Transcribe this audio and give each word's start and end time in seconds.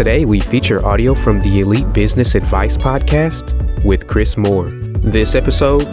Today, 0.00 0.24
we 0.24 0.40
feature 0.40 0.82
audio 0.86 1.12
from 1.12 1.42
the 1.42 1.60
Elite 1.60 1.92
Business 1.92 2.34
Advice 2.34 2.74
Podcast 2.74 3.84
with 3.84 4.06
Chris 4.06 4.38
Moore. 4.38 4.70
This 5.02 5.34
episode 5.34 5.86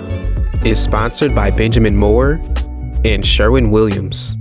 is 0.65 0.81
sponsored 0.81 1.35
by 1.35 1.52
Benjamin 1.52 1.93
Moore 1.98 2.39
and 3.03 3.25
Sherwin 3.25 3.70
Williams. 3.70 4.38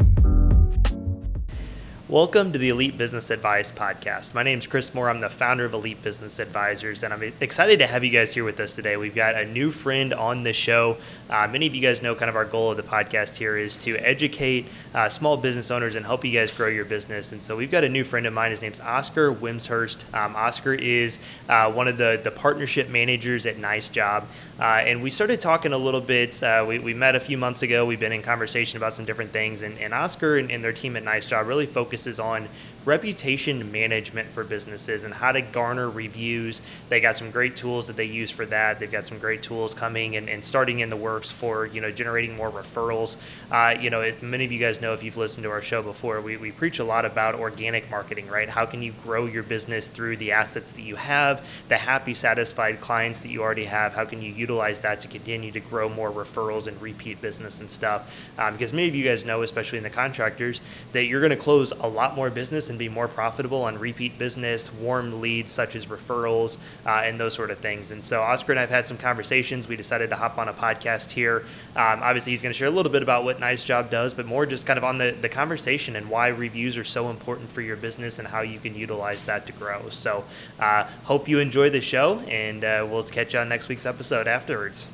Welcome 2.08 2.52
to 2.52 2.58
the 2.58 2.68
Elite 2.68 2.96
Business 2.96 3.30
Advice 3.30 3.72
Podcast. 3.72 4.32
My 4.32 4.44
name 4.44 4.60
is 4.60 4.68
Chris 4.68 4.94
Moore. 4.94 5.10
I'm 5.10 5.18
the 5.18 5.28
founder 5.28 5.64
of 5.64 5.74
Elite 5.74 6.00
Business 6.04 6.38
Advisors, 6.38 7.02
and 7.02 7.12
I'm 7.12 7.20
excited 7.40 7.80
to 7.80 7.86
have 7.88 8.04
you 8.04 8.10
guys 8.10 8.32
here 8.32 8.44
with 8.44 8.60
us 8.60 8.76
today. 8.76 8.96
We've 8.96 9.12
got 9.12 9.34
a 9.34 9.44
new 9.44 9.72
friend 9.72 10.14
on 10.14 10.44
the 10.44 10.52
show. 10.52 10.98
Uh, 11.28 11.48
many 11.48 11.66
of 11.66 11.74
you 11.74 11.80
guys 11.80 12.02
know 12.02 12.14
kind 12.14 12.28
of 12.28 12.36
our 12.36 12.44
goal 12.44 12.70
of 12.70 12.76
the 12.76 12.84
podcast 12.84 13.38
here 13.38 13.56
is 13.56 13.76
to 13.78 13.96
educate 13.96 14.66
uh, 14.94 15.08
small 15.08 15.36
business 15.36 15.72
owners 15.72 15.96
and 15.96 16.06
help 16.06 16.24
you 16.24 16.30
guys 16.30 16.52
grow 16.52 16.68
your 16.68 16.84
business. 16.84 17.32
And 17.32 17.42
so 17.42 17.56
we've 17.56 17.72
got 17.72 17.82
a 17.82 17.88
new 17.88 18.04
friend 18.04 18.24
of 18.24 18.32
mine. 18.32 18.52
His 18.52 18.62
name's 18.62 18.78
Oscar 18.78 19.34
Wimshurst. 19.34 20.14
Um, 20.14 20.36
Oscar 20.36 20.74
is 20.74 21.18
uh, 21.48 21.72
one 21.72 21.88
of 21.88 21.98
the, 21.98 22.20
the 22.22 22.30
partnership 22.30 22.88
managers 22.88 23.46
at 23.46 23.58
Nice 23.58 23.88
Job. 23.88 24.28
Uh, 24.60 24.62
and 24.62 25.02
we 25.02 25.10
started 25.10 25.40
talking 25.40 25.72
a 25.72 25.78
little 25.78 26.00
bit. 26.00 26.40
Uh, 26.40 26.64
we, 26.68 26.78
we 26.78 26.94
met 26.94 27.16
a 27.16 27.20
few 27.20 27.36
months 27.36 27.64
ago. 27.64 27.84
We've 27.84 27.98
been 27.98 28.12
in 28.12 28.22
conversation 28.22 28.76
about 28.76 28.94
some 28.94 29.04
different 29.04 29.32
things. 29.32 29.62
And, 29.62 29.76
and 29.80 29.92
Oscar 29.92 30.36
and, 30.36 30.52
and 30.52 30.62
their 30.62 30.72
team 30.72 30.94
at 30.94 31.02
Nice 31.02 31.26
Job 31.26 31.48
really 31.48 31.66
focuses 31.96 32.20
on 32.20 32.46
reputation 32.84 33.72
management 33.72 34.30
for 34.30 34.44
businesses 34.44 35.02
and 35.02 35.12
how 35.12 35.32
to 35.32 35.42
garner 35.42 35.90
reviews. 35.90 36.62
They 36.88 37.00
got 37.00 37.16
some 37.16 37.32
great 37.32 37.56
tools 37.56 37.88
that 37.88 37.96
they 37.96 38.04
use 38.04 38.30
for 38.30 38.46
that. 38.46 38.78
They've 38.78 38.90
got 38.90 39.06
some 39.06 39.18
great 39.18 39.42
tools 39.42 39.74
coming 39.74 40.14
and, 40.14 40.28
and 40.28 40.44
starting 40.44 40.78
in 40.78 40.88
the 40.88 40.96
works 40.96 41.32
for 41.32 41.66
you 41.66 41.80
know 41.80 41.90
generating 41.90 42.36
more 42.36 42.50
referrals. 42.50 43.16
Uh, 43.50 43.74
you 43.80 43.90
know, 43.90 44.02
it, 44.02 44.22
many 44.22 44.44
of 44.44 44.52
you 44.52 44.60
guys 44.60 44.80
know 44.80 44.92
if 44.92 45.02
you've 45.02 45.16
listened 45.16 45.42
to 45.42 45.50
our 45.50 45.62
show 45.62 45.82
before, 45.82 46.20
we, 46.20 46.36
we 46.36 46.52
preach 46.52 46.78
a 46.78 46.84
lot 46.84 47.04
about 47.04 47.34
organic 47.34 47.90
marketing, 47.90 48.28
right? 48.28 48.48
How 48.48 48.66
can 48.66 48.82
you 48.82 48.92
grow 49.02 49.26
your 49.26 49.42
business 49.42 49.88
through 49.88 50.18
the 50.18 50.30
assets 50.30 50.72
that 50.72 50.82
you 50.82 50.94
have, 50.94 51.44
the 51.68 51.76
happy, 51.76 52.14
satisfied 52.14 52.80
clients 52.80 53.22
that 53.22 53.30
you 53.30 53.42
already 53.42 53.64
have? 53.64 53.94
How 53.94 54.04
can 54.04 54.22
you 54.22 54.32
utilize 54.32 54.80
that 54.80 55.00
to 55.00 55.08
continue 55.08 55.50
to 55.50 55.60
grow 55.60 55.88
more 55.88 56.12
referrals 56.12 56.68
and 56.68 56.80
repeat 56.80 57.20
business 57.20 57.58
and 57.58 57.68
stuff? 57.68 58.14
Um, 58.38 58.52
because 58.52 58.72
many 58.72 58.86
of 58.86 58.94
you 58.94 59.04
guys 59.04 59.24
know, 59.24 59.42
especially 59.42 59.78
in 59.78 59.84
the 59.84 59.90
contractors, 59.90 60.60
that 60.92 61.06
you're 61.06 61.20
going 61.20 61.30
to 61.30 61.36
close 61.36 61.72
a 61.72 61.85
lot 61.88 62.16
more 62.16 62.30
business 62.30 62.70
and 62.70 62.78
be 62.78 62.88
more 62.88 63.08
profitable 63.08 63.62
on 63.62 63.78
repeat 63.78 64.18
business, 64.18 64.72
warm 64.72 65.20
leads 65.20 65.50
such 65.50 65.76
as 65.76 65.86
referrals, 65.86 66.58
uh, 66.84 67.02
and 67.04 67.18
those 67.18 67.34
sort 67.34 67.50
of 67.50 67.58
things. 67.58 67.90
And 67.90 68.02
so 68.02 68.22
Oscar 68.22 68.52
and 68.52 68.58
I 68.58 68.62
have 68.62 68.70
had 68.70 68.88
some 68.88 68.96
conversations. 68.96 69.68
We 69.68 69.76
decided 69.76 70.10
to 70.10 70.16
hop 70.16 70.38
on 70.38 70.48
a 70.48 70.52
podcast 70.52 71.10
here. 71.10 71.40
Um, 71.74 72.00
obviously, 72.02 72.32
he's 72.32 72.42
going 72.42 72.52
to 72.52 72.58
share 72.58 72.68
a 72.68 72.70
little 72.70 72.92
bit 72.92 73.02
about 73.02 73.24
what 73.24 73.40
Nice 73.40 73.64
Job 73.64 73.90
does, 73.90 74.14
but 74.14 74.26
more 74.26 74.46
just 74.46 74.66
kind 74.66 74.78
of 74.78 74.84
on 74.84 74.98
the, 74.98 75.16
the 75.20 75.28
conversation 75.28 75.96
and 75.96 76.10
why 76.10 76.28
reviews 76.28 76.78
are 76.78 76.84
so 76.84 77.10
important 77.10 77.50
for 77.50 77.60
your 77.60 77.76
business 77.76 78.18
and 78.18 78.28
how 78.28 78.40
you 78.40 78.58
can 78.58 78.74
utilize 78.74 79.24
that 79.24 79.46
to 79.46 79.52
grow. 79.52 79.88
So, 79.90 80.24
uh, 80.58 80.84
hope 81.04 81.28
you 81.28 81.38
enjoy 81.38 81.70
the 81.70 81.80
show, 81.80 82.20
and 82.20 82.64
uh, 82.64 82.86
we'll 82.88 83.02
catch 83.04 83.34
you 83.34 83.40
on 83.40 83.48
next 83.48 83.68
week's 83.68 83.86
episode 83.86 84.26
afterwards. 84.26 84.86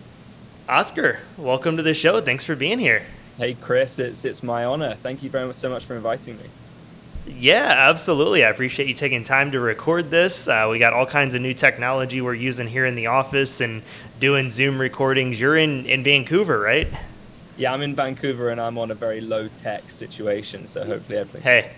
Oscar, 0.69 1.21
welcome 1.37 1.77
to 1.77 1.83
the 1.83 1.95
show. 1.95 2.21
Thanks 2.21 2.45
for 2.45 2.55
being 2.55 2.79
here. 2.79 3.05
Hey, 3.37 3.55
Chris, 3.55 3.99
it's, 3.99 4.25
it's 4.25 4.43
my 4.43 4.65
honor. 4.65 4.95
Thank 5.03 5.23
you 5.23 5.31
very 5.31 5.47
much 5.47 5.57
so 5.57 5.69
much 5.69 5.85
for 5.85 5.97
inviting 5.97 6.37
me. 6.37 6.45
Yeah, 7.27 7.73
absolutely. 7.89 8.45
I 8.45 8.51
appreciate 8.51 8.89
you 8.89 8.95
taking 8.95 9.23
time 9.23 9.53
to 9.53 9.61
record 9.61 10.11
this. 10.11 10.49
Uh, 10.49 10.69
we 10.71 10.79
got 10.79 10.93
all 10.93 11.07
kinds 11.07 11.35
of 11.35 11.41
new 11.41 11.55
technology 11.55 12.21
we're 12.21 12.35
using 12.35 12.67
here 12.67 12.85
in 12.85 12.97
the 12.97 13.07
office 13.07 13.61
and 13.61 13.83
doing 14.19 14.51
Zoom 14.51 14.81
recordings. 14.81 15.41
You're 15.41 15.57
in, 15.57 15.87
in 15.87 16.03
Vancouver, 16.03 16.59
right? 16.59 16.89
Yeah, 17.57 17.73
I'm 17.73 17.83
in 17.83 17.95
Vancouver 17.95 18.49
and 18.49 18.61
I'm 18.61 18.77
on 18.77 18.91
a 18.91 18.95
very 18.95 19.21
low 19.21 19.47
tech 19.49 19.91
situation, 19.91 20.67
so 20.67 20.85
hopefully 20.85 21.19
everything. 21.19 21.43
Hey, 21.43 21.71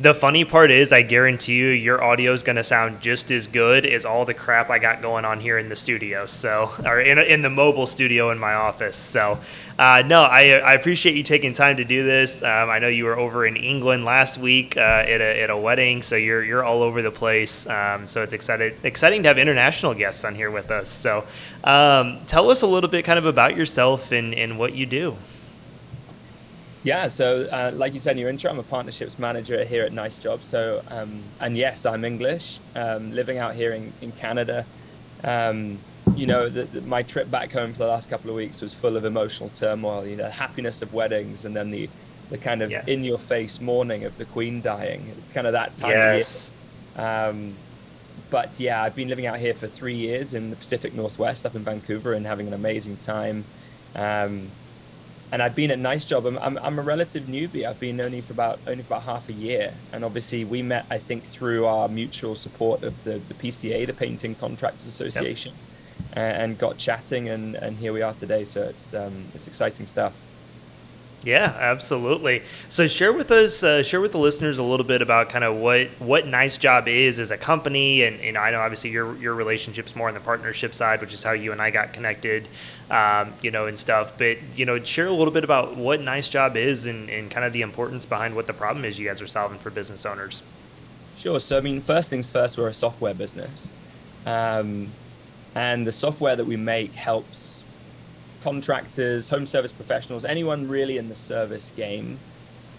the 0.00 0.14
funny 0.14 0.44
part 0.44 0.70
is, 0.70 0.92
I 0.92 1.02
guarantee 1.02 1.56
you, 1.56 1.68
your 1.68 2.02
audio 2.02 2.32
is 2.32 2.44
going 2.44 2.54
to 2.54 2.62
sound 2.62 3.00
just 3.00 3.32
as 3.32 3.48
good 3.48 3.84
as 3.84 4.04
all 4.04 4.24
the 4.24 4.34
crap 4.34 4.70
I 4.70 4.78
got 4.78 5.02
going 5.02 5.24
on 5.24 5.40
here 5.40 5.58
in 5.58 5.68
the 5.68 5.74
studio. 5.74 6.24
So, 6.26 6.70
or 6.84 7.00
in, 7.00 7.18
in 7.18 7.42
the 7.42 7.50
mobile 7.50 7.86
studio 7.86 8.30
in 8.30 8.38
my 8.38 8.54
office. 8.54 8.96
So, 8.96 9.40
uh, 9.76 10.04
no, 10.06 10.22
I, 10.22 10.50
I 10.50 10.74
appreciate 10.74 11.16
you 11.16 11.24
taking 11.24 11.52
time 11.52 11.78
to 11.78 11.84
do 11.84 12.04
this. 12.04 12.44
Um, 12.44 12.70
I 12.70 12.78
know 12.78 12.86
you 12.86 13.06
were 13.06 13.18
over 13.18 13.44
in 13.44 13.56
England 13.56 14.04
last 14.04 14.38
week 14.38 14.76
uh, 14.76 14.80
at, 14.80 15.20
a, 15.20 15.42
at 15.42 15.50
a 15.50 15.56
wedding, 15.56 16.02
so 16.02 16.14
you're 16.14 16.44
you're 16.44 16.64
all 16.64 16.82
over 16.82 17.02
the 17.02 17.10
place. 17.10 17.66
Um, 17.66 18.06
so 18.06 18.22
it's 18.22 18.32
excited 18.32 18.76
exciting 18.84 19.22
to 19.24 19.28
have 19.28 19.38
international 19.38 19.94
guests 19.94 20.24
on 20.24 20.36
here 20.36 20.52
with 20.52 20.70
us. 20.70 20.88
So, 20.88 21.26
um, 21.64 22.20
tell 22.26 22.50
us 22.50 22.62
a 22.62 22.68
little 22.68 22.90
bit, 22.90 23.04
kind 23.04 23.18
of 23.18 23.26
about 23.26 23.56
yourself 23.56 24.12
and, 24.12 24.32
and 24.34 24.60
what 24.60 24.74
you 24.74 24.86
do. 24.86 25.16
Yeah, 26.88 27.06
so 27.06 27.42
uh, 27.52 27.70
like 27.74 27.92
you 27.92 28.00
said 28.00 28.12
in 28.12 28.18
your 28.18 28.30
intro, 28.30 28.50
I'm 28.50 28.58
a 28.58 28.62
partnerships 28.62 29.18
manager 29.18 29.62
here 29.62 29.84
at 29.84 29.92
Nice 29.92 30.16
Job. 30.16 30.42
So, 30.42 30.82
um, 30.88 31.22
and 31.38 31.54
yes, 31.54 31.84
I'm 31.84 32.02
English, 32.02 32.60
um, 32.74 33.12
living 33.12 33.36
out 33.36 33.54
here 33.54 33.72
in, 33.72 33.92
in 34.00 34.10
Canada. 34.12 34.64
Um, 35.22 35.80
you 36.16 36.26
know, 36.26 36.48
the, 36.48 36.62
the, 36.62 36.80
my 36.80 37.02
trip 37.02 37.30
back 37.30 37.52
home 37.52 37.72
for 37.74 37.80
the 37.80 37.88
last 37.88 38.08
couple 38.08 38.30
of 38.30 38.36
weeks 38.36 38.62
was 38.62 38.72
full 38.72 38.96
of 38.96 39.04
emotional 39.04 39.50
turmoil. 39.50 40.06
You 40.06 40.16
know, 40.16 40.24
the 40.24 40.30
happiness 40.30 40.80
of 40.80 40.94
weddings, 40.94 41.44
and 41.44 41.54
then 41.54 41.70
the 41.70 41.90
the 42.30 42.38
kind 42.38 42.62
of 42.62 42.70
yeah. 42.70 42.84
in-your-face 42.86 43.60
mourning 43.60 44.04
of 44.04 44.16
the 44.16 44.24
Queen 44.24 44.62
dying. 44.62 45.12
It's 45.14 45.30
kind 45.34 45.46
of 45.46 45.52
that 45.52 45.76
time 45.76 45.90
yes. 45.90 46.50
of 46.96 47.02
year. 47.02 47.06
Um, 47.06 47.54
but 48.30 48.58
yeah, 48.58 48.82
I've 48.82 48.96
been 48.96 49.08
living 49.08 49.26
out 49.26 49.38
here 49.38 49.52
for 49.52 49.66
three 49.66 49.96
years 49.96 50.32
in 50.32 50.48
the 50.48 50.56
Pacific 50.56 50.94
Northwest, 50.94 51.44
up 51.44 51.54
in 51.54 51.64
Vancouver, 51.64 52.14
and 52.14 52.24
having 52.24 52.46
an 52.46 52.54
amazing 52.54 52.96
time. 52.96 53.44
Um, 53.94 54.50
and 55.30 55.42
I've 55.42 55.54
been 55.54 55.70
at 55.70 55.78
Nice 55.78 56.04
Job. 56.04 56.26
I'm, 56.26 56.38
I'm, 56.38 56.58
I'm, 56.58 56.78
a 56.78 56.82
relative 56.82 57.24
newbie. 57.24 57.66
I've 57.66 57.78
been 57.78 58.00
only 58.00 58.20
for 58.20 58.32
about 58.32 58.58
only 58.66 58.82
for 58.82 58.94
about 58.94 59.02
half 59.02 59.28
a 59.28 59.32
year, 59.32 59.74
and 59.92 60.04
obviously 60.04 60.44
we 60.44 60.62
met 60.62 60.86
I 60.90 60.98
think 60.98 61.24
through 61.24 61.66
our 61.66 61.88
mutual 61.88 62.34
support 62.34 62.82
of 62.82 63.02
the, 63.04 63.20
the 63.28 63.34
PCA, 63.34 63.86
the 63.86 63.92
Painting 63.92 64.34
Contractors 64.34 64.86
Association, 64.86 65.52
yep. 65.52 66.08
and, 66.14 66.42
and, 66.42 66.58
got 66.58 66.78
chatting, 66.78 67.28
and, 67.28 67.54
and 67.56 67.76
here 67.76 67.92
we 67.92 68.02
are 68.02 68.14
today. 68.14 68.44
So 68.44 68.62
it's 68.62 68.94
um, 68.94 69.26
it's 69.34 69.46
exciting 69.46 69.86
stuff. 69.86 70.14
Yeah, 71.24 71.52
absolutely. 71.58 72.42
So 72.68 72.86
share 72.86 73.12
with 73.12 73.30
us, 73.32 73.64
uh, 73.64 73.82
share 73.82 74.00
with 74.00 74.12
the 74.12 74.18
listeners 74.18 74.58
a 74.58 74.62
little 74.62 74.86
bit 74.86 75.02
about 75.02 75.28
kind 75.30 75.42
of 75.42 75.56
what 75.56 75.88
what 75.98 76.26
Nice 76.28 76.58
Job 76.58 76.86
is 76.86 77.18
as 77.18 77.32
a 77.32 77.36
company, 77.36 78.02
and, 78.04 78.20
and 78.20 78.38
I 78.38 78.52
know 78.52 78.60
obviously 78.60 78.90
your 78.90 79.16
your 79.16 79.34
relationships 79.34 79.96
more 79.96 80.06
on 80.06 80.14
the 80.14 80.20
partnership 80.20 80.74
side, 80.74 81.00
which 81.00 81.12
is 81.12 81.22
how 81.24 81.32
you 81.32 81.50
and 81.50 81.60
I 81.60 81.70
got 81.70 81.92
connected, 81.92 82.46
um, 82.88 83.34
you 83.42 83.50
know, 83.50 83.66
and 83.66 83.76
stuff. 83.76 84.16
But 84.16 84.38
you 84.54 84.64
know, 84.64 84.82
share 84.84 85.08
a 85.08 85.12
little 85.12 85.32
bit 85.34 85.42
about 85.42 85.76
what 85.76 86.00
Nice 86.00 86.28
Job 86.28 86.56
is 86.56 86.86
and, 86.86 87.10
and 87.10 87.28
kind 87.28 87.44
of 87.44 87.52
the 87.52 87.62
importance 87.62 88.06
behind 88.06 88.36
what 88.36 88.46
the 88.46 88.52
problem 88.52 88.84
is 88.84 88.98
you 88.98 89.08
guys 89.08 89.20
are 89.20 89.26
solving 89.26 89.58
for 89.58 89.70
business 89.70 90.06
owners. 90.06 90.44
Sure. 91.18 91.40
So 91.40 91.56
I 91.58 91.60
mean, 91.60 91.82
first 91.82 92.10
things 92.10 92.30
first, 92.30 92.56
we're 92.56 92.68
a 92.68 92.74
software 92.74 93.14
business, 93.14 93.72
um, 94.24 94.88
and 95.56 95.84
the 95.84 95.92
software 95.92 96.36
that 96.36 96.46
we 96.46 96.56
make 96.56 96.92
helps 96.92 97.57
contractors, 98.42 99.28
home 99.28 99.46
service 99.46 99.72
professionals, 99.72 100.24
anyone 100.24 100.68
really 100.68 100.98
in 100.98 101.08
the 101.08 101.16
service 101.16 101.72
game 101.76 102.18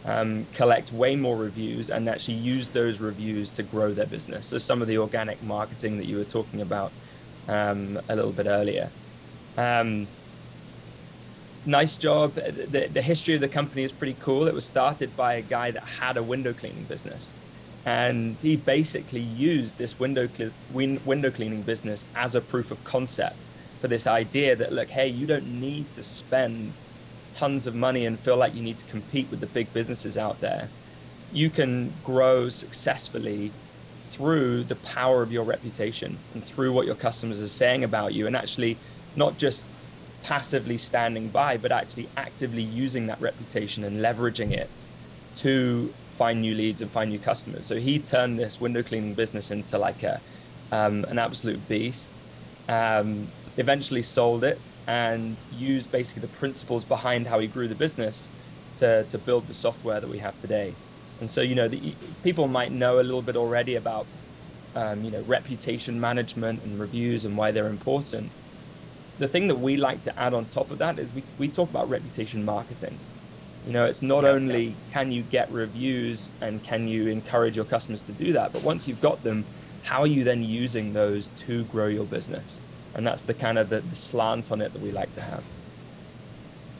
um, 0.05 0.45
collect 0.53 0.91
way 0.93 1.15
more 1.15 1.35
reviews 1.35 1.89
and 1.89 2.07
actually 2.07 2.35
use 2.35 2.69
those 2.69 2.99
reviews 2.99 3.51
to 3.51 3.63
grow 3.63 3.93
their 3.93 4.05
business. 4.05 4.47
So 4.47 4.57
some 4.57 4.81
of 4.81 4.87
the 4.87 4.97
organic 4.97 5.41
marketing 5.43 5.97
that 5.97 6.05
you 6.05 6.17
were 6.17 6.23
talking 6.23 6.61
about 6.61 6.91
um, 7.47 7.99
a 8.07 8.15
little 8.15 8.31
bit 8.31 8.47
earlier. 8.47 8.89
Um, 9.57 10.07
nice 11.65 11.97
job. 11.97 12.35
The, 12.35 12.89
the 12.91 13.01
history 13.01 13.35
of 13.35 13.41
the 13.41 13.49
company 13.49 13.83
is 13.83 13.91
pretty 13.91 14.15
cool. 14.21 14.47
It 14.47 14.53
was 14.53 14.65
started 14.65 15.15
by 15.17 15.33
a 15.33 15.41
guy 15.41 15.71
that 15.71 15.83
had 15.83 16.15
a 16.15 16.23
window 16.23 16.53
cleaning 16.53 16.85
business. 16.85 17.33
And 17.85 18.37
he 18.39 18.55
basically 18.55 19.21
used 19.21 19.77
this 19.77 19.99
window, 19.99 20.27
cl- 20.27 20.51
win- 20.71 21.01
window 21.05 21.31
cleaning 21.31 21.63
business 21.63 22.05
as 22.15 22.35
a 22.35 22.41
proof 22.41 22.71
of 22.71 22.83
concept 22.83 23.51
for 23.81 23.87
this 23.87 24.07
idea 24.07 24.55
that 24.55 24.73
look, 24.73 24.89
hey, 24.89 25.07
you 25.07 25.25
don't 25.25 25.59
need 25.59 25.85
to 25.95 26.03
spend 26.03 26.73
tons 27.35 27.67
of 27.67 27.75
money 27.75 28.05
and 28.05 28.19
feel 28.19 28.35
like 28.35 28.53
you 28.53 28.61
need 28.61 28.77
to 28.77 28.85
compete 28.85 29.29
with 29.31 29.39
the 29.39 29.45
big 29.47 29.71
businesses 29.73 30.17
out 30.17 30.41
there. 30.41 30.69
You 31.31 31.49
can 31.49 31.93
grow 32.03 32.49
successfully 32.49 33.51
through 34.09 34.63
the 34.65 34.75
power 34.75 35.21
of 35.21 35.31
your 35.31 35.43
reputation 35.43 36.17
and 36.33 36.43
through 36.43 36.73
what 36.73 36.85
your 36.85 36.95
customers 36.95 37.41
are 37.41 37.47
saying 37.47 37.83
about 37.83 38.13
you, 38.13 38.27
and 38.27 38.35
actually 38.35 38.77
not 39.15 39.37
just 39.37 39.67
passively 40.23 40.77
standing 40.77 41.29
by, 41.29 41.55
but 41.55 41.71
actually 41.71 42.09
actively 42.17 42.61
using 42.61 43.07
that 43.07 43.21
reputation 43.21 43.83
and 43.83 43.99
leveraging 43.99 44.51
it 44.51 44.69
to 45.35 45.93
find 46.17 46.41
new 46.41 46.53
leads 46.53 46.81
and 46.81 46.91
find 46.91 47.09
new 47.09 47.19
customers. 47.19 47.65
So 47.65 47.77
he 47.77 47.99
turned 47.99 48.37
this 48.37 48.59
window 48.59 48.83
cleaning 48.83 49.13
business 49.13 49.51
into 49.51 49.77
like 49.77 50.03
a 50.03 50.19
um, 50.71 51.05
an 51.05 51.17
absolute 51.17 51.67
beast. 51.69 52.19
Um, 52.67 53.29
eventually 53.59 54.01
sold 54.01 54.43
it 54.43 54.75
and 54.87 55.35
used 55.53 55.91
basically 55.91 56.21
the 56.21 56.33
principles 56.39 56.85
behind 56.85 57.27
how 57.27 57.39
he 57.39 57.47
grew 57.47 57.67
the 57.67 57.75
business 57.75 58.29
to, 58.77 59.03
to 59.03 59.17
build 59.17 59.47
the 59.47 59.53
software 59.53 59.99
that 59.99 60.09
we 60.09 60.19
have 60.19 60.39
today. 60.39 60.73
And 61.19 61.29
so, 61.29 61.41
you 61.41 61.55
know, 61.55 61.67
the, 61.67 61.93
people 62.23 62.47
might 62.47 62.71
know 62.71 63.01
a 63.01 63.03
little 63.03 63.21
bit 63.21 63.35
already 63.35 63.75
about, 63.75 64.07
um, 64.75 65.03
you 65.03 65.11
know, 65.11 65.21
reputation 65.23 65.99
management 65.99 66.63
and 66.63 66.79
reviews 66.79 67.25
and 67.25 67.35
why 67.35 67.51
they're 67.51 67.67
important. 67.67 68.31
The 69.17 69.27
thing 69.27 69.47
that 69.49 69.59
we 69.59 69.75
like 69.75 70.03
to 70.03 70.17
add 70.17 70.33
on 70.33 70.45
top 70.45 70.71
of 70.71 70.77
that 70.77 70.97
is 70.97 71.13
we, 71.13 71.23
we 71.37 71.49
talk 71.49 71.69
about 71.69 71.89
reputation 71.89 72.45
marketing. 72.45 72.97
You 73.67 73.73
know, 73.73 73.85
it's 73.85 74.01
not 74.01 74.23
yeah, 74.23 74.29
only 74.29 74.63
yeah. 74.67 74.73
can 74.93 75.11
you 75.11 75.23
get 75.23 75.51
reviews 75.51 76.31
and 76.39 76.63
can 76.63 76.87
you 76.87 77.07
encourage 77.07 77.57
your 77.57 77.65
customers 77.65 78.01
to 78.03 78.13
do 78.13 78.31
that, 78.33 78.53
but 78.53 78.63
once 78.63 78.87
you've 78.87 79.01
got 79.01 79.21
them, 79.23 79.43
how 79.83 79.99
are 80.01 80.07
you 80.07 80.23
then 80.23 80.43
using 80.43 80.93
those 80.93 81.27
to 81.39 81.65
grow 81.65 81.87
your 81.87 82.05
business? 82.05 82.61
And 82.95 83.05
that's 83.05 83.21
the 83.21 83.33
kind 83.33 83.57
of 83.57 83.69
the, 83.69 83.81
the 83.81 83.95
slant 83.95 84.51
on 84.51 84.61
it 84.61 84.73
that 84.73 84.81
we 84.81 84.91
like 84.91 85.13
to 85.13 85.21
have. 85.21 85.43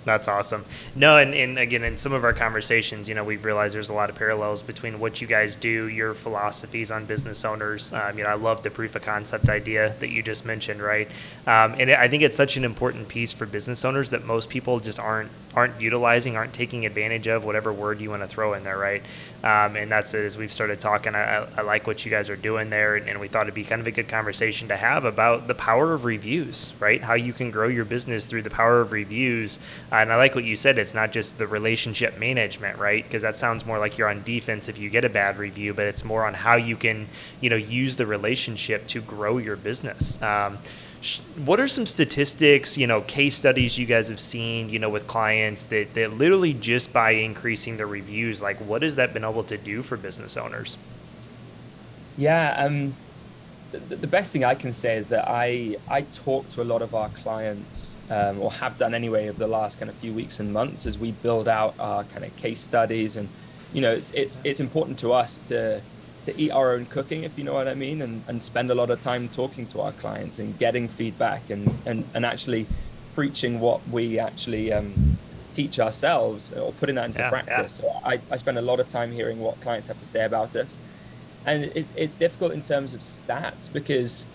That's 0.06 0.30
awesome. 0.30 0.64
No, 0.96 1.18
and, 1.18 1.34
and 1.34 1.60
again, 1.60 1.84
in 1.84 1.98
some 1.98 2.14
of 2.14 2.24
our 2.24 2.34
conversations, 2.34 3.10
you 3.10 3.16
know, 3.16 3.24
we've 3.24 3.44
realized 3.44 3.76
there's 3.76 3.90
a 3.90 3.94
lot 3.94 4.10
of 4.10 4.16
parallels 4.16 4.64
between 4.64 5.00
what 5.00 5.20
you 5.20 5.28
guys 5.28 5.56
do, 5.56 5.88
your 5.88 6.14
philosophies 6.14 6.90
on 6.90 7.06
business 7.06 7.44
owners. 7.44 7.92
Um, 7.92 8.18
you 8.18 8.24
know, 8.24 8.30
I 8.30 8.36
love 8.36 8.62
the 8.62 8.70
proof 8.70 8.96
of 8.96 9.02
concept 9.02 9.50
idea 9.50 9.94
that 10.00 10.10
you 10.10 10.24
just 10.24 10.46
mentioned, 10.46 10.82
right? 10.82 11.08
Um, 11.46 11.76
and 11.78 11.92
I 11.92 12.08
think 12.08 12.24
it's 12.24 12.38
such 12.38 12.56
an 12.56 12.64
important 12.64 13.10
piece 13.10 13.34
for 13.34 13.46
business 13.46 13.84
owners 13.84 14.10
that 14.12 14.24
most 14.26 14.50
people 14.50 14.80
just 14.80 15.00
aren't 15.00 15.32
aren't 15.56 15.82
utilizing, 15.82 16.36
aren't 16.36 16.54
taking 16.54 16.86
advantage 16.86 17.28
of, 17.28 17.44
whatever 17.44 17.74
word 17.74 18.00
you 18.00 18.10
want 18.10 18.22
to 18.22 18.28
throw 18.28 18.54
in 18.54 18.64
there, 18.64 18.78
right? 18.78 19.02
Um, 19.44 19.76
and 19.78 19.92
that's 19.92 20.14
as 20.14 20.38
we've 20.38 20.52
started 20.52 20.80
talking. 20.80 21.16
I, 21.16 21.48
I, 21.58 21.62
like 21.62 21.88
what 21.88 22.04
you 22.06 22.12
guys 22.12 22.30
are 22.30 22.36
doing 22.36 22.70
there, 22.70 22.96
and, 22.96 23.10
and 23.10 23.20
we 23.20 23.28
thought 23.28 23.44
it'd 23.44 23.54
be 23.54 23.64
kind 23.64 23.82
of 23.82 23.88
a 23.88 23.92
good 23.92 24.08
conversation 24.08 24.68
to 24.68 24.76
have 24.76 25.06
about 25.06 25.48
the 25.48 25.56
power 25.56 25.94
of 25.94 26.06
reviews, 26.06 26.74
right? 26.80 27.02
How 27.02 27.14
you 27.14 27.34
can 27.34 27.50
grow 27.50 27.68
your 27.68 27.86
business 27.86 28.26
through 28.26 28.44
the 28.44 28.50
power 28.50 28.82
of 28.82 28.92
reviews. 28.92 29.60
And 29.92 30.14
I 30.14 30.18
like 30.18 30.36
what 30.36 30.44
you 30.44 30.56
said. 30.56 30.78
It's 30.78 30.94
not 30.94 31.12
just 31.12 31.38
the 31.38 31.48
relationship 31.48 32.20
management, 32.20 32.78
right? 32.78 33.04
Because 33.04 33.24
that 33.24 33.38
sounds 33.38 33.66
more 33.66 33.80
like 33.80 33.98
you're 33.98 34.10
on 34.10 34.24
defense 34.24 34.70
if 34.70 34.78
you 34.78 34.90
get 34.90 35.04
a 35.04 35.10
bad 35.10 35.38
review, 35.38 35.74
but 35.74 35.86
it's 35.86 36.04
more 36.04 36.26
on 36.26 36.34
how 36.34 36.56
you 36.56 36.76
can, 36.76 37.08
you 37.42 37.50
know, 37.50 37.56
use 37.56 37.96
the 37.96 38.06
relationship 38.06 38.86
to 38.88 39.02
grow 39.02 39.38
your 39.38 39.56
business. 39.56 40.22
Um, 40.22 40.60
what 41.46 41.60
are 41.60 41.68
some 41.68 41.86
statistics, 41.86 42.78
you 42.78 42.86
know, 42.86 43.02
case 43.02 43.36
studies 43.36 43.80
you 43.80 43.86
guys 43.86 44.10
have 44.10 44.20
seen, 44.20 44.70
you 44.70 44.80
know, 44.80 44.90
with 44.90 45.08
clients 45.08 45.66
that, 45.66 45.94
that 45.94 46.14
literally 46.14 46.54
just 46.54 46.92
by 46.92 47.12
increasing 47.12 47.78
the 47.78 47.86
reviews, 47.86 48.42
like 48.42 48.58
what 48.58 48.82
has 48.82 48.98
that 48.98 49.14
been 49.14 49.24
able 49.24 49.44
to 49.46 49.58
do 49.58 49.82
for 49.82 49.96
business 49.96 50.36
owners? 50.36 50.78
Yeah, 52.18 52.66
um, 52.66 52.96
the, 53.72 53.96
the 53.96 54.08
best 54.08 54.34
thing 54.34 54.44
I 54.44 54.56
can 54.56 54.72
say 54.72 54.98
is 54.98 55.08
that 55.10 55.26
I 55.28 55.78
I 55.88 56.02
talk 56.02 56.48
to 56.50 56.62
a 56.62 56.66
lot 56.66 56.82
of 56.82 56.96
our 56.96 57.10
clients, 57.10 57.98
um, 58.10 58.42
or 58.42 58.52
have 58.52 58.78
done 58.78 58.94
anyway, 58.94 59.30
over 59.30 59.40
the 59.40 59.48
last 59.48 59.80
kind 59.80 59.90
of 59.90 59.96
few 59.98 60.14
weeks 60.14 60.40
and 60.40 60.52
months 60.52 60.86
as 60.86 60.98
we 60.98 61.12
build 61.12 61.48
out 61.48 61.76
our 61.80 62.04
kind 62.06 62.26
of 62.26 62.36
case 62.36 62.62
studies, 62.62 63.16
and 63.16 63.30
you 63.74 63.82
know, 63.82 63.92
it's 63.92 64.12
it's 64.14 64.40
it's 64.44 64.60
important 64.60 65.00
to 65.00 65.14
us 65.14 65.40
to 65.40 65.82
to 66.26 66.40
eat 66.40 66.52
our 66.52 66.74
own 66.74 66.86
cooking, 66.86 67.24
if 67.24 67.38
you 67.38 67.44
know 67.44 67.54
what 67.54 67.68
I 67.68 67.74
mean, 67.74 68.02
and, 68.02 68.24
and 68.28 68.42
spend 68.42 68.72
a 68.72 68.76
lot 68.76 68.90
of 68.90 69.00
time 69.00 69.30
talking 69.30 69.66
to 69.68 69.82
our 69.82 69.92
clients 69.94 70.40
and 70.40 70.58
getting 70.58 70.88
feedback 70.88 71.50
and, 71.50 71.80
and, 71.86 72.08
and 72.14 72.26
actually 72.26 72.68
preaching 73.16 73.60
what 73.60 73.80
we 73.90 74.20
actually 74.20 74.72
um, 74.74 75.18
teach 75.54 75.80
ourselves 75.80 76.52
or 76.52 76.74
putting 76.74 76.96
that 76.96 77.06
into 77.06 77.22
yeah, 77.22 77.30
practice. 77.30 77.82
Yeah. 77.84 77.92
So 77.92 78.02
I, 78.06 78.20
I 78.30 78.38
spend 78.38 78.58
a 78.58 78.62
lot 78.62 78.80
of 78.80 78.88
time 78.90 79.12
hearing 79.12 79.40
what 79.40 79.60
clients 79.62 79.88
have 79.88 80.00
to 80.00 80.06
say 80.06 80.26
about 80.26 80.56
us. 80.56 80.80
And 81.50 81.66
it, 81.66 81.88
it's 81.96 82.16
difficult 82.16 82.52
in 82.54 82.62
terms 82.62 82.94
of 82.94 83.02
stats 83.02 83.72
because 83.72 84.26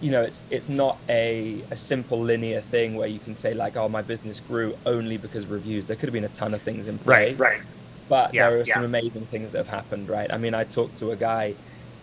you 0.00 0.10
know 0.10 0.22
it's 0.22 0.42
it's 0.50 0.68
not 0.68 0.98
a, 1.08 1.62
a 1.70 1.76
simple 1.76 2.20
linear 2.20 2.60
thing 2.60 2.96
where 2.96 3.08
you 3.08 3.20
can 3.20 3.34
say 3.34 3.54
like 3.54 3.76
oh 3.76 3.88
my 3.88 4.02
business 4.02 4.40
grew 4.40 4.76
only 4.84 5.16
because 5.16 5.46
reviews 5.46 5.86
there 5.86 5.94
could 5.96 6.08
have 6.08 6.12
been 6.12 6.24
a 6.24 6.28
ton 6.30 6.52
of 6.52 6.60
things 6.62 6.88
in 6.88 6.98
play 6.98 7.34
right 7.34 7.38
right 7.38 7.62
but 8.08 8.34
yeah, 8.34 8.48
there 8.48 8.58
are 8.58 8.64
yeah. 8.64 8.74
some 8.74 8.84
amazing 8.84 9.26
things 9.26 9.52
that 9.52 9.58
have 9.58 9.68
happened, 9.68 10.08
right? 10.08 10.30
I 10.32 10.38
mean, 10.38 10.54
I 10.54 10.64
talked 10.64 10.96
to 10.98 11.10
a 11.10 11.16
guy 11.16 11.54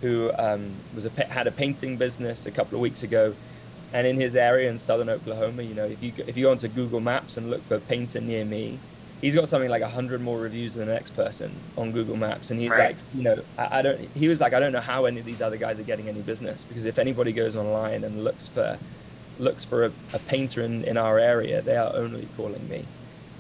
who 0.01 0.31
um, 0.38 0.74
was 0.95 1.06
a 1.06 1.09
had 1.25 1.48
a 1.48 1.51
painting 1.51 1.98
business 1.98 2.45
a 2.45 2.51
couple 2.51 2.75
of 2.75 2.81
weeks 2.81 3.03
ago, 3.03 3.36
and 3.94 4.07
in 4.07 4.19
his 4.19 4.36
area 4.36 4.69
in 4.69 4.80
southern 4.80 5.09
Oklahoma, 5.09 5.62
you 5.63 5.75
know, 5.75 5.86
if 5.86 6.01
you 6.01 6.13
if 6.18 6.36
you 6.38 6.45
go 6.45 6.51
onto 6.51 6.68
Google 6.68 7.00
Maps 7.00 7.38
and 7.38 7.50
look 7.50 7.62
for 7.63 7.80
painter 7.80 8.19
near 8.19 8.45
me, 8.45 8.80
he's 9.22 9.36
got 9.36 9.48
something 9.48 9.70
like 9.70 9.84
hundred 9.84 10.22
more 10.22 10.40
reviews 10.40 10.74
than 10.74 10.88
the 10.88 10.94
next 10.94 11.12
person 11.12 11.52
on 11.78 11.92
Google 11.92 12.18
Maps, 12.18 12.52
and 12.52 12.60
he's 12.60 12.72
right. 12.72 12.90
like, 12.90 12.96
you 13.14 13.24
know, 13.24 13.42
I, 13.58 13.80
I, 13.80 13.82
don't. 13.82 14.00
He 14.16 14.28
was 14.28 14.42
like, 14.42 14.54
I 14.54 14.60
don't 14.60 14.74
know 14.74 14.82
how 14.82 15.06
any 15.06 15.20
of 15.20 15.26
these 15.26 15.42
other 15.42 15.58
guys 15.58 15.80
are 15.80 15.84
getting 15.84 16.10
any 16.10 16.22
business 16.22 16.64
because 16.66 16.86
if 16.86 17.00
anybody 17.00 17.32
goes 17.32 17.56
online 17.56 18.04
and 18.04 18.24
looks 18.24 18.48
for 18.48 18.78
looks 19.40 19.64
for 19.64 19.86
a, 19.86 19.92
a 20.14 20.20
painter 20.20 20.62
in, 20.62 20.84
in 20.84 20.98
our 20.98 21.18
area, 21.18 21.62
they 21.62 21.78
are 21.78 21.96
only 21.96 22.28
calling 22.36 22.68
me. 22.68 22.86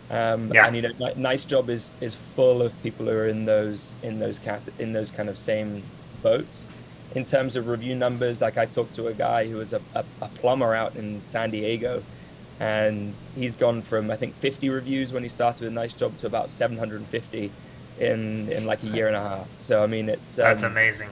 Um, 0.09 0.51
yeah. 0.53 0.67
And 0.67 0.75
you 0.75 0.81
know, 0.81 1.13
nice 1.15 1.45
job 1.45 1.69
is 1.69 1.91
is 2.01 2.15
full 2.15 2.61
of 2.61 2.81
people 2.83 3.05
who 3.07 3.11
are 3.11 3.27
in 3.27 3.45
those 3.45 3.95
in 4.03 4.19
those 4.19 4.39
cat 4.39 4.61
in 4.77 4.93
those 4.93 5.11
kind 5.11 5.29
of 5.29 5.37
same 5.37 5.83
boats. 6.21 6.67
In 7.13 7.25
terms 7.25 7.57
of 7.57 7.67
review 7.67 7.95
numbers, 7.95 8.41
like 8.41 8.57
I 8.57 8.65
talked 8.65 8.93
to 8.93 9.07
a 9.07 9.13
guy 9.13 9.47
who 9.47 9.57
was 9.57 9.73
a, 9.73 9.81
a, 9.95 10.05
a 10.21 10.27
plumber 10.29 10.73
out 10.73 10.95
in 10.95 11.21
San 11.25 11.51
Diego, 11.51 12.03
and 12.61 13.15
he's 13.35 13.55
gone 13.55 13.81
from 13.81 14.11
I 14.11 14.15
think 14.15 14.35
50 14.35 14.69
reviews 14.69 15.11
when 15.11 15.23
he 15.23 15.29
started 15.29 15.61
with 15.61 15.71
a 15.71 15.73
nice 15.73 15.93
job 15.93 16.15
to 16.19 16.27
about 16.27 16.51
750 16.51 17.51
in 17.99 18.51
in 18.51 18.65
like 18.67 18.83
a 18.83 18.87
year 18.87 19.07
and 19.07 19.15
a 19.15 19.21
half. 19.21 19.47
So 19.57 19.83
I 19.83 19.87
mean, 19.87 20.07
it's 20.07 20.37
um, 20.37 20.43
that's 20.43 20.63
amazing. 20.63 21.09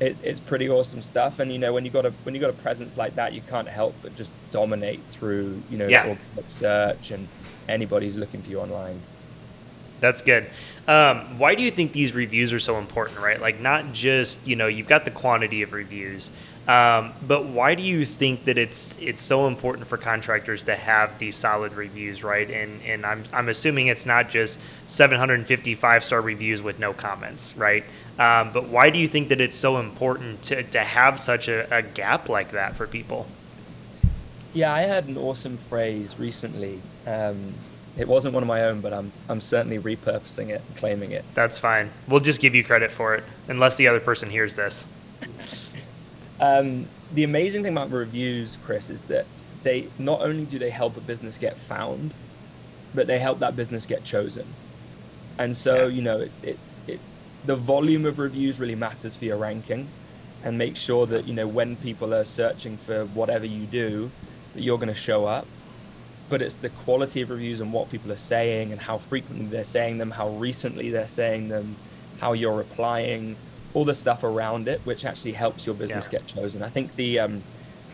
It's, 0.00 0.20
it's 0.20 0.38
pretty 0.38 0.68
awesome 0.68 1.02
stuff, 1.02 1.38
and 1.38 1.52
you 1.52 1.58
know 1.58 1.72
when 1.72 1.84
you 1.84 1.90
got 1.92 2.04
a 2.04 2.10
when 2.24 2.34
you 2.34 2.40
got 2.40 2.50
a 2.50 2.60
presence 2.64 2.96
like 2.96 3.14
that, 3.14 3.32
you 3.32 3.42
can't 3.42 3.68
help 3.68 3.94
but 4.02 4.16
just 4.16 4.32
dominate 4.50 5.00
through 5.10 5.62
you 5.70 5.78
know 5.78 5.86
yeah. 5.86 6.16
search 6.48 7.12
and 7.12 7.28
anybody 7.68 8.06
who's 8.06 8.18
looking 8.18 8.42
for 8.42 8.50
you 8.50 8.58
online. 8.60 9.00
That's 10.00 10.22
good. 10.22 10.46
Um, 10.86 11.38
why 11.38 11.54
do 11.54 11.62
you 11.62 11.70
think 11.70 11.92
these 11.92 12.14
reviews 12.14 12.52
are 12.52 12.60
so 12.60 12.78
important, 12.78 13.18
right? 13.18 13.40
Like, 13.40 13.60
not 13.60 13.92
just 13.92 14.46
you 14.46 14.56
know 14.56 14.66
you've 14.66 14.88
got 14.88 15.04
the 15.04 15.10
quantity 15.12 15.62
of 15.62 15.72
reviews, 15.72 16.32
um, 16.68 17.14
but 17.26 17.46
why 17.46 17.74
do 17.74 17.82
you 17.82 18.04
think 18.04 18.44
that 18.44 18.58
it's 18.58 18.98
it's 19.00 19.22
so 19.22 19.46
important 19.46 19.86
for 19.88 19.96
contractors 19.96 20.64
to 20.64 20.76
have 20.76 21.18
these 21.18 21.34
solid 21.34 21.72
reviews, 21.72 22.22
right? 22.22 22.48
And 22.48 22.82
and 22.82 23.06
I'm 23.06 23.24
I'm 23.32 23.48
assuming 23.48 23.86
it's 23.86 24.04
not 24.04 24.28
just 24.28 24.60
750 24.86 25.74
five 25.74 26.04
star 26.04 26.20
reviews 26.20 26.60
with 26.60 26.78
no 26.78 26.92
comments, 26.92 27.56
right? 27.56 27.84
Um, 28.18 28.52
but 28.52 28.68
why 28.68 28.90
do 28.90 28.98
you 28.98 29.08
think 29.08 29.30
that 29.30 29.40
it's 29.40 29.56
so 29.56 29.78
important 29.78 30.42
to 30.42 30.62
to 30.62 30.80
have 30.80 31.18
such 31.18 31.48
a, 31.48 31.74
a 31.74 31.80
gap 31.80 32.28
like 32.28 32.50
that 32.50 32.76
for 32.76 32.86
people? 32.86 33.26
Yeah, 34.52 34.74
I 34.74 34.82
had 34.82 35.06
an 35.06 35.16
awesome 35.16 35.56
phrase 35.56 36.18
recently. 36.18 36.82
Um, 37.06 37.54
it 37.96 38.06
wasn't 38.06 38.34
one 38.34 38.42
of 38.42 38.46
my 38.46 38.64
own, 38.64 38.82
but 38.82 38.92
I'm 38.92 39.10
I'm 39.30 39.40
certainly 39.40 39.78
repurposing 39.78 40.50
it 40.50 40.60
and 40.68 40.76
claiming 40.76 41.12
it. 41.12 41.24
That's 41.32 41.58
fine. 41.58 41.88
We'll 42.06 42.20
just 42.20 42.42
give 42.42 42.54
you 42.54 42.62
credit 42.62 42.92
for 42.92 43.14
it, 43.14 43.24
unless 43.48 43.76
the 43.76 43.88
other 43.88 44.00
person 44.00 44.28
hears 44.28 44.54
this. 44.54 44.84
um, 46.40 46.86
the 47.12 47.24
amazing 47.24 47.62
thing 47.62 47.72
about 47.72 47.90
reviews, 47.90 48.58
Chris, 48.64 48.90
is 48.90 49.04
that 49.04 49.26
they 49.62 49.88
not 49.98 50.20
only 50.22 50.44
do 50.44 50.58
they 50.58 50.70
help 50.70 50.96
a 50.96 51.00
business 51.00 51.38
get 51.38 51.58
found, 51.58 52.12
but 52.94 53.06
they 53.06 53.18
help 53.18 53.38
that 53.40 53.56
business 53.56 53.86
get 53.86 54.04
chosen. 54.04 54.46
And 55.38 55.56
so, 55.56 55.86
yeah. 55.86 55.94
you 55.94 56.02
know, 56.02 56.18
it's 56.20 56.42
it's 56.42 56.74
it's 56.86 57.02
the 57.46 57.56
volume 57.56 58.04
of 58.04 58.18
reviews 58.18 58.58
really 58.58 58.74
matters 58.74 59.16
for 59.16 59.24
your 59.24 59.36
ranking, 59.36 59.88
and 60.44 60.58
make 60.58 60.76
sure 60.76 61.06
that 61.06 61.26
you 61.26 61.34
know 61.34 61.46
when 61.46 61.76
people 61.76 62.14
are 62.14 62.24
searching 62.24 62.76
for 62.76 63.06
whatever 63.06 63.46
you 63.46 63.66
do, 63.66 64.10
that 64.54 64.62
you're 64.62 64.78
going 64.78 64.88
to 64.88 64.94
show 64.94 65.26
up 65.26 65.46
but 66.28 66.42
it's 66.42 66.56
the 66.56 66.68
quality 66.68 67.22
of 67.22 67.30
reviews 67.30 67.60
and 67.60 67.72
what 67.72 67.90
people 67.90 68.12
are 68.12 68.16
saying 68.16 68.72
and 68.72 68.80
how 68.80 68.98
frequently 68.98 69.46
they're 69.46 69.64
saying 69.64 69.98
them, 69.98 70.10
how 70.10 70.28
recently 70.30 70.90
they're 70.90 71.08
saying 71.08 71.48
them, 71.48 71.76
how 72.20 72.32
you're 72.32 72.56
replying, 72.56 73.36
all 73.78 73.84
the 73.84 73.94
stuff 73.94 74.24
around 74.24 74.66
it, 74.66 74.80
which 74.82 75.04
actually 75.04 75.30
helps 75.30 75.64
your 75.64 75.74
business 75.76 76.08
yeah. 76.12 76.18
get 76.18 76.26
chosen. 76.26 76.64
I 76.64 76.68
think 76.68 76.96
the 76.96 77.20
um, 77.20 77.44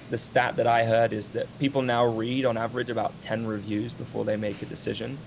the 0.09 0.17
stat 0.17 0.57
that 0.57 0.67
I 0.67 0.87
heard 0.87 1.13
is 1.13 1.29
that 1.29 1.47
people 1.59 1.83
now 1.83 2.07
read 2.07 2.47
on 2.47 2.57
average 2.57 2.89
about 2.89 3.13
ten 3.21 3.47
reviews 3.47 3.93
before 3.93 4.25
they 4.25 4.37
make 4.37 4.63
a 4.63 4.65
decision 4.65 5.19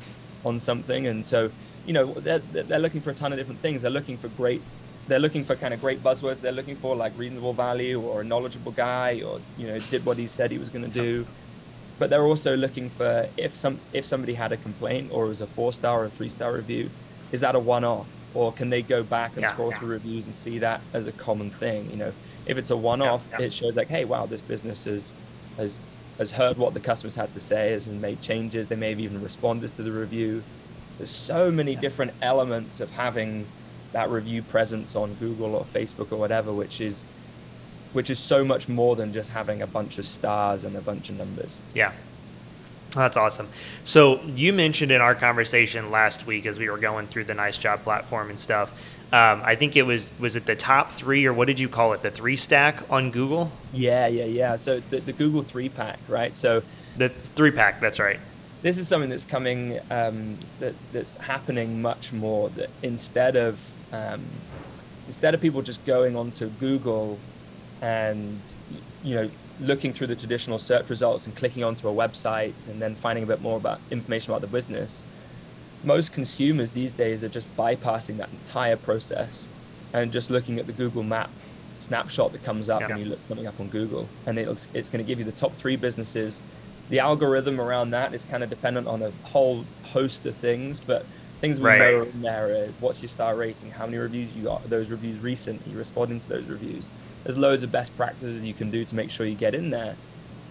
on 0.43 0.59
something, 0.59 1.05
and 1.05 1.23
so 1.23 1.51
you 1.85 1.93
know 1.93 2.11
they're 2.13 2.39
they're 2.39 2.79
looking 2.79 3.01
for 3.01 3.11
a 3.11 3.13
ton 3.13 3.31
of 3.33 3.37
different 3.37 3.61
things. 3.61 3.83
They're 3.83 3.91
looking 3.91 4.17
for 4.17 4.29
great. 4.29 4.63
They're 5.07 5.19
looking 5.19 5.45
for 5.45 5.55
kind 5.55 5.75
of 5.75 5.79
great 5.79 6.03
buzzwords. 6.03 6.41
They're 6.41 6.51
looking 6.51 6.75
for 6.77 6.95
like 6.95 7.13
reasonable 7.17 7.53
value 7.53 8.01
or 8.01 8.21
a 8.21 8.23
knowledgeable 8.23 8.71
guy 8.71 9.21
or 9.23 9.39
you 9.59 9.67
know 9.67 9.77
did 9.91 10.03
what 10.07 10.17
he 10.17 10.25
said 10.25 10.49
he 10.49 10.57
was 10.57 10.71
going 10.71 10.85
to 10.91 10.91
do 10.91 11.27
but 11.99 12.09
they're 12.09 12.25
also 12.25 12.55
looking 12.55 12.89
for 12.89 13.27
if 13.37 13.55
some 13.57 13.79
if 13.93 14.05
somebody 14.05 14.33
had 14.33 14.51
a 14.51 14.57
complaint 14.57 15.09
or 15.11 15.25
it 15.25 15.29
was 15.29 15.41
a 15.41 15.47
four 15.47 15.71
star 15.73 16.01
or 16.01 16.05
a 16.05 16.09
three 16.09 16.29
star 16.29 16.53
review, 16.53 16.89
is 17.31 17.41
that 17.41 17.55
a 17.55 17.59
one 17.59 17.83
off 17.83 18.07
or 18.37 18.53
can 18.53 18.69
they 18.69 18.83
go 18.83 19.01
back 19.01 19.33
and 19.33 19.41
yeah, 19.41 19.51
scroll 19.51 19.71
yeah. 19.71 19.79
through 19.79 19.87
reviews 19.87 20.27
and 20.27 20.35
see 20.35 20.59
that 20.59 20.79
as 20.93 21.07
a 21.07 21.11
common 21.11 21.49
thing? 21.49 21.89
You 21.89 21.97
know, 21.97 22.13
if 22.45 22.55
it's 22.55 22.69
a 22.69 22.77
one 22.77 23.01
off, 23.01 23.25
yeah, 23.31 23.45
it 23.45 23.53
shows 23.53 23.75
like, 23.75 23.87
hey, 23.87 24.05
wow, 24.05 24.27
this 24.27 24.43
business 24.43 24.83
has 24.83 25.11
has 25.57 25.81
has 26.19 26.29
heard 26.29 26.55
what 26.55 26.75
the 26.75 26.79
customers 26.79 27.15
had 27.15 27.33
to 27.33 27.39
say, 27.39 27.71
has 27.71 27.87
made 27.87 28.21
changes. 28.21 28.67
They 28.67 28.75
may 28.75 28.91
have 28.91 28.99
even 28.99 29.23
responded 29.23 29.75
to 29.75 29.81
the 29.81 29.91
review. 29.91 30.43
There's 30.99 31.09
so 31.09 31.49
many 31.49 31.75
different 31.75 32.11
elements 32.21 32.79
of 32.79 32.91
having 32.91 33.47
that 33.91 34.11
review 34.11 34.43
presence 34.43 34.95
on 34.95 35.15
Google 35.15 35.55
or 35.55 35.65
Facebook 35.65 36.11
or 36.11 36.17
whatever, 36.17 36.53
which 36.53 36.79
is 36.79 37.07
which 37.93 38.11
is 38.11 38.19
so 38.19 38.45
much 38.45 38.69
more 38.69 38.95
than 38.95 39.13
just 39.13 39.31
having 39.31 39.63
a 39.63 39.67
bunch 39.67 39.97
of 39.97 40.05
stars 40.05 40.63
and 40.63 40.75
a 40.75 40.81
bunch 40.81 41.09
of 41.09 41.17
numbers. 41.17 41.59
Yeah. 41.73 41.91
That's 42.91 43.17
awesome. 43.17 43.49
So 43.83 44.21
you 44.21 44.53
mentioned 44.53 44.91
in 44.91 45.01
our 45.01 45.15
conversation 45.15 45.91
last 45.91 46.25
week 46.25 46.45
as 46.45 46.57
we 46.57 46.69
were 46.69 46.77
going 46.77 47.07
through 47.07 47.25
the 47.25 47.33
Nice 47.33 47.57
Job 47.57 47.83
platform 47.83 48.29
and 48.29 48.39
stuff. 48.39 48.71
Um, 49.13 49.41
I 49.45 49.55
think 49.55 49.77
it 49.77 49.83
was 49.83 50.11
was 50.19 50.35
it 50.35 50.45
the 50.45 50.55
top 50.55 50.91
three 50.91 51.25
or 51.25 51.33
what 51.33 51.47
did 51.47 51.59
you 51.59 51.69
call 51.69 51.93
it? 51.93 52.01
The 52.01 52.11
three 52.11 52.35
stack 52.35 52.83
on 52.89 53.11
Google. 53.11 53.51
Yeah, 53.71 54.07
yeah, 54.07 54.25
yeah. 54.25 54.55
So 54.57 54.75
it's 54.75 54.87
the, 54.87 54.99
the 54.99 55.13
Google 55.13 55.43
three 55.43 55.69
pack, 55.69 55.99
right? 56.09 56.35
So 56.35 56.61
the 56.97 57.09
three 57.09 57.51
pack. 57.51 57.79
That's 57.79 57.99
right. 57.99 58.19
This 58.63 58.77
is 58.77 58.87
something 58.87 59.09
that's 59.09 59.25
coming. 59.25 59.79
Um, 59.89 60.37
that's 60.59 60.83
that's 60.91 61.15
happening 61.15 61.81
much 61.81 62.11
more. 62.11 62.49
That 62.49 62.69
instead 62.83 63.37
of 63.37 63.71
um, 63.93 64.25
instead 65.07 65.33
of 65.33 65.39
people 65.39 65.61
just 65.61 65.85
going 65.85 66.17
onto 66.17 66.49
Google 66.49 67.17
and 67.81 68.41
you 69.03 69.15
know 69.15 69.29
looking 69.59 69.93
through 69.93 70.07
the 70.07 70.15
traditional 70.15 70.59
search 70.59 70.89
results 70.89 71.25
and 71.25 71.35
clicking 71.35 71.63
onto 71.63 71.87
a 71.87 71.93
website 71.93 72.67
and 72.67 72.81
then 72.81 72.95
finding 72.95 73.23
a 73.23 73.27
bit 73.27 73.41
more 73.41 73.57
about 73.57 73.79
information 73.89 74.31
about 74.31 74.41
the 74.41 74.47
business 74.47 75.03
most 75.83 76.13
consumers 76.13 76.71
these 76.71 76.93
days 76.93 77.23
are 77.23 77.29
just 77.29 77.47
bypassing 77.55 78.17
that 78.17 78.29
entire 78.29 78.75
process 78.75 79.49
and 79.93 80.11
just 80.11 80.29
looking 80.29 80.59
at 80.59 80.67
the 80.67 80.73
google 80.73 81.03
map 81.03 81.29
snapshot 81.79 82.31
that 82.31 82.43
comes 82.43 82.69
up 82.69 82.81
yeah. 82.81 82.87
when 82.87 82.97
you 82.97 83.05
look 83.05 83.19
something 83.27 83.47
up 83.47 83.59
on 83.59 83.67
google 83.69 84.07
and 84.25 84.37
it's, 84.37 84.67
it's 84.73 84.89
going 84.89 85.03
to 85.03 85.07
give 85.07 85.19
you 85.19 85.25
the 85.25 85.31
top 85.31 85.55
three 85.55 85.75
businesses 85.75 86.41
the 86.89 86.99
algorithm 86.99 87.59
around 87.59 87.91
that 87.91 88.13
is 88.13 88.25
kind 88.25 88.43
of 88.43 88.49
dependent 88.49 88.87
on 88.87 89.01
a 89.01 89.11
whole 89.23 89.65
host 89.83 90.25
of 90.25 90.35
things 90.35 90.79
but 90.79 91.05
things 91.41 91.59
we 91.59 91.67
right. 91.67 91.79
know 91.79 92.03
in 92.03 92.21
there 92.21 92.55
are 92.55 92.67
what's 92.79 93.01
your 93.01 93.09
star 93.09 93.35
rating 93.35 93.69
how 93.69 93.85
many 93.85 93.97
reviews 93.97 94.33
you 94.33 94.43
got 94.43 94.67
those 94.69 94.89
reviews 94.89 95.19
recent 95.19 95.61
you 95.67 95.77
responding 95.77 96.19
to 96.19 96.27
those 96.27 96.45
reviews 96.45 96.89
there's 97.27 97.37
loads 97.37 97.61
of 97.61 97.73
best 97.73 97.95
practices 97.97 98.41
you 98.41 98.53
can 98.53 98.71
do 98.71 98.85
to 98.85 98.95
make 98.95 99.11
sure 99.11 99.25
you 99.25 99.35
get 99.35 99.53
in 99.53 99.69
there. 99.69 99.97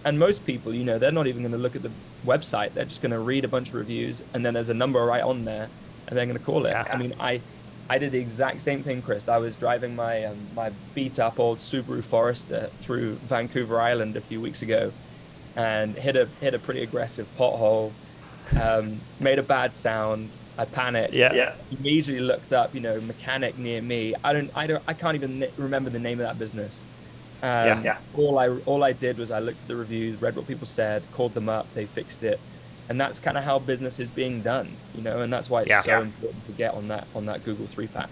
And 0.05 0.19
most 0.19 0.45
people, 0.45 0.75
you 0.75 0.83
know, 0.83 0.99
they're 0.99 1.11
not 1.11 1.25
even 1.25 1.41
going 1.41 1.53
to 1.53 1.57
look 1.57 1.75
at 1.75 1.81
the 1.81 1.89
website. 2.23 2.75
They're 2.75 2.85
just 2.85 3.01
going 3.01 3.13
to 3.13 3.19
read 3.19 3.45
a 3.45 3.47
bunch 3.47 3.69
of 3.69 3.73
reviews, 3.73 4.21
and 4.35 4.45
then 4.45 4.53
there's 4.53 4.69
a 4.69 4.75
number 4.75 5.03
right 5.03 5.23
on 5.23 5.43
there, 5.43 5.69
and 6.07 6.15
they're 6.15 6.27
going 6.27 6.37
to 6.37 6.43
call 6.43 6.67
it. 6.67 6.69
Yeah. 6.69 6.85
I 6.87 6.97
mean, 6.97 7.15
I, 7.19 7.41
I 7.89 7.97
did 7.97 8.11
the 8.11 8.19
exact 8.19 8.61
same 8.61 8.83
thing, 8.83 9.01
Chris. 9.01 9.27
I 9.27 9.37
was 9.37 9.55
driving 9.55 9.95
my 9.95 10.25
um, 10.25 10.37
my 10.55 10.71
beat 10.93 11.17
up 11.17 11.39
old 11.39 11.57
Subaru 11.57 12.03
Forester 12.03 12.69
through 12.79 13.15
Vancouver 13.15 13.81
Island 13.81 14.15
a 14.15 14.21
few 14.21 14.39
weeks 14.39 14.61
ago, 14.61 14.93
and 15.55 15.95
hit 15.95 16.15
a 16.15 16.27
hit 16.41 16.53
a 16.53 16.59
pretty 16.59 16.83
aggressive 16.83 17.27
pothole. 17.39 17.91
Um, 18.61 19.01
made 19.19 19.39
a 19.39 19.43
bad 19.43 19.75
sound, 19.75 20.29
I 20.57 20.65
panicked. 20.65 21.13
Yeah. 21.13 21.33
yeah. 21.33 21.53
Immediately 21.71 22.23
looked 22.25 22.51
up, 22.53 22.73
you 22.73 22.81
know, 22.81 22.99
mechanic 23.01 23.57
near 23.57 23.81
me. 23.81 24.15
I 24.23 24.33
don't, 24.33 24.51
I 24.55 24.67
don't, 24.67 24.83
I 24.87 24.93
can't 24.93 25.15
even 25.15 25.45
remember 25.57 25.89
the 25.89 25.99
name 25.99 26.19
of 26.19 26.25
that 26.27 26.39
business. 26.39 26.85
Um, 27.43 27.49
yeah. 27.49 27.81
yeah. 27.83 27.97
All 28.15 28.39
I, 28.39 28.49
all 28.65 28.83
I 28.83 28.93
did 28.93 29.17
was 29.17 29.29
I 29.29 29.39
looked 29.39 29.61
at 29.61 29.67
the 29.67 29.75
reviews, 29.75 30.19
read 30.21 30.35
what 30.35 30.47
people 30.47 30.65
said, 30.65 31.03
called 31.13 31.33
them 31.35 31.47
up, 31.47 31.71
they 31.75 31.85
fixed 31.85 32.23
it, 32.23 32.39
and 32.89 32.99
that's 32.99 33.19
kind 33.19 33.37
of 33.37 33.43
how 33.43 33.59
business 33.59 33.99
is 33.99 34.09
being 34.09 34.41
done, 34.41 34.75
you 34.95 35.03
know, 35.03 35.21
and 35.21 35.31
that's 35.31 35.49
why 35.49 35.61
it's 35.61 35.69
yeah. 35.69 35.81
so 35.81 35.91
yeah. 35.91 36.01
important 36.01 36.45
to 36.47 36.51
get 36.53 36.73
on 36.73 36.87
that 36.87 37.07
on 37.13 37.27
that 37.27 37.45
Google 37.45 37.67
three 37.67 37.87
pack. 37.87 38.09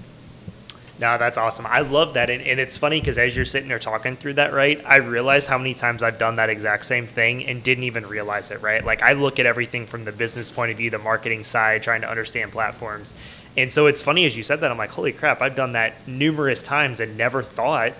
No, 0.98 1.18
that's 1.18 1.38
awesome. 1.38 1.66
I 1.66 1.82
love 1.82 2.14
that. 2.14 2.30
And, 2.30 2.42
and 2.42 2.58
it's 2.58 2.78
funny 2.78 3.02
because 3.02 3.18
as 3.18 3.36
you're 3.36 3.44
sitting 3.44 3.68
there 3.68 3.80
talking 3.80 4.16
through 4.16 4.36
that, 4.36 4.54
right, 4.54 4.82
I 4.86 4.98
realize 4.98 5.46
how 5.46 5.58
many 5.58 5.74
times 5.74 6.02
I've 6.02 6.18
done 6.18 6.38
that 6.38 6.50
exact 6.50 6.86
same 6.86 7.06
thing 7.06 7.46
and 7.46 7.62
didn't 7.62 7.84
even 7.84 8.06
realize 8.06 8.50
it, 8.50 8.62
right? 8.62 8.84
Like 8.84 9.02
I 9.02 9.12
look 9.14 9.38
at 9.38 9.46
everything 9.46 9.88
from 9.88 10.06
the 10.06 10.14
business 10.14 10.52
point 10.52 10.72
of 10.72 10.78
view, 10.78 10.90
the 10.90 10.98
marketing 10.98 11.44
side, 11.44 11.84
trying 11.84 12.02
to 12.02 12.10
understand 12.10 12.54
platforms. 12.54 13.14
And 13.58 13.72
so 13.72 13.88
it's 13.88 14.02
funny 14.02 14.26
as 14.26 14.38
you 14.38 14.44
said 14.44 14.62
that, 14.62 14.72
I'm 14.72 14.78
like, 14.78 14.92
holy 14.92 15.12
crap, 15.12 15.42
I've 15.42 15.56
done 15.56 15.74
that 15.74 16.08
numerous 16.08 16.64
times 16.64 17.02
and 17.02 17.18
never 17.18 17.42
thought 17.42 17.94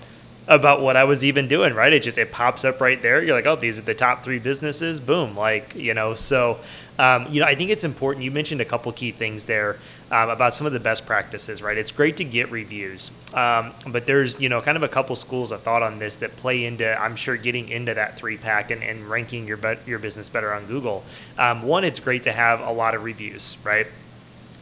about 0.48 0.80
what 0.80 0.96
I 0.96 1.04
was 1.04 1.24
even 1.24 1.48
doing, 1.48 1.74
right? 1.74 1.92
It 1.92 2.02
just, 2.02 2.18
it 2.18 2.30
pops 2.30 2.64
up 2.64 2.80
right 2.80 3.00
there. 3.00 3.22
You're 3.22 3.34
like, 3.34 3.46
oh, 3.46 3.56
these 3.56 3.78
are 3.78 3.82
the 3.82 3.94
top 3.94 4.22
three 4.22 4.38
businesses. 4.38 5.00
Boom. 5.00 5.36
Like, 5.36 5.74
you 5.74 5.94
know, 5.94 6.14
so 6.14 6.60
um, 6.98 7.26
you 7.30 7.40
know, 7.40 7.46
I 7.46 7.54
think 7.54 7.70
it's 7.70 7.84
important. 7.84 8.24
You 8.24 8.30
mentioned 8.30 8.60
a 8.60 8.64
couple 8.64 8.90
key 8.92 9.12
things 9.12 9.44
there 9.46 9.78
um, 10.10 10.30
about 10.30 10.54
some 10.54 10.66
of 10.66 10.72
the 10.72 10.80
best 10.80 11.04
practices, 11.04 11.60
right? 11.62 11.76
It's 11.76 11.92
great 11.92 12.16
to 12.18 12.24
get 12.24 12.50
reviews, 12.50 13.10
um, 13.34 13.74
but 13.88 14.06
there's 14.06 14.40
you 14.40 14.48
know 14.48 14.62
kind 14.62 14.76
of 14.76 14.82
a 14.82 14.88
couple 14.88 15.14
schools 15.16 15.52
of 15.52 15.62
thought 15.62 15.82
on 15.82 15.98
this 15.98 16.16
that 16.16 16.36
play 16.36 16.64
into 16.64 16.98
I'm 17.00 17.16
sure 17.16 17.36
getting 17.36 17.68
into 17.68 17.94
that 17.94 18.16
three 18.16 18.38
pack 18.38 18.70
and, 18.70 18.82
and 18.82 19.08
ranking 19.08 19.46
your 19.46 19.58
be- 19.58 19.78
your 19.86 19.98
business 19.98 20.28
better 20.28 20.52
on 20.52 20.66
Google. 20.66 21.04
Um, 21.36 21.62
one, 21.62 21.84
it's 21.84 22.00
great 22.00 22.22
to 22.24 22.32
have 22.32 22.60
a 22.60 22.72
lot 22.72 22.94
of 22.94 23.04
reviews, 23.04 23.58
right? 23.62 23.86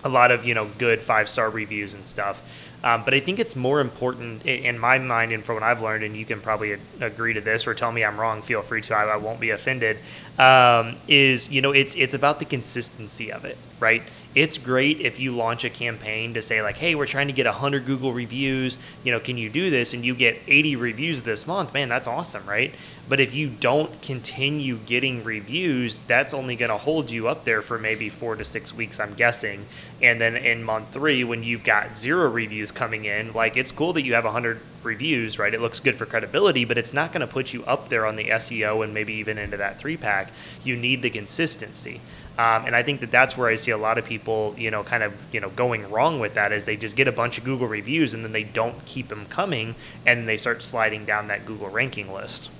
A 0.02 0.08
lot 0.08 0.30
of 0.30 0.44
you 0.44 0.54
know 0.54 0.68
good 0.78 1.00
five 1.02 1.28
star 1.28 1.50
reviews 1.50 1.94
and 1.94 2.04
stuff. 2.04 2.42
Um, 2.84 3.02
but 3.02 3.14
I 3.14 3.20
think 3.20 3.38
it's 3.38 3.56
more 3.56 3.80
important 3.80 4.44
in 4.44 4.78
my 4.78 4.98
mind, 4.98 5.32
and 5.32 5.42
from 5.42 5.54
what 5.54 5.62
I've 5.62 5.80
learned, 5.80 6.04
and 6.04 6.14
you 6.14 6.26
can 6.26 6.42
probably 6.42 6.76
agree 7.00 7.32
to 7.32 7.40
this 7.40 7.66
or 7.66 7.72
tell 7.72 7.90
me 7.90 8.04
I'm 8.04 8.20
wrong. 8.20 8.42
Feel 8.42 8.60
free 8.60 8.82
to. 8.82 8.94
I, 8.94 9.04
I 9.04 9.16
won't 9.16 9.40
be 9.40 9.50
offended. 9.50 9.96
Um, 10.38 10.96
is 11.08 11.48
you 11.48 11.62
know 11.62 11.72
it's 11.72 11.94
it's 11.94 12.12
about 12.12 12.40
the 12.40 12.44
consistency 12.44 13.32
of 13.32 13.46
it, 13.46 13.56
right? 13.80 14.02
It's 14.34 14.58
great 14.58 15.00
if 15.00 15.20
you 15.20 15.30
launch 15.30 15.64
a 15.64 15.70
campaign 15.70 16.34
to 16.34 16.42
say 16.42 16.60
like, 16.60 16.76
hey, 16.76 16.96
we're 16.96 17.06
trying 17.06 17.28
to 17.28 17.32
get 17.32 17.46
100 17.46 17.86
Google 17.86 18.12
reviews. 18.12 18.78
You 19.04 19.12
know, 19.12 19.20
can 19.20 19.38
you 19.38 19.48
do 19.48 19.70
this? 19.70 19.94
And 19.94 20.04
you 20.04 20.14
get 20.14 20.40
80 20.48 20.74
reviews 20.74 21.22
this 21.22 21.46
month. 21.46 21.72
Man, 21.72 21.88
that's 21.88 22.08
awesome, 22.08 22.44
right? 22.44 22.74
But 23.08 23.20
if 23.20 23.32
you 23.32 23.48
don't 23.48 24.02
continue 24.02 24.78
getting 24.78 25.22
reviews, 25.22 26.00
that's 26.08 26.34
only 26.34 26.56
going 26.56 26.70
to 26.70 26.78
hold 26.78 27.10
you 27.10 27.28
up 27.28 27.44
there 27.44 27.62
for 27.62 27.78
maybe 27.78 28.08
four 28.08 28.34
to 28.34 28.44
six 28.44 28.74
weeks, 28.74 28.98
I'm 28.98 29.14
guessing. 29.14 29.66
And 30.02 30.20
then 30.20 30.36
in 30.36 30.64
month 30.64 30.92
three, 30.92 31.22
when 31.22 31.44
you've 31.44 31.62
got 31.62 31.96
zero 31.96 32.28
reviews 32.28 32.72
coming 32.72 33.04
in, 33.04 33.32
like 33.34 33.56
it's 33.56 33.70
cool 33.70 33.92
that 33.92 34.02
you 34.02 34.14
have 34.14 34.24
100 34.24 34.58
reviews, 34.82 35.38
right? 35.38 35.54
It 35.54 35.60
looks 35.60 35.80
good 35.80 35.94
for 35.94 36.06
credibility, 36.06 36.64
but 36.64 36.76
it's 36.76 36.92
not 36.92 37.12
going 37.12 37.20
to 37.20 37.26
put 37.26 37.52
you 37.52 37.64
up 37.64 37.88
there 37.88 38.04
on 38.04 38.16
the 38.16 38.30
SEO 38.30 38.82
and 38.82 38.92
maybe 38.92 39.14
even 39.14 39.38
into 39.38 39.58
that 39.58 39.78
three 39.78 39.96
pack. 39.96 40.32
You 40.64 40.76
need 40.76 41.02
the 41.02 41.10
consistency. 41.10 42.00
Um, 42.36 42.66
and 42.66 42.74
I 42.74 42.82
think 42.82 43.00
that 43.00 43.12
that's 43.12 43.36
where 43.36 43.48
I 43.48 43.54
see 43.54 43.70
a 43.70 43.78
lot 43.78 43.96
of 43.96 44.04
people, 44.04 44.54
you 44.58 44.70
know, 44.70 44.82
kind 44.82 45.04
of, 45.04 45.12
you 45.32 45.38
know, 45.38 45.50
going 45.50 45.88
wrong 45.88 46.18
with 46.18 46.34
that 46.34 46.52
is 46.52 46.64
they 46.64 46.76
just 46.76 46.96
get 46.96 47.06
a 47.06 47.12
bunch 47.12 47.38
of 47.38 47.44
Google 47.44 47.68
reviews 47.68 48.12
and 48.12 48.24
then 48.24 48.32
they 48.32 48.42
don't 48.42 48.84
keep 48.86 49.08
them 49.08 49.26
coming 49.26 49.76
and 50.04 50.28
they 50.28 50.36
start 50.36 50.62
sliding 50.62 51.04
down 51.04 51.28
that 51.28 51.46
Google 51.46 51.68
ranking 51.68 52.12
list. 52.12 52.50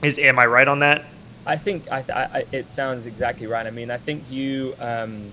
Is 0.00 0.16
am 0.18 0.38
I 0.38 0.46
right 0.46 0.68
on 0.68 0.78
that? 0.78 1.06
I 1.44 1.56
think 1.56 1.90
I, 1.90 2.04
I, 2.08 2.44
it 2.52 2.70
sounds 2.70 3.06
exactly 3.06 3.48
right. 3.48 3.66
I 3.66 3.70
mean, 3.70 3.90
I 3.90 3.96
think 3.96 4.30
you, 4.30 4.74
um, 4.78 5.32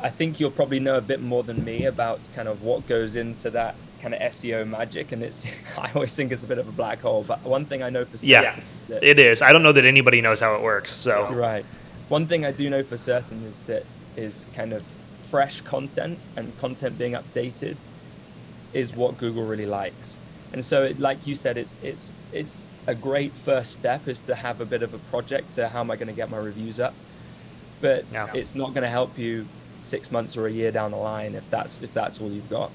I 0.00 0.08
think 0.08 0.40
you'll 0.40 0.50
probably 0.50 0.80
know 0.80 0.96
a 0.96 1.02
bit 1.02 1.20
more 1.20 1.42
than 1.42 1.62
me 1.64 1.84
about 1.84 2.20
kind 2.34 2.48
of 2.48 2.62
what 2.62 2.86
goes 2.86 3.16
into 3.16 3.50
that 3.50 3.74
kind 4.00 4.14
of 4.14 4.20
SEO 4.20 4.66
magic, 4.66 5.12
and 5.12 5.22
it's 5.22 5.46
I 5.78 5.90
always 5.94 6.14
think 6.14 6.32
it's 6.32 6.44
a 6.44 6.46
bit 6.46 6.58
of 6.58 6.68
a 6.68 6.72
black 6.72 7.00
hole. 7.00 7.24
But 7.26 7.42
one 7.42 7.66
thing 7.66 7.82
I 7.82 7.90
know 7.90 8.04
for 8.04 8.16
certain 8.16 8.30
yeah, 8.30 8.56
is 8.56 8.82
that 8.88 9.02
it 9.02 9.18
is. 9.18 9.42
I 9.42 9.52
don't 9.52 9.62
know 9.62 9.72
that 9.72 9.84
anybody 9.84 10.20
knows 10.20 10.40
how 10.40 10.54
it 10.54 10.62
works. 10.62 10.90
So 10.90 11.32
right, 11.32 11.64
one 12.10 12.26
thing 12.26 12.44
I 12.44 12.50
do 12.50 12.68
know 12.68 12.82
for 12.82 12.98
certain 12.98 13.44
is 13.44 13.60
that 13.60 13.86
is 14.16 14.48
kind 14.54 14.72
of 14.72 14.82
fresh 15.28 15.60
content 15.60 16.18
and 16.36 16.58
content 16.58 16.98
being 16.98 17.12
updated 17.12 17.76
is 18.72 18.94
what 18.94 19.16
Google 19.16 19.46
really 19.46 19.64
likes. 19.64 20.18
And 20.52 20.64
so, 20.64 20.82
it, 20.82 20.98
like 20.98 21.24
you 21.26 21.36
said, 21.36 21.56
it's 21.56 21.78
it's 21.82 22.10
it's 22.32 22.56
a 22.88 22.94
great 22.96 23.32
first 23.32 23.72
step 23.72 24.08
is 24.08 24.20
to 24.22 24.34
have 24.34 24.60
a 24.60 24.64
bit 24.64 24.82
of 24.82 24.92
a 24.92 24.98
project 24.98 25.52
to 25.52 25.68
how 25.68 25.80
am 25.80 25.90
I 25.90 25.96
going 25.96 26.08
to 26.08 26.12
get 26.12 26.28
my 26.28 26.38
reviews 26.38 26.80
up. 26.80 26.94
But 27.80 28.04
yeah. 28.12 28.26
it's 28.34 28.56
not 28.56 28.74
going 28.74 28.82
to 28.82 28.90
help 28.90 29.16
you 29.16 29.46
six 29.80 30.10
months 30.10 30.36
or 30.36 30.46
a 30.48 30.50
year 30.50 30.72
down 30.72 30.90
the 30.90 30.96
line 30.96 31.34
if 31.34 31.48
that's 31.48 31.80
if 31.80 31.92
that's 31.92 32.20
all 32.20 32.28
you've 32.28 32.50
got. 32.50 32.72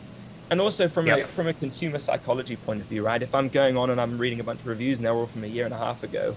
And 0.49 0.61
also 0.61 0.87
from 0.87 1.07
yep. 1.07 1.25
a 1.25 1.27
from 1.33 1.47
a 1.47 1.53
consumer 1.53 1.99
psychology 1.99 2.55
point 2.55 2.79
of 2.79 2.87
view, 2.87 3.05
right? 3.05 3.21
If 3.21 3.35
I'm 3.35 3.49
going 3.49 3.75
on 3.75 3.89
and 3.89 3.99
I'm 3.99 4.17
reading 4.17 4.39
a 4.39 4.45
bunch 4.45 4.61
of 4.61 4.67
reviews 4.67 4.99
and 4.99 5.05
they're 5.05 5.13
all 5.13 5.25
from 5.25 5.43
a 5.43 5.47
year 5.47 5.65
and 5.65 5.73
a 5.73 5.77
half 5.77 6.03
ago, 6.03 6.35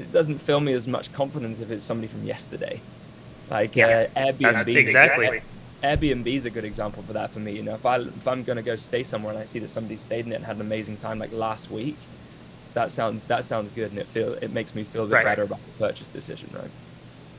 it 0.00 0.12
doesn't 0.12 0.38
fill 0.38 0.60
me 0.60 0.72
as 0.72 0.88
much 0.88 1.12
confidence 1.12 1.60
if 1.60 1.70
it's 1.70 1.84
somebody 1.84 2.08
from 2.08 2.24
yesterday. 2.24 2.80
Like 3.50 3.76
yeah, 3.76 4.06
uh, 4.14 4.20
Airbnb. 4.20 4.76
exactly. 4.76 5.42
Airbnb 5.82 6.26
is 6.26 6.44
a 6.44 6.50
good 6.50 6.64
example 6.64 7.02
for 7.02 7.14
that 7.14 7.32
for 7.32 7.40
me. 7.40 7.52
You 7.52 7.62
know, 7.62 7.74
if 7.74 7.86
I 7.86 7.96
if 7.96 8.28
I'm 8.28 8.44
going 8.44 8.56
to 8.56 8.62
go 8.62 8.76
stay 8.76 9.02
somewhere 9.02 9.32
and 9.32 9.40
I 9.40 9.44
see 9.44 9.58
that 9.60 9.70
somebody 9.70 9.96
stayed 9.96 10.26
in 10.26 10.32
it 10.32 10.36
and 10.36 10.44
had 10.44 10.56
an 10.56 10.62
amazing 10.62 10.98
time 10.98 11.18
like 11.18 11.32
last 11.32 11.70
week, 11.70 11.96
that 12.74 12.92
sounds 12.92 13.22
that 13.24 13.44
sounds 13.44 13.70
good 13.70 13.90
and 13.90 13.98
it 13.98 14.06
feel 14.06 14.34
it 14.34 14.52
makes 14.52 14.74
me 14.74 14.84
feel 14.84 15.04
a 15.04 15.06
bit 15.06 15.14
right. 15.14 15.24
better 15.24 15.42
about 15.42 15.58
the 15.64 15.86
purchase 15.86 16.08
decision, 16.08 16.50
right? 16.52 16.70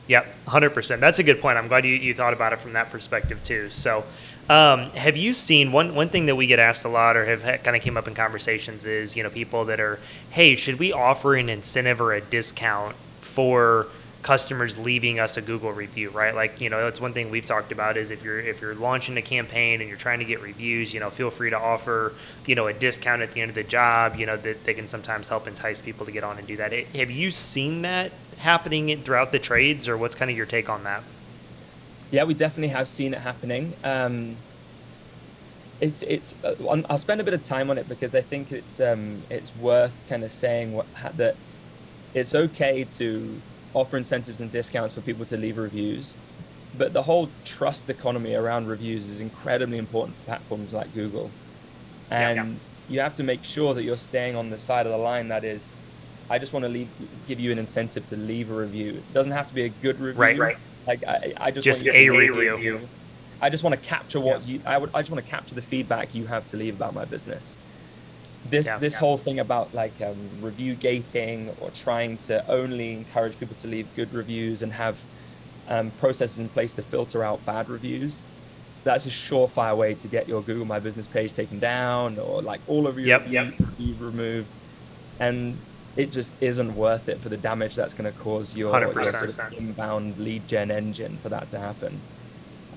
Yep, 0.08 0.26
hundred 0.46 0.70
percent. 0.70 1.00
That's 1.00 1.20
a 1.20 1.22
good 1.22 1.40
point. 1.40 1.56
I'm 1.56 1.68
glad 1.68 1.84
you, 1.84 1.94
you 1.94 2.14
thought 2.14 2.32
about 2.32 2.52
it 2.52 2.60
from 2.60 2.72
that 2.72 2.90
perspective 2.90 3.42
too. 3.42 3.70
So, 3.70 4.04
um, 4.48 4.90
have 4.90 5.16
you 5.16 5.34
seen 5.34 5.72
one 5.72 5.94
one 5.94 6.08
thing 6.08 6.26
that 6.26 6.36
we 6.36 6.46
get 6.46 6.58
asked 6.58 6.84
a 6.84 6.88
lot, 6.88 7.16
or 7.16 7.24
have 7.24 7.62
kind 7.62 7.76
of 7.76 7.82
came 7.82 7.96
up 7.96 8.08
in 8.08 8.14
conversations, 8.14 8.86
is 8.86 9.16
you 9.16 9.22
know 9.22 9.30
people 9.30 9.64
that 9.66 9.80
are, 9.80 9.98
hey, 10.30 10.56
should 10.56 10.78
we 10.78 10.92
offer 10.92 11.34
an 11.36 11.48
incentive 11.48 12.00
or 12.00 12.12
a 12.12 12.20
discount 12.20 12.96
for 13.20 13.86
customers 14.22 14.78
leaving 14.78 15.18
us 15.18 15.36
a 15.36 15.42
Google 15.42 15.72
review, 15.72 16.10
right? 16.10 16.34
Like, 16.34 16.60
you 16.60 16.70
know, 16.70 16.80
that's 16.80 17.00
one 17.00 17.12
thing 17.12 17.30
we've 17.30 17.44
talked 17.44 17.72
about 17.72 17.96
is 17.96 18.10
if 18.10 18.22
you're 18.22 18.40
if 18.40 18.60
you're 18.60 18.74
launching 18.74 19.16
a 19.16 19.22
campaign 19.22 19.80
and 19.80 19.88
you're 19.88 19.98
trying 19.98 20.20
to 20.20 20.24
get 20.24 20.40
reviews, 20.40 20.94
you 20.94 21.00
know, 21.00 21.10
feel 21.10 21.30
free 21.30 21.50
to 21.50 21.58
offer, 21.58 22.14
you 22.46 22.54
know, 22.54 22.66
a 22.68 22.72
discount 22.72 23.22
at 23.22 23.32
the 23.32 23.40
end 23.40 23.50
of 23.50 23.54
the 23.54 23.64
job, 23.64 24.16
you 24.16 24.26
know, 24.26 24.36
that 24.36 24.64
they 24.64 24.74
can 24.74 24.88
sometimes 24.88 25.28
help 25.28 25.46
entice 25.46 25.80
people 25.80 26.06
to 26.06 26.12
get 26.12 26.24
on 26.24 26.38
and 26.38 26.46
do 26.46 26.56
that. 26.56 26.72
Have 26.72 27.10
you 27.10 27.30
seen 27.30 27.82
that 27.82 28.12
happening 28.38 29.02
throughout 29.02 29.32
the 29.32 29.38
trades 29.38 29.88
or 29.88 29.96
what's 29.96 30.14
kind 30.14 30.30
of 30.30 30.36
your 30.36 30.46
take 30.46 30.68
on 30.68 30.84
that? 30.84 31.02
Yeah, 32.12 32.24
we 32.24 32.34
definitely 32.34 32.68
have 32.68 32.88
seen 32.88 33.14
it 33.14 33.20
happening. 33.20 33.74
Um, 33.82 34.36
it's 35.80 36.02
it's 36.04 36.36
uh, 36.44 36.54
I'll 36.88 36.98
spend 36.98 37.20
a 37.20 37.24
bit 37.24 37.34
of 37.34 37.42
time 37.42 37.68
on 37.68 37.76
it 37.76 37.88
because 37.88 38.14
I 38.14 38.20
think 38.20 38.52
it's 38.52 38.80
um 38.80 39.22
it's 39.28 39.54
worth 39.56 39.98
kind 40.08 40.22
of 40.22 40.30
saying 40.30 40.72
what 40.72 40.86
that 41.16 41.54
it's 42.14 42.34
okay 42.34 42.84
to 42.84 43.40
offer 43.74 43.96
incentives 43.96 44.40
and 44.40 44.52
discounts 44.52 44.94
for 44.94 45.00
people 45.00 45.24
to 45.24 45.36
leave 45.36 45.58
reviews 45.58 46.14
but 46.78 46.92
the 46.92 47.02
whole 47.02 47.30
trust 47.44 47.90
economy 47.90 48.34
around 48.34 48.68
reviews 48.68 49.08
is 49.08 49.20
incredibly 49.20 49.76
important 49.76 50.16
for 50.18 50.24
platforms 50.24 50.72
like 50.72 50.94
Google 50.94 51.30
and 52.10 52.36
yeah, 52.36 52.44
yeah. 52.44 52.94
you 52.94 53.00
have 53.00 53.16
to 53.16 53.24
make 53.24 53.42
sure 53.42 53.74
that 53.74 53.82
you're 53.82 53.96
staying 53.96 54.36
on 54.36 54.50
the 54.50 54.58
side 54.58 54.86
of 54.86 54.92
the 54.92 54.98
line 54.98 55.28
that 55.28 55.42
is 55.42 55.76
I 56.30 56.38
just 56.38 56.52
want 56.52 56.64
to 56.64 56.68
leave, 56.68 56.88
give 57.26 57.40
you 57.40 57.50
an 57.50 57.58
incentive 57.58 58.06
to 58.06 58.16
leave 58.16 58.50
a 58.50 58.54
review. 58.54 58.90
It 58.90 59.12
doesn't 59.12 59.32
have 59.32 59.48
to 59.48 59.54
be 59.54 59.64
a 59.64 59.68
good 59.68 60.00
review. 60.00 60.20
Right, 60.20 60.38
right. 60.38 60.56
Like 60.86 61.04
I, 61.04 61.32
I 61.36 61.50
just, 61.50 61.64
just 61.64 61.84
want 61.84 61.96
a, 61.96 62.08
review. 62.10 62.54
review. 62.54 62.88
I 63.40 63.50
just 63.50 63.64
want 63.64 63.80
to 63.80 63.88
capture 63.88 64.20
what 64.20 64.46
yeah. 64.46 64.54
you. 64.54 64.60
I 64.64 64.78
would. 64.78 64.90
I 64.94 65.00
just 65.00 65.10
want 65.10 65.24
to 65.24 65.30
capture 65.30 65.54
the 65.54 65.62
feedback 65.62 66.14
you 66.14 66.26
have 66.26 66.46
to 66.46 66.56
leave 66.56 66.76
about 66.76 66.94
my 66.94 67.04
business. 67.04 67.58
This 68.48 68.66
yeah, 68.66 68.78
this 68.78 68.94
yeah. 68.94 69.00
whole 69.00 69.18
thing 69.18 69.38
about 69.38 69.72
like 69.74 69.92
um, 70.00 70.16
review 70.40 70.74
gating 70.74 71.50
or 71.60 71.70
trying 71.70 72.18
to 72.18 72.46
only 72.50 72.92
encourage 72.92 73.38
people 73.38 73.56
to 73.56 73.68
leave 73.68 73.86
good 73.94 74.12
reviews 74.12 74.62
and 74.62 74.72
have 74.72 75.02
um, 75.68 75.90
processes 75.92 76.38
in 76.38 76.48
place 76.48 76.74
to 76.74 76.82
filter 76.82 77.22
out 77.22 77.44
bad 77.46 77.68
reviews. 77.68 78.26
That's 78.84 79.06
a 79.06 79.10
surefire 79.10 79.76
way 79.76 79.94
to 79.94 80.08
get 80.08 80.28
your 80.28 80.42
Google 80.42 80.64
My 80.64 80.80
Business 80.80 81.06
page 81.06 81.32
taken 81.32 81.60
down 81.60 82.18
or 82.18 82.42
like 82.42 82.60
all 82.66 82.88
of 82.88 82.98
your 82.98 83.06
yep, 83.06 83.22
reviews 83.22 83.54
yep. 83.78 84.00
removed. 84.00 84.48
And 85.20 85.56
it 85.96 86.10
just 86.10 86.32
isn't 86.40 86.74
worth 86.74 87.08
it 87.08 87.20
for 87.20 87.28
the 87.28 87.36
damage 87.36 87.74
that's 87.74 87.94
going 87.94 88.10
to 88.10 88.18
cause 88.18 88.56
your, 88.56 88.78
your 88.80 89.04
sort 89.04 89.28
of 89.28 89.52
inbound 89.52 90.18
lead 90.18 90.46
gen 90.48 90.70
engine 90.70 91.18
for 91.22 91.28
that 91.28 91.50
to 91.50 91.58
happen. 91.58 92.00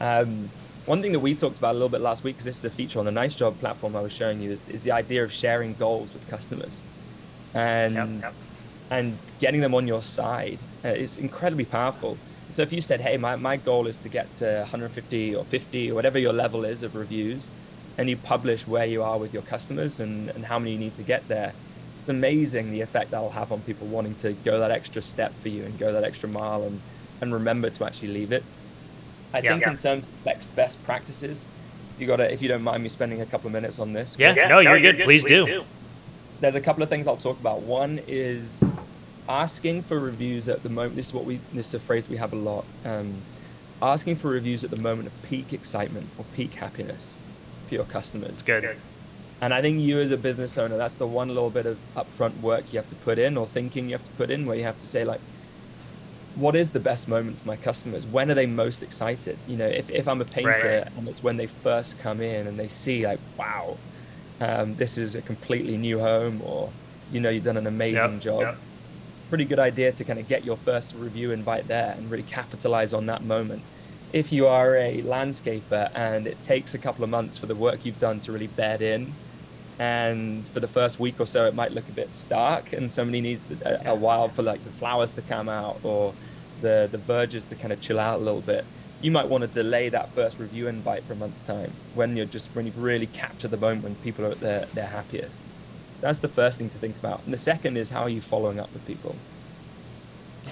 Um, 0.01 0.49
one 0.85 1.01
thing 1.01 1.13
that 1.13 1.19
we 1.19 1.33
talked 1.33 1.57
about 1.57 1.71
a 1.71 1.73
little 1.73 1.89
bit 1.89 2.01
last 2.01 2.23
week, 2.23 2.35
because 2.35 2.45
this 2.45 2.57
is 2.57 2.65
a 2.65 2.69
feature 2.69 2.99
on 2.99 3.05
the 3.05 3.11
Nice 3.11 3.33
Job 3.33 3.57
platform 3.59 3.95
I 3.95 4.01
was 4.01 4.11
showing 4.11 4.41
you, 4.41 4.51
is, 4.51 4.67
is 4.69 4.83
the 4.83 4.91
idea 4.91 5.23
of 5.23 5.31
sharing 5.31 5.73
goals 5.75 6.13
with 6.13 6.27
customers 6.27 6.83
and 7.55 7.95
yep, 7.95 8.09
yep. 8.21 8.33
and 8.91 9.17
getting 9.39 9.61
them 9.61 9.73
on 9.73 9.87
your 9.87 10.03
side. 10.03 10.59
Uh, 10.83 10.89
it's 10.89 11.17
incredibly 11.17 11.65
powerful. 11.65 12.17
So 12.51 12.61
if 12.61 12.71
you 12.71 12.81
said, 12.81 13.01
"Hey, 13.01 13.17
my, 13.17 13.35
my 13.35 13.57
goal 13.57 13.87
is 13.87 13.97
to 13.97 14.09
get 14.09 14.31
to 14.35 14.59
150 14.59 15.35
or 15.35 15.43
50 15.45 15.91
or 15.91 15.95
whatever 15.95 16.19
your 16.19 16.33
level 16.33 16.65
is 16.65 16.83
of 16.83 16.95
reviews," 16.95 17.49
and 17.97 18.09
you 18.09 18.17
publish 18.17 18.67
where 18.67 18.85
you 18.85 19.01
are 19.01 19.17
with 19.17 19.33
your 19.33 19.41
customers 19.41 19.99
and, 19.99 20.29
and 20.31 20.45
how 20.45 20.59
many 20.59 20.73
you 20.73 20.77
need 20.77 20.95
to 20.97 21.03
get 21.03 21.27
there, 21.27 21.53
it's 22.05 22.09
amazing 22.11 22.71
the 22.71 22.81
effect 22.81 23.09
that'll 23.09 23.31
have 23.31 23.51
on 23.51 23.61
people 23.61 23.87
wanting 23.87 24.13
to 24.13 24.33
go 24.33 24.59
that 24.59 24.69
extra 24.69 25.01
step 25.01 25.33
for 25.39 25.49
you 25.49 25.63
and 25.63 25.79
go 25.79 25.91
that 25.91 26.03
extra 26.03 26.29
mile 26.29 26.61
and, 26.61 26.79
and 27.19 27.33
remember 27.33 27.67
to 27.71 27.83
actually 27.83 28.09
leave 28.09 28.31
it. 28.31 28.43
I 29.33 29.39
yeah, 29.39 29.49
think 29.49 29.63
yeah. 29.63 29.71
in 29.71 29.77
terms 29.77 30.05
of 30.05 30.55
best 30.55 30.83
practices, 30.83 31.47
you 31.97 32.05
got 32.05 32.17
to, 32.17 32.31
if 32.31 32.43
you 32.43 32.47
don't 32.47 32.61
mind 32.61 32.83
me 32.83 32.89
spending 32.89 33.21
a 33.21 33.25
couple 33.25 33.47
of 33.47 33.53
minutes 33.53 33.79
on 33.79 33.93
this. 33.93 34.17
Yeah, 34.19 34.35
yeah 34.37 34.47
no, 34.47 34.59
you're, 34.59 34.73
you're 34.73 34.81
good. 34.81 34.97
good. 34.97 35.05
Please, 35.05 35.23
Please 35.23 35.29
do. 35.29 35.45
do. 35.45 35.63
There's 36.41 36.53
a 36.53 36.61
couple 36.61 36.83
of 36.83 36.89
things 36.89 37.07
I'll 37.07 37.17
talk 37.17 37.39
about. 37.39 37.61
One 37.61 37.99
is 38.07 38.71
asking 39.27 39.81
for 39.81 39.97
reviews 39.99 40.47
at 40.47 40.61
the 40.61 40.69
moment. 40.69 40.95
This 40.95 41.07
is 41.07 41.13
what 41.15 41.25
we, 41.25 41.39
this 41.53 41.69
is 41.69 41.73
a 41.73 41.79
phrase 41.79 42.07
we 42.07 42.17
have 42.17 42.33
a 42.33 42.37
lot. 42.37 42.65
Um, 42.85 43.15
asking 43.81 44.17
for 44.17 44.29
reviews 44.29 44.63
at 44.63 44.69
the 44.69 44.77
moment 44.77 45.07
of 45.07 45.23
peak 45.23 45.53
excitement 45.53 46.07
or 46.19 46.25
peak 46.35 46.53
happiness 46.53 47.17
for 47.65 47.73
your 47.73 47.85
customers. 47.85 48.29
It's 48.29 48.43
good. 48.43 48.77
And 49.41 49.53
I 49.53 49.61
think 49.61 49.81
you 49.81 49.99
as 49.99 50.11
a 50.11 50.17
business 50.17 50.57
owner, 50.57 50.77
that's 50.77 50.95
the 50.95 51.07
one 51.07 51.27
little 51.27 51.49
bit 51.49 51.65
of 51.65 51.77
upfront 51.95 52.39
work 52.41 52.71
you 52.71 52.79
have 52.79 52.89
to 52.89 52.95
put 52.95 53.19
in 53.19 53.37
or 53.37 53.45
thinking 53.45 53.85
you 53.85 53.91
have 53.93 54.05
to 54.05 54.11
put 54.11 54.31
in 54.31 54.45
where 54.45 54.55
you 54.55 54.63
have 54.63 54.79
to 54.79 54.87
say 54.87 55.03
like, 55.03 55.19
what 56.35 56.55
is 56.55 56.71
the 56.71 56.79
best 56.79 57.07
moment 57.07 57.39
for 57.39 57.47
my 57.47 57.55
customers? 57.55 58.05
When 58.05 58.29
are 58.31 58.33
they 58.33 58.45
most 58.45 58.81
excited? 58.83 59.37
You 59.47 59.57
know, 59.57 59.67
if, 59.67 59.89
if 59.89 60.07
I'm 60.07 60.21
a 60.21 60.25
painter 60.25 60.83
right, 60.83 60.97
and 60.97 61.07
it's 61.07 61.23
when 61.23 61.37
they 61.37 61.47
first 61.47 61.99
come 61.99 62.21
in 62.21 62.47
and 62.47 62.59
they 62.59 62.67
see 62.67 63.05
like, 63.05 63.19
wow, 63.37 63.77
um, 64.41 64.75
this 64.75 64.97
is 64.97 65.15
a 65.15 65.21
completely 65.21 65.77
new 65.77 65.99
home 65.99 66.41
or, 66.43 66.71
you 67.11 67.19
know, 67.19 67.29
you've 67.29 67.43
done 67.43 67.57
an 67.57 67.67
amazing 67.67 68.13
yep, 68.13 68.21
job. 68.21 68.41
Yep. 68.41 68.57
Pretty 69.29 69.45
good 69.45 69.59
idea 69.59 69.91
to 69.91 70.03
kind 70.03 70.19
of 70.19 70.27
get 70.27 70.45
your 70.45 70.57
first 70.57 70.95
review 70.95 71.31
invite 71.31 71.67
there 71.67 71.93
and 71.97 72.09
really 72.09 72.23
capitalize 72.23 72.93
on 72.93 73.05
that 73.07 73.23
moment 73.23 73.63
if 74.13 74.31
you 74.31 74.47
are 74.47 74.77
a 74.77 75.01
landscaper 75.01 75.91
and 75.93 76.25
it 76.25 76.41
takes 76.41 76.73
a 76.73 76.77
couple 76.77 77.03
of 77.03 77.09
months 77.09 77.37
for 77.37 77.47
the 77.47 77.55
work 77.55 77.85
you've 77.85 77.99
done 77.99 78.17
to 78.21 78.31
really 78.31 78.47
bed 78.47 78.81
in 78.81 79.13
and 79.77 80.47
for 80.49 80.59
the 80.59 80.67
first 80.67 80.99
week 80.99 81.19
or 81.19 81.25
so 81.25 81.45
it 81.45 81.53
might 81.53 81.71
look 81.71 81.87
a 81.89 81.91
bit 81.91 82.13
stark 82.13 82.71
and 82.71 82.91
somebody 82.91 83.19
needs 83.19 83.49
a, 83.51 83.81
a 83.87 83.95
while 83.95 84.29
for 84.29 84.41
like 84.41 84.63
the 84.63 84.69
flowers 84.71 85.11
to 85.13 85.21
come 85.21 85.49
out 85.49 85.79
or 85.83 86.13
the 86.61 86.87
the 86.91 86.97
verges 86.97 87.43
to 87.45 87.55
kind 87.55 87.73
of 87.73 87.81
chill 87.81 87.99
out 87.99 88.19
a 88.19 88.23
little 88.23 88.41
bit. 88.41 88.65
You 89.01 89.11
might 89.11 89.27
want 89.27 89.41
to 89.41 89.47
delay 89.47 89.89
that 89.89 90.09
first 90.11 90.39
review 90.39 90.67
invite 90.67 91.03
for 91.03 91.13
a 91.13 91.15
month's 91.17 91.41
time 91.41 91.71
when 91.93 92.15
you're 92.15 92.25
just 92.25 92.47
when 92.53 92.65
you've 92.65 92.81
really 92.81 93.07
captured 93.07 93.51
the 93.51 93.57
moment 93.57 93.83
when 93.83 93.95
people 93.95 94.25
are 94.25 94.31
at 94.31 94.39
their, 94.39 94.65
their 94.73 94.87
happiest. 94.87 95.41
That's 96.01 96.19
the 96.19 96.27
first 96.27 96.57
thing 96.57 96.69
to 96.69 96.77
think 96.77 96.95
about. 96.97 97.23
And 97.25 97.33
the 97.33 97.37
second 97.37 97.77
is 97.77 97.89
how 97.89 98.03
are 98.03 98.09
you 98.09 98.21
following 98.21 98.59
up 98.59 98.71
with 98.73 98.85
people? 98.85 99.15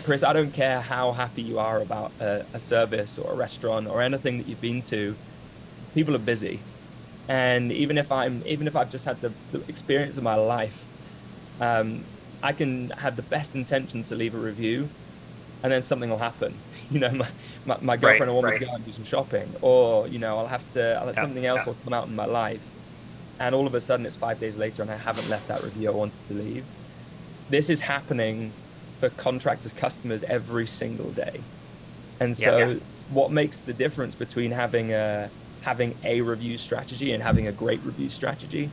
Chris 0.03 0.23
i 0.23 0.33
don't 0.33 0.53
care 0.53 0.81
how 0.81 1.13
happy 1.13 1.41
you 1.41 1.59
are 1.59 1.79
about 1.79 2.11
a, 2.19 2.45
a 2.53 2.59
service 2.59 3.17
or 3.17 3.31
a 3.31 3.35
restaurant 3.35 3.87
or 3.87 4.01
anything 4.01 4.37
that 4.37 4.47
you've 4.47 4.59
been 4.59 4.81
to 4.81 5.15
people 5.93 6.13
are 6.15 6.19
busy 6.19 6.59
and 7.27 7.71
even 7.71 7.97
if 7.97 8.11
i'm 8.11 8.43
even 8.45 8.67
if 8.67 8.75
i've 8.75 8.91
just 8.91 9.05
had 9.05 9.19
the, 9.21 9.31
the 9.51 9.61
experience 9.67 10.17
of 10.17 10.23
my 10.23 10.35
life 10.35 10.83
um, 11.61 12.03
i 12.41 12.51
can 12.51 12.89
have 12.91 13.15
the 13.15 13.21
best 13.21 13.55
intention 13.55 14.03
to 14.03 14.15
leave 14.15 14.35
a 14.35 14.37
review 14.37 14.89
and 15.63 15.71
then 15.71 15.81
something 15.81 16.09
will 16.09 16.17
happen. 16.17 16.53
You 16.91 16.99
know 16.99 17.11
my, 17.11 17.27
my, 17.65 17.77
my 17.81 17.97
girlfriend 17.97 18.19
right, 18.19 18.27
will 18.27 18.35
want 18.35 18.45
right. 18.45 18.59
me 18.59 18.59
to 18.59 18.65
go 18.65 18.75
and 18.75 18.85
do 18.85 18.91
some 18.91 19.05
shopping 19.05 19.49
or 19.61 20.07
you 20.07 20.19
know 20.19 20.37
i'll 20.37 20.47
have 20.47 20.69
to 20.73 20.95
I'll, 20.99 21.07
yeah, 21.07 21.13
something 21.13 21.43
else 21.43 21.61
yeah. 21.61 21.71
will 21.71 21.77
come 21.83 21.93
out 21.93 22.07
in 22.07 22.15
my 22.15 22.25
life. 22.25 22.63
And 23.39 23.55
all 23.55 23.65
of 23.65 23.73
a 23.73 23.81
sudden 23.81 24.05
it's 24.05 24.17
five 24.17 24.39
days 24.39 24.57
later 24.57 24.83
and 24.83 24.91
i 24.91 24.97
haven't 24.97 25.27
left 25.27 25.47
that 25.47 25.63
review 25.63 25.87
i 25.87 25.91
wanted 25.91 26.19
to 26.27 26.33
leave. 26.35 26.65
This 27.49 27.71
is 27.71 27.81
happening 27.81 28.51
for 28.99 29.09
contractors 29.09 29.73
customers 29.73 30.23
every 30.25 30.67
single 30.67 31.09
day. 31.11 31.41
And 32.19 32.37
so 32.37 32.57
yeah, 32.57 32.75
what 33.09 33.31
makes 33.31 33.59
the 33.59 33.73
difference 33.73 34.13
between 34.13 34.51
having 34.51 34.91
a 34.91 35.31
having 35.63 35.95
a 36.03 36.21
review 36.21 36.57
strategy 36.57 37.13
and 37.13 37.23
having 37.23 37.47
a 37.47 37.51
great 37.51 37.81
review 37.83 38.09
strategy 38.09 38.69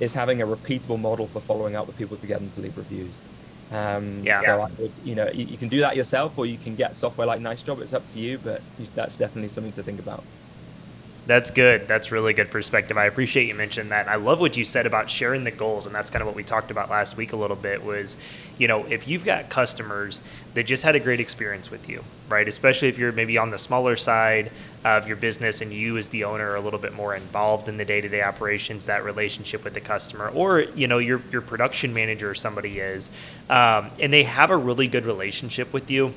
is 0.00 0.14
having 0.14 0.42
a 0.42 0.46
repeatable 0.46 1.00
model 1.00 1.26
for 1.26 1.40
following 1.40 1.76
up 1.76 1.86
with 1.86 1.96
people 1.96 2.16
to 2.16 2.26
get 2.26 2.40
them 2.40 2.50
to 2.50 2.60
leave 2.60 2.76
reviews. 2.76 3.22
Um, 3.70 4.22
yeah. 4.22 4.40
So 4.40 4.60
I 4.60 4.70
would, 4.78 4.92
you 5.04 5.14
know, 5.14 5.28
you, 5.28 5.44
you, 5.44 5.56
can 5.56 5.68
do 5.68 5.80
that 5.80 5.96
yourself, 5.96 6.38
or 6.38 6.46
you 6.46 6.56
can 6.56 6.76
get 6.76 6.96
software 6.96 7.26
like 7.26 7.40
Nice 7.40 7.62
Job. 7.62 7.80
It's 7.80 7.92
up 7.92 8.08
to 8.10 8.20
you, 8.20 8.38
but 8.38 8.62
that's 8.94 9.16
definitely 9.16 9.48
something 9.48 9.72
to 9.72 9.82
think 9.82 9.98
about. 9.98 10.22
That's 11.26 11.50
good. 11.50 11.88
That's 11.88 12.12
really 12.12 12.34
good 12.34 12.52
perspective. 12.52 12.96
I 12.96 13.06
appreciate 13.06 13.48
you 13.48 13.54
mentioning 13.56 13.88
that. 13.88 14.06
I 14.06 14.14
love 14.14 14.38
what 14.38 14.56
you 14.56 14.64
said 14.64 14.86
about 14.86 15.10
sharing 15.10 15.42
the 15.42 15.50
goals, 15.50 15.86
and 15.86 15.94
that's 15.94 16.08
kind 16.08 16.22
of 16.22 16.26
what 16.26 16.36
we 16.36 16.44
talked 16.44 16.70
about 16.70 16.88
last 16.88 17.16
week 17.16 17.32
a 17.32 17.36
little 17.36 17.56
bit. 17.56 17.82
Was, 17.82 18.16
you 18.58 18.68
know, 18.68 18.84
if 18.84 19.08
you've 19.08 19.24
got 19.24 19.48
customers 19.48 20.20
that 20.54 20.66
just 20.66 20.84
had 20.84 20.94
a 20.94 21.00
great 21.00 21.18
experience 21.18 21.68
with 21.68 21.88
you, 21.88 22.04
right? 22.28 22.46
Especially 22.46 22.86
if 22.86 22.96
you're 22.96 23.10
maybe 23.10 23.38
on 23.38 23.50
the 23.50 23.58
smaller 23.58 23.96
side 23.96 24.52
of 24.84 25.08
your 25.08 25.16
business 25.16 25.60
and 25.60 25.72
you 25.72 25.98
as 25.98 26.06
the 26.08 26.22
owner 26.22 26.48
are 26.48 26.54
a 26.54 26.60
little 26.60 26.78
bit 26.78 26.94
more 26.94 27.16
involved 27.16 27.68
in 27.68 27.76
the 27.76 27.84
day-to-day 27.84 28.22
operations, 28.22 28.86
that 28.86 29.02
relationship 29.04 29.64
with 29.64 29.74
the 29.74 29.80
customer, 29.80 30.28
or 30.28 30.60
you 30.60 30.86
know, 30.86 30.98
your 30.98 31.20
your 31.32 31.42
production 31.42 31.92
manager 31.92 32.30
or 32.30 32.36
somebody 32.36 32.78
is, 32.78 33.10
um, 33.50 33.90
and 33.98 34.12
they 34.12 34.22
have 34.22 34.52
a 34.52 34.56
really 34.56 34.86
good 34.86 35.04
relationship 35.04 35.72
with 35.72 35.90
you. 35.90 36.14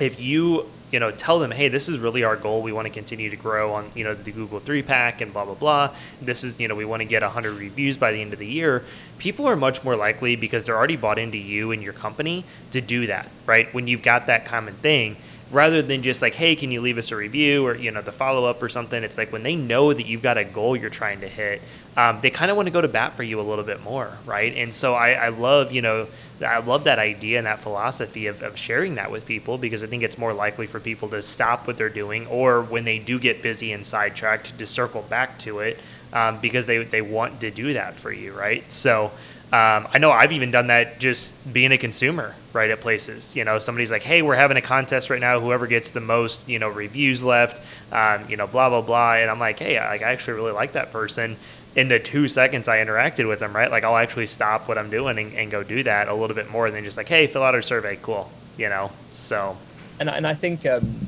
If 0.00 0.20
you 0.20 0.68
you 0.90 1.00
know, 1.00 1.10
tell 1.10 1.38
them, 1.38 1.50
hey, 1.50 1.68
this 1.68 1.88
is 1.88 1.98
really 1.98 2.22
our 2.22 2.36
goal. 2.36 2.62
We 2.62 2.72
want 2.72 2.86
to 2.86 2.92
continue 2.92 3.30
to 3.30 3.36
grow 3.36 3.72
on, 3.74 3.90
you 3.94 4.04
know, 4.04 4.14
the 4.14 4.32
Google 4.32 4.60
three 4.60 4.82
pack 4.82 5.20
and 5.20 5.32
blah 5.32 5.44
blah 5.44 5.54
blah. 5.54 5.94
This 6.22 6.44
is, 6.44 6.58
you 6.60 6.68
know, 6.68 6.74
we 6.74 6.84
want 6.84 7.00
to 7.00 7.04
get 7.04 7.22
100 7.22 7.52
reviews 7.54 7.96
by 7.96 8.12
the 8.12 8.20
end 8.20 8.32
of 8.32 8.38
the 8.38 8.46
year. 8.46 8.84
People 9.18 9.46
are 9.46 9.56
much 9.56 9.82
more 9.82 9.96
likely 9.96 10.36
because 10.36 10.66
they're 10.66 10.76
already 10.76 10.96
bought 10.96 11.18
into 11.18 11.38
you 11.38 11.72
and 11.72 11.82
your 11.82 11.92
company 11.92 12.44
to 12.70 12.80
do 12.80 13.06
that, 13.06 13.28
right? 13.46 13.72
When 13.74 13.86
you've 13.86 14.02
got 14.02 14.26
that 14.28 14.44
common 14.44 14.74
thing, 14.74 15.16
rather 15.50 15.82
than 15.82 16.02
just 16.02 16.22
like, 16.22 16.34
hey, 16.34 16.56
can 16.56 16.70
you 16.70 16.80
leave 16.80 16.98
us 16.98 17.12
a 17.12 17.16
review 17.16 17.66
or 17.66 17.76
you 17.76 17.90
know 17.90 18.02
the 18.02 18.12
follow 18.12 18.44
up 18.44 18.62
or 18.62 18.68
something. 18.68 19.02
It's 19.02 19.18
like 19.18 19.32
when 19.32 19.42
they 19.42 19.56
know 19.56 19.92
that 19.92 20.06
you've 20.06 20.22
got 20.22 20.38
a 20.38 20.44
goal 20.44 20.76
you're 20.76 20.90
trying 20.90 21.20
to 21.20 21.28
hit, 21.28 21.62
um, 21.96 22.20
they 22.20 22.30
kind 22.30 22.50
of 22.50 22.56
want 22.56 22.66
to 22.66 22.72
go 22.72 22.80
to 22.80 22.88
bat 22.88 23.16
for 23.16 23.22
you 23.22 23.40
a 23.40 23.42
little 23.42 23.64
bit 23.64 23.82
more, 23.82 24.12
right? 24.26 24.54
And 24.54 24.72
so 24.74 24.94
I, 24.94 25.12
I 25.12 25.28
love 25.28 25.72
you 25.72 25.82
know 25.82 26.08
I 26.44 26.58
love 26.58 26.84
that 26.84 26.98
idea 26.98 27.38
and 27.38 27.46
that 27.46 27.60
philosophy 27.60 28.26
of, 28.26 28.42
of 28.42 28.58
sharing 28.58 28.96
that 28.96 29.10
with 29.10 29.26
people 29.26 29.56
because 29.56 29.82
I 29.82 29.86
think 29.86 30.02
it's 30.02 30.18
more 30.18 30.34
likely 30.34 30.66
for 30.66 30.80
people 30.80 31.08
to 31.10 31.22
stop 31.22 31.66
what 31.66 31.78
they're 31.78 31.88
doing 31.88 32.26
or 32.26 32.62
when 32.62 32.84
they 32.84 32.98
do 32.98 33.18
get 33.18 33.42
busy 33.42 33.72
and 33.72 33.86
sidetracked 33.86 34.58
to 34.58 34.66
circle 34.66 35.02
back 35.02 35.38
to 35.40 35.60
it 35.60 35.78
um, 36.12 36.38
because 36.40 36.66
they, 36.66 36.84
they 36.84 37.02
want 37.02 37.40
to 37.40 37.50
do 37.50 37.72
that 37.72 37.96
for 37.96 38.12
you, 38.12 38.32
right? 38.32 38.70
So 38.70 39.12
um, 39.52 39.88
I 39.92 39.98
know 39.98 40.10
I've 40.10 40.32
even 40.32 40.50
done 40.50 40.66
that 40.66 40.98
just 40.98 41.34
being 41.50 41.72
a 41.72 41.78
consumer, 41.78 42.34
right, 42.52 42.68
at 42.70 42.80
places. 42.80 43.36
You 43.36 43.44
know, 43.44 43.58
somebody's 43.58 43.90
like, 43.90 44.02
hey, 44.02 44.20
we're 44.20 44.34
having 44.34 44.56
a 44.56 44.62
contest 44.62 45.08
right 45.08 45.20
now. 45.20 45.40
Whoever 45.40 45.66
gets 45.66 45.92
the 45.92 46.00
most, 46.00 46.46
you 46.48 46.58
know, 46.58 46.68
reviews 46.68 47.22
left, 47.22 47.62
um, 47.92 48.28
you 48.28 48.36
know, 48.36 48.46
blah, 48.46 48.68
blah, 48.68 48.82
blah. 48.82 49.14
And 49.14 49.30
I'm 49.30 49.38
like, 49.38 49.58
hey, 49.58 49.78
I, 49.78 49.94
I 49.94 49.98
actually 49.98 50.34
really 50.34 50.52
like 50.52 50.72
that 50.72 50.90
person 50.92 51.36
in 51.76 51.88
the 51.88 52.00
two 52.00 52.26
seconds 52.26 52.66
I 52.68 52.78
interacted 52.78 53.28
with 53.28 53.38
them, 53.38 53.54
right? 53.54 53.70
Like 53.70 53.84
I'll 53.84 53.98
actually 53.98 54.26
stop 54.26 54.66
what 54.66 54.78
I'm 54.78 54.90
doing 54.90 55.18
and, 55.18 55.32
and, 55.34 55.50
go 55.50 55.62
do 55.62 55.82
that 55.82 56.08
a 56.08 56.14
little 56.14 56.34
bit 56.34 56.50
more 56.50 56.70
than 56.70 56.82
just 56.82 56.96
like, 56.96 57.08
hey, 57.08 57.26
fill 57.26 57.42
out 57.42 57.54
our 57.54 57.62
survey, 57.62 57.98
cool, 58.00 58.30
you 58.56 58.68
know. 58.70 58.90
So, 59.12 59.56
and 60.00 60.08
and 60.08 60.26
I 60.26 60.34
think 60.34 60.64
um, 60.66 61.06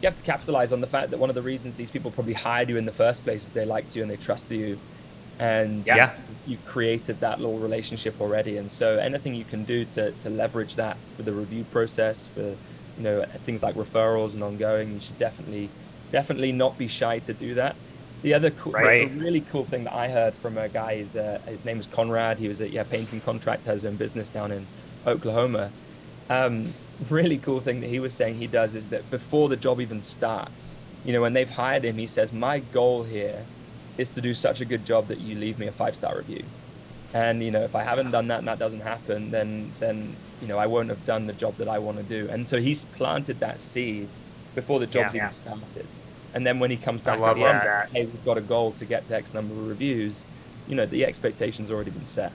you 0.00 0.08
have 0.08 0.16
to 0.16 0.24
capitalize 0.24 0.72
on 0.72 0.80
the 0.80 0.86
fact 0.86 1.10
that 1.10 1.18
one 1.18 1.28
of 1.28 1.34
the 1.34 1.42
reasons 1.42 1.74
these 1.74 1.90
people 1.90 2.10
probably 2.10 2.32
hired 2.32 2.70
you 2.70 2.78
in 2.78 2.86
the 2.86 2.92
first 2.92 3.24
place 3.24 3.46
is 3.46 3.52
they 3.52 3.66
liked 3.66 3.94
you 3.94 4.02
and 4.02 4.10
they 4.10 4.16
trust 4.16 4.50
you 4.50 4.78
and 5.38 5.86
yeah. 5.86 6.14
you 6.46 6.56
created 6.66 7.20
that 7.20 7.40
little 7.40 7.58
relationship 7.58 8.18
already 8.22 8.56
and 8.56 8.70
so 8.70 8.96
anything 8.96 9.34
you 9.34 9.44
can 9.44 9.64
do 9.64 9.84
to, 9.84 10.10
to 10.12 10.30
leverage 10.30 10.76
that 10.76 10.96
for 11.16 11.24
the 11.24 11.32
review 11.32 11.62
process 11.64 12.26
for 12.28 12.40
you 12.40 12.56
know 12.98 13.22
things 13.44 13.62
like 13.62 13.74
referrals 13.74 14.32
and 14.32 14.42
ongoing 14.42 14.94
you 14.94 15.00
should 15.00 15.18
definitely 15.18 15.68
definitely 16.10 16.52
not 16.52 16.78
be 16.78 16.88
shy 16.88 17.18
to 17.18 17.34
do 17.34 17.52
that 17.52 17.76
the 18.22 18.34
other 18.34 18.50
cool, 18.50 18.72
right. 18.72 19.10
really 19.12 19.42
cool 19.42 19.64
thing 19.64 19.84
that 19.84 19.94
I 19.94 20.08
heard 20.08 20.34
from 20.34 20.58
a 20.58 20.68
guy 20.68 20.92
is 20.92 21.16
uh, 21.16 21.40
his 21.46 21.64
name 21.64 21.78
was 21.78 21.86
Conrad. 21.86 22.38
He 22.38 22.48
was 22.48 22.60
a 22.60 22.68
yeah 22.68 22.84
painting 22.84 23.20
contractor, 23.20 23.70
has 23.70 23.82
his 23.82 23.90
own 23.90 23.96
business 23.96 24.28
down 24.28 24.52
in 24.52 24.66
Oklahoma. 25.06 25.70
Um, 26.28 26.74
really 27.08 27.38
cool 27.38 27.60
thing 27.60 27.80
that 27.80 27.88
he 27.88 28.00
was 28.00 28.12
saying 28.12 28.36
he 28.36 28.46
does 28.46 28.74
is 28.74 28.88
that 28.90 29.08
before 29.10 29.48
the 29.48 29.56
job 29.56 29.80
even 29.80 30.00
starts, 30.00 30.76
you 31.04 31.12
know, 31.12 31.20
when 31.20 31.32
they've 31.34 31.50
hired 31.50 31.84
him, 31.84 31.96
he 31.96 32.06
says, 32.06 32.32
My 32.32 32.58
goal 32.58 33.04
here 33.04 33.44
is 33.96 34.10
to 34.10 34.20
do 34.20 34.34
such 34.34 34.60
a 34.60 34.64
good 34.64 34.84
job 34.84 35.08
that 35.08 35.18
you 35.20 35.36
leave 35.36 35.58
me 35.58 35.66
a 35.66 35.72
five 35.72 35.96
star 35.96 36.16
review. 36.16 36.44
And, 37.14 37.42
you 37.42 37.50
know, 37.50 37.62
if 37.62 37.74
I 37.74 37.82
haven't 37.82 38.10
done 38.10 38.28
that 38.28 38.40
and 38.40 38.48
that 38.48 38.58
doesn't 38.58 38.80
happen, 38.80 39.30
then, 39.30 39.72
then, 39.78 40.16
you 40.42 40.48
know, 40.48 40.58
I 40.58 40.66
won't 40.66 40.88
have 40.88 41.06
done 41.06 41.26
the 41.26 41.32
job 41.32 41.56
that 41.56 41.68
I 41.68 41.78
want 41.78 41.96
to 41.98 42.02
do. 42.02 42.28
And 42.28 42.46
so 42.46 42.58
he's 42.58 42.84
planted 42.84 43.40
that 43.40 43.60
seed 43.60 44.08
before 44.54 44.80
the 44.80 44.86
job's 44.86 45.14
yeah, 45.14 45.20
even 45.20 45.26
yeah. 45.26 45.28
started. 45.30 45.86
And 46.36 46.46
then 46.46 46.58
when 46.58 46.70
he 46.70 46.76
comes 46.76 47.00
back 47.00 47.18
at 47.18 47.34
the 47.36 47.46
end 47.46 47.62
and 47.62 47.86
says, 47.86 47.88
hey, 47.94 48.04
we've 48.04 48.24
got 48.26 48.36
a 48.36 48.42
goal 48.42 48.72
to 48.72 48.84
get 48.84 49.06
to 49.06 49.16
X 49.16 49.32
number 49.32 49.54
of 49.54 49.68
reviews, 49.68 50.26
you 50.68 50.74
know, 50.74 50.84
the 50.84 51.06
expectation's 51.06 51.70
already 51.70 51.90
been 51.90 52.04
set. 52.04 52.30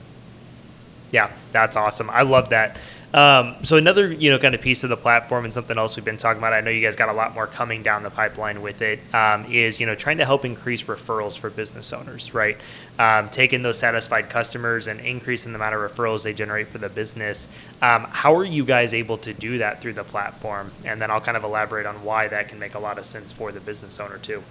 Yeah, 1.12 1.30
that's 1.52 1.76
awesome. 1.76 2.10
I 2.10 2.22
love 2.22 2.48
that. 2.48 2.78
Um, 3.14 3.56
so 3.62 3.76
another, 3.76 4.10
you 4.10 4.30
know, 4.30 4.38
kind 4.38 4.54
of 4.54 4.62
piece 4.62 4.84
of 4.84 4.90
the 4.90 4.96
platform 4.96 5.44
and 5.44 5.52
something 5.52 5.76
else 5.76 5.96
we've 5.96 6.04
been 6.04 6.16
talking 6.16 6.38
about. 6.38 6.54
I 6.54 6.60
know 6.60 6.70
you 6.70 6.80
guys 6.80 6.96
got 6.96 7.10
a 7.10 7.12
lot 7.12 7.34
more 7.34 7.46
coming 7.46 7.82
down 7.82 8.02
the 8.02 8.10
pipeline 8.10 8.62
with 8.62 8.80
it. 8.80 9.00
Um, 9.14 9.44
is 9.52 9.78
you 9.80 9.86
know 9.86 9.94
trying 9.94 10.18
to 10.18 10.24
help 10.24 10.44
increase 10.44 10.84
referrals 10.84 11.38
for 11.38 11.50
business 11.50 11.92
owners, 11.92 12.32
right? 12.32 12.58
Um, 12.98 13.28
taking 13.28 13.62
those 13.62 13.78
satisfied 13.78 14.30
customers 14.30 14.86
and 14.86 15.00
increasing 15.00 15.52
the 15.52 15.56
amount 15.56 15.74
of 15.74 15.80
referrals 15.80 16.22
they 16.22 16.32
generate 16.32 16.68
for 16.68 16.78
the 16.78 16.88
business. 16.88 17.48
Um, 17.82 18.06
how 18.10 18.34
are 18.34 18.44
you 18.44 18.64
guys 18.64 18.94
able 18.94 19.18
to 19.18 19.34
do 19.34 19.58
that 19.58 19.80
through 19.82 19.94
the 19.94 20.04
platform? 20.04 20.72
And 20.84 21.00
then 21.00 21.10
I'll 21.10 21.20
kind 21.20 21.36
of 21.36 21.44
elaborate 21.44 21.86
on 21.86 22.02
why 22.04 22.28
that 22.28 22.48
can 22.48 22.58
make 22.58 22.74
a 22.74 22.78
lot 22.78 22.98
of 22.98 23.04
sense 23.04 23.30
for 23.32 23.52
the 23.52 23.60
business 23.60 24.00
owner 24.00 24.18
too. 24.18 24.42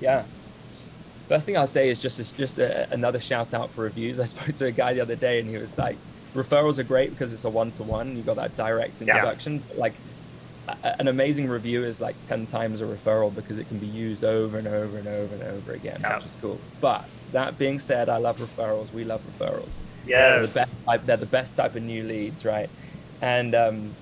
Yeah, 0.00 0.24
First 1.28 1.46
thing 1.46 1.56
I'll 1.56 1.66
say 1.66 1.88
is 1.88 2.00
just 2.00 2.36
just 2.36 2.58
a, 2.58 2.92
another 2.92 3.20
shout 3.20 3.54
out 3.54 3.70
for 3.70 3.82
reviews. 3.84 4.20
I 4.20 4.26
spoke 4.26 4.54
to 4.56 4.66
a 4.66 4.72
guy 4.72 4.94
the 4.94 5.00
other 5.00 5.16
day 5.16 5.40
and 5.40 5.48
he 5.48 5.56
was 5.56 5.78
like, 5.78 5.96
referrals 6.34 6.78
are 6.78 6.84
great 6.84 7.10
because 7.10 7.32
it's 7.32 7.44
a 7.44 7.50
one 7.50 7.72
to 7.72 7.82
one. 7.82 8.16
You 8.16 8.22
got 8.22 8.36
that 8.36 8.56
direct 8.56 9.00
introduction. 9.00 9.62
Yeah. 9.70 9.80
Like 9.80 9.94
a, 10.68 11.00
an 11.00 11.08
amazing 11.08 11.48
review 11.48 11.84
is 11.84 12.00
like 12.00 12.16
ten 12.26 12.46
times 12.46 12.80
a 12.80 12.84
referral 12.84 13.34
because 13.34 13.58
it 13.58 13.68
can 13.68 13.78
be 13.78 13.86
used 13.86 14.24
over 14.24 14.58
and 14.58 14.66
over 14.66 14.98
and 14.98 15.06
over 15.06 15.34
and 15.34 15.44
over 15.44 15.72
again, 15.72 15.98
yeah. 16.00 16.16
which 16.16 16.26
is 16.26 16.36
cool. 16.40 16.58
But 16.80 17.08
that 17.32 17.58
being 17.58 17.78
said, 17.78 18.08
I 18.08 18.18
love 18.18 18.38
referrals. 18.38 18.92
We 18.92 19.04
love 19.04 19.22
referrals. 19.38 19.78
Yes. 20.06 20.08
They're 20.08 20.40
the 20.40 20.54
best 20.54 20.84
type. 20.84 21.06
They're 21.06 21.16
the 21.16 21.26
best 21.26 21.56
type 21.56 21.76
of 21.76 21.82
new 21.82 22.02
leads, 22.02 22.44
right? 22.44 22.68
And 23.22 23.54
um, 23.54 23.94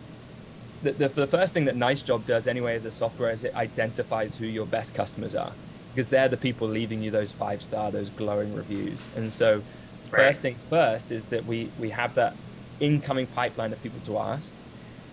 the, 0.82 0.92
the, 0.92 1.08
the 1.08 1.26
first 1.26 1.54
thing 1.54 1.66
that 1.66 1.76
Nice 1.76 2.02
Job 2.02 2.26
does 2.26 2.46
anyway 2.46 2.74
as 2.74 2.84
a 2.84 2.90
software 2.90 3.30
is 3.30 3.44
it 3.44 3.54
identifies 3.54 4.34
who 4.34 4.46
your 4.46 4.66
best 4.66 4.94
customers 4.94 5.34
are 5.34 5.52
because 5.94 6.08
they're 6.08 6.28
the 6.28 6.38
people 6.38 6.66
leaving 6.66 7.02
you 7.02 7.10
those 7.10 7.30
five 7.30 7.62
star, 7.62 7.90
those 7.90 8.10
glowing 8.10 8.54
reviews. 8.54 9.10
And 9.16 9.32
so. 9.32 9.62
First 10.20 10.42
things 10.42 10.64
first 10.64 11.10
is 11.10 11.26
that 11.26 11.46
we 11.46 11.70
we 11.78 11.90
have 11.90 12.14
that 12.14 12.34
incoming 12.80 13.26
pipeline 13.26 13.72
of 13.72 13.82
people 13.82 14.00
to 14.00 14.18
ask. 14.18 14.54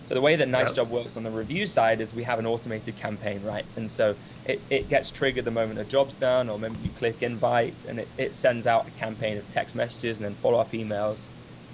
So 0.06 0.14
the 0.14 0.20
way 0.20 0.34
that 0.34 0.48
Nice. 0.48 0.72
Job 0.72 0.90
works 0.90 1.16
on 1.16 1.22
the 1.22 1.30
review 1.30 1.68
side 1.68 2.00
is 2.00 2.12
we 2.12 2.24
have 2.24 2.40
an 2.40 2.46
automated 2.46 2.96
campaign, 2.96 3.44
right? 3.44 3.64
And 3.76 3.88
so 3.88 4.16
it, 4.44 4.60
it 4.68 4.88
gets 4.88 5.08
triggered 5.08 5.44
the 5.44 5.52
moment 5.52 5.78
a 5.78 5.84
job's 5.84 6.14
done, 6.14 6.48
or 6.48 6.58
maybe 6.58 6.74
you 6.82 6.90
click 6.98 7.22
invite, 7.22 7.84
and 7.84 8.00
it, 8.00 8.08
it 8.18 8.34
sends 8.34 8.66
out 8.66 8.88
a 8.88 8.90
campaign 8.92 9.36
of 9.36 9.48
text 9.50 9.76
messages 9.76 10.18
and 10.18 10.24
then 10.24 10.34
follow-up 10.34 10.72
emails 10.72 11.26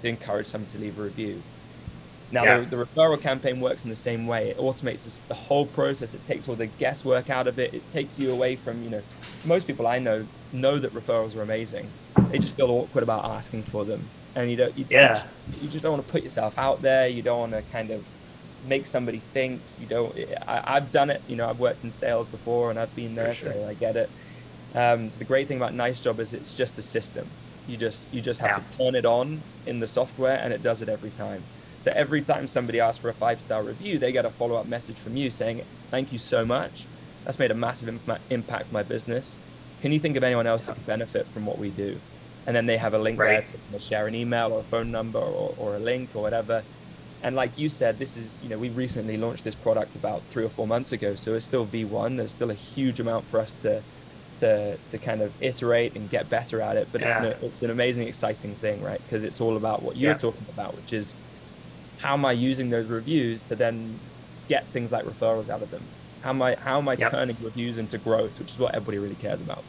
to 0.03 0.07
encourage 0.07 0.45
someone 0.45 0.69
to 0.69 0.77
leave 0.77 0.99
a 0.99 1.01
review. 1.01 1.41
Now, 2.31 2.43
yeah. 2.43 2.59
the, 2.59 2.75
the, 2.75 2.85
referral 2.85 3.19
campaign 3.19 3.59
works 3.59 3.83
in 3.83 3.89
the 3.89 3.95
same 3.95 4.27
way. 4.27 4.51
It 4.51 4.57
automates 4.57 5.05
this, 5.05 5.21
the 5.21 5.33
whole 5.33 5.65
process. 5.65 6.13
It 6.13 6.23
takes 6.27 6.47
all 6.47 6.55
the 6.55 6.67
guesswork 6.67 7.31
out 7.31 7.47
of 7.47 7.57
it. 7.57 7.73
It 7.73 7.91
takes 7.91 8.19
you 8.19 8.31
away 8.31 8.57
from, 8.57 8.83
you 8.83 8.89
know, 8.89 9.01
most 9.45 9.65
people 9.65 9.87
I 9.87 9.97
know 9.97 10.27
know 10.53 10.79
that 10.79 10.93
referrals 10.93 11.35
are 11.35 11.41
amazing. 11.41 11.89
They 12.29 12.39
just 12.39 12.55
feel 12.55 12.69
awkward 12.69 13.03
about 13.03 13.25
asking 13.25 13.63
for 13.63 13.85
them, 13.85 14.07
and 14.35 14.49
you 14.49 14.57
don't. 14.57 14.77
You 14.77 14.85
yeah. 14.89 15.23
Don't, 15.49 15.63
you 15.63 15.69
just 15.69 15.83
don't 15.83 15.93
want 15.93 16.05
to 16.05 16.11
put 16.11 16.23
yourself 16.23 16.57
out 16.57 16.81
there. 16.81 17.07
You 17.07 17.21
don't 17.21 17.39
want 17.39 17.51
to 17.53 17.61
kind 17.71 17.91
of 17.91 18.05
make 18.67 18.85
somebody 18.85 19.19
think. 19.19 19.61
You 19.79 19.87
don't. 19.87 20.15
I, 20.47 20.73
have 20.75 20.91
done 20.91 21.09
it. 21.09 21.21
You 21.27 21.35
know, 21.35 21.49
I've 21.49 21.59
worked 21.59 21.83
in 21.83 21.91
sales 21.91 22.27
before, 22.27 22.69
and 22.69 22.79
I've 22.79 22.95
been 22.95 23.15
there, 23.15 23.33
sure. 23.33 23.53
so 23.53 23.67
I 23.67 23.73
get 23.73 23.95
it. 23.95 24.09
Um, 24.75 25.11
so 25.11 25.19
the 25.19 25.25
great 25.25 25.47
thing 25.47 25.57
about 25.57 25.73
Nice 25.73 25.99
Job 25.99 26.19
is 26.19 26.33
it's 26.33 26.53
just 26.53 26.77
a 26.77 26.81
system. 26.81 27.27
You 27.67 27.77
just 27.77 28.07
you 28.13 28.21
just 28.21 28.39
have 28.41 28.63
yeah. 28.63 28.69
to 28.69 28.77
turn 28.77 28.95
it 28.95 29.05
on 29.05 29.41
in 29.65 29.79
the 29.79 29.87
software, 29.87 30.39
and 30.41 30.53
it 30.53 30.63
does 30.63 30.81
it 30.81 30.89
every 30.89 31.09
time. 31.11 31.43
So 31.81 31.91
every 31.95 32.21
time 32.21 32.47
somebody 32.47 32.79
asks 32.79 32.97
for 32.97 33.09
a 33.09 33.13
five 33.13 33.41
star 33.41 33.63
review, 33.63 33.99
they 33.99 34.11
get 34.11 34.25
a 34.25 34.29
follow 34.29 34.55
up 34.55 34.67
message 34.67 34.97
from 34.97 35.15
you 35.15 35.29
saying, 35.29 35.63
"Thank 35.91 36.11
you 36.11 36.19
so 36.19 36.45
much. 36.45 36.85
That's 37.23 37.39
made 37.39 37.51
a 37.51 37.55
massive 37.55 37.89
impact 38.29 38.67
for 38.67 38.73
my 38.73 38.83
business 38.83 39.37
can 39.81 39.91
you 39.91 39.99
think 39.99 40.17
of 40.17 40.23
anyone 40.23 40.47
else 40.47 40.63
that 40.63 40.75
could 40.75 40.85
benefit 40.85 41.27
from 41.27 41.45
what 41.45 41.57
we 41.57 41.69
do? 41.69 41.99
And 42.45 42.55
then 42.55 42.65
they 42.65 42.77
have 42.77 42.93
a 42.93 42.97
link 42.97 43.19
right. 43.19 43.45
there 43.45 43.79
to 43.79 43.85
share 43.85 44.07
an 44.07 44.15
email 44.15 44.53
or 44.53 44.61
a 44.61 44.63
phone 44.63 44.91
number 44.91 45.19
or, 45.19 45.53
or 45.57 45.75
a 45.75 45.79
link 45.79 46.09
or 46.15 46.21
whatever. 46.21 46.63
And 47.21 47.35
like 47.35 47.57
you 47.57 47.67
said, 47.67 47.99
this 47.99 48.15
is, 48.15 48.39
you 48.41 48.49
know, 48.49 48.57
we 48.57 48.69
recently 48.69 49.17
launched 49.17 49.43
this 49.43 49.55
product 49.55 49.95
about 49.95 50.21
three 50.31 50.45
or 50.45 50.49
four 50.49 50.65
months 50.67 50.91
ago. 50.91 51.15
So 51.15 51.33
it's 51.33 51.45
still 51.45 51.65
V1. 51.65 52.17
There's 52.17 52.31
still 52.31 52.51
a 52.51 52.55
huge 52.55 52.99
amount 52.99 53.25
for 53.25 53.39
us 53.39 53.53
to, 53.55 53.81
to, 54.37 54.77
to 54.77 54.97
kind 54.97 55.21
of 55.21 55.33
iterate 55.41 55.95
and 55.95 56.09
get 56.09 56.29
better 56.29 56.61
at 56.61 56.77
it. 56.77 56.87
But 56.91 57.01
yeah. 57.01 57.07
it's, 57.07 57.17
an, 57.17 57.45
it's 57.45 57.61
an 57.63 57.69
amazing, 57.71 58.07
exciting 58.07 58.55
thing, 58.55 58.81
right? 58.81 59.01
Because 59.03 59.23
it's 59.23 59.41
all 59.41 59.57
about 59.57 59.83
what 59.83 59.97
you're 59.97 60.11
yeah. 60.11 60.17
talking 60.17 60.45
about, 60.49 60.75
which 60.75 60.93
is 60.93 61.15
how 61.97 62.13
am 62.13 62.23
I 62.23 62.31
using 62.31 62.69
those 62.69 62.87
reviews 62.87 63.41
to 63.43 63.55
then 63.55 63.99
get 64.47 64.65
things 64.67 64.91
like 64.91 65.05
referrals 65.05 65.49
out 65.49 65.61
of 65.61 65.71
them? 65.71 65.83
How 66.27 66.33
am 66.33 66.41
I 66.41 66.55
how 66.55 66.77
am 66.79 66.89
I 66.89 66.95
yep. 66.95 67.11
turning 67.11 67.37
reviews 67.41 67.77
into 67.77 67.97
growth, 67.97 68.37
which 68.37 68.51
is 68.51 68.59
what 68.59 68.75
everybody 68.75 68.97
really 68.97 69.15
cares 69.15 69.39
about. 69.39 69.63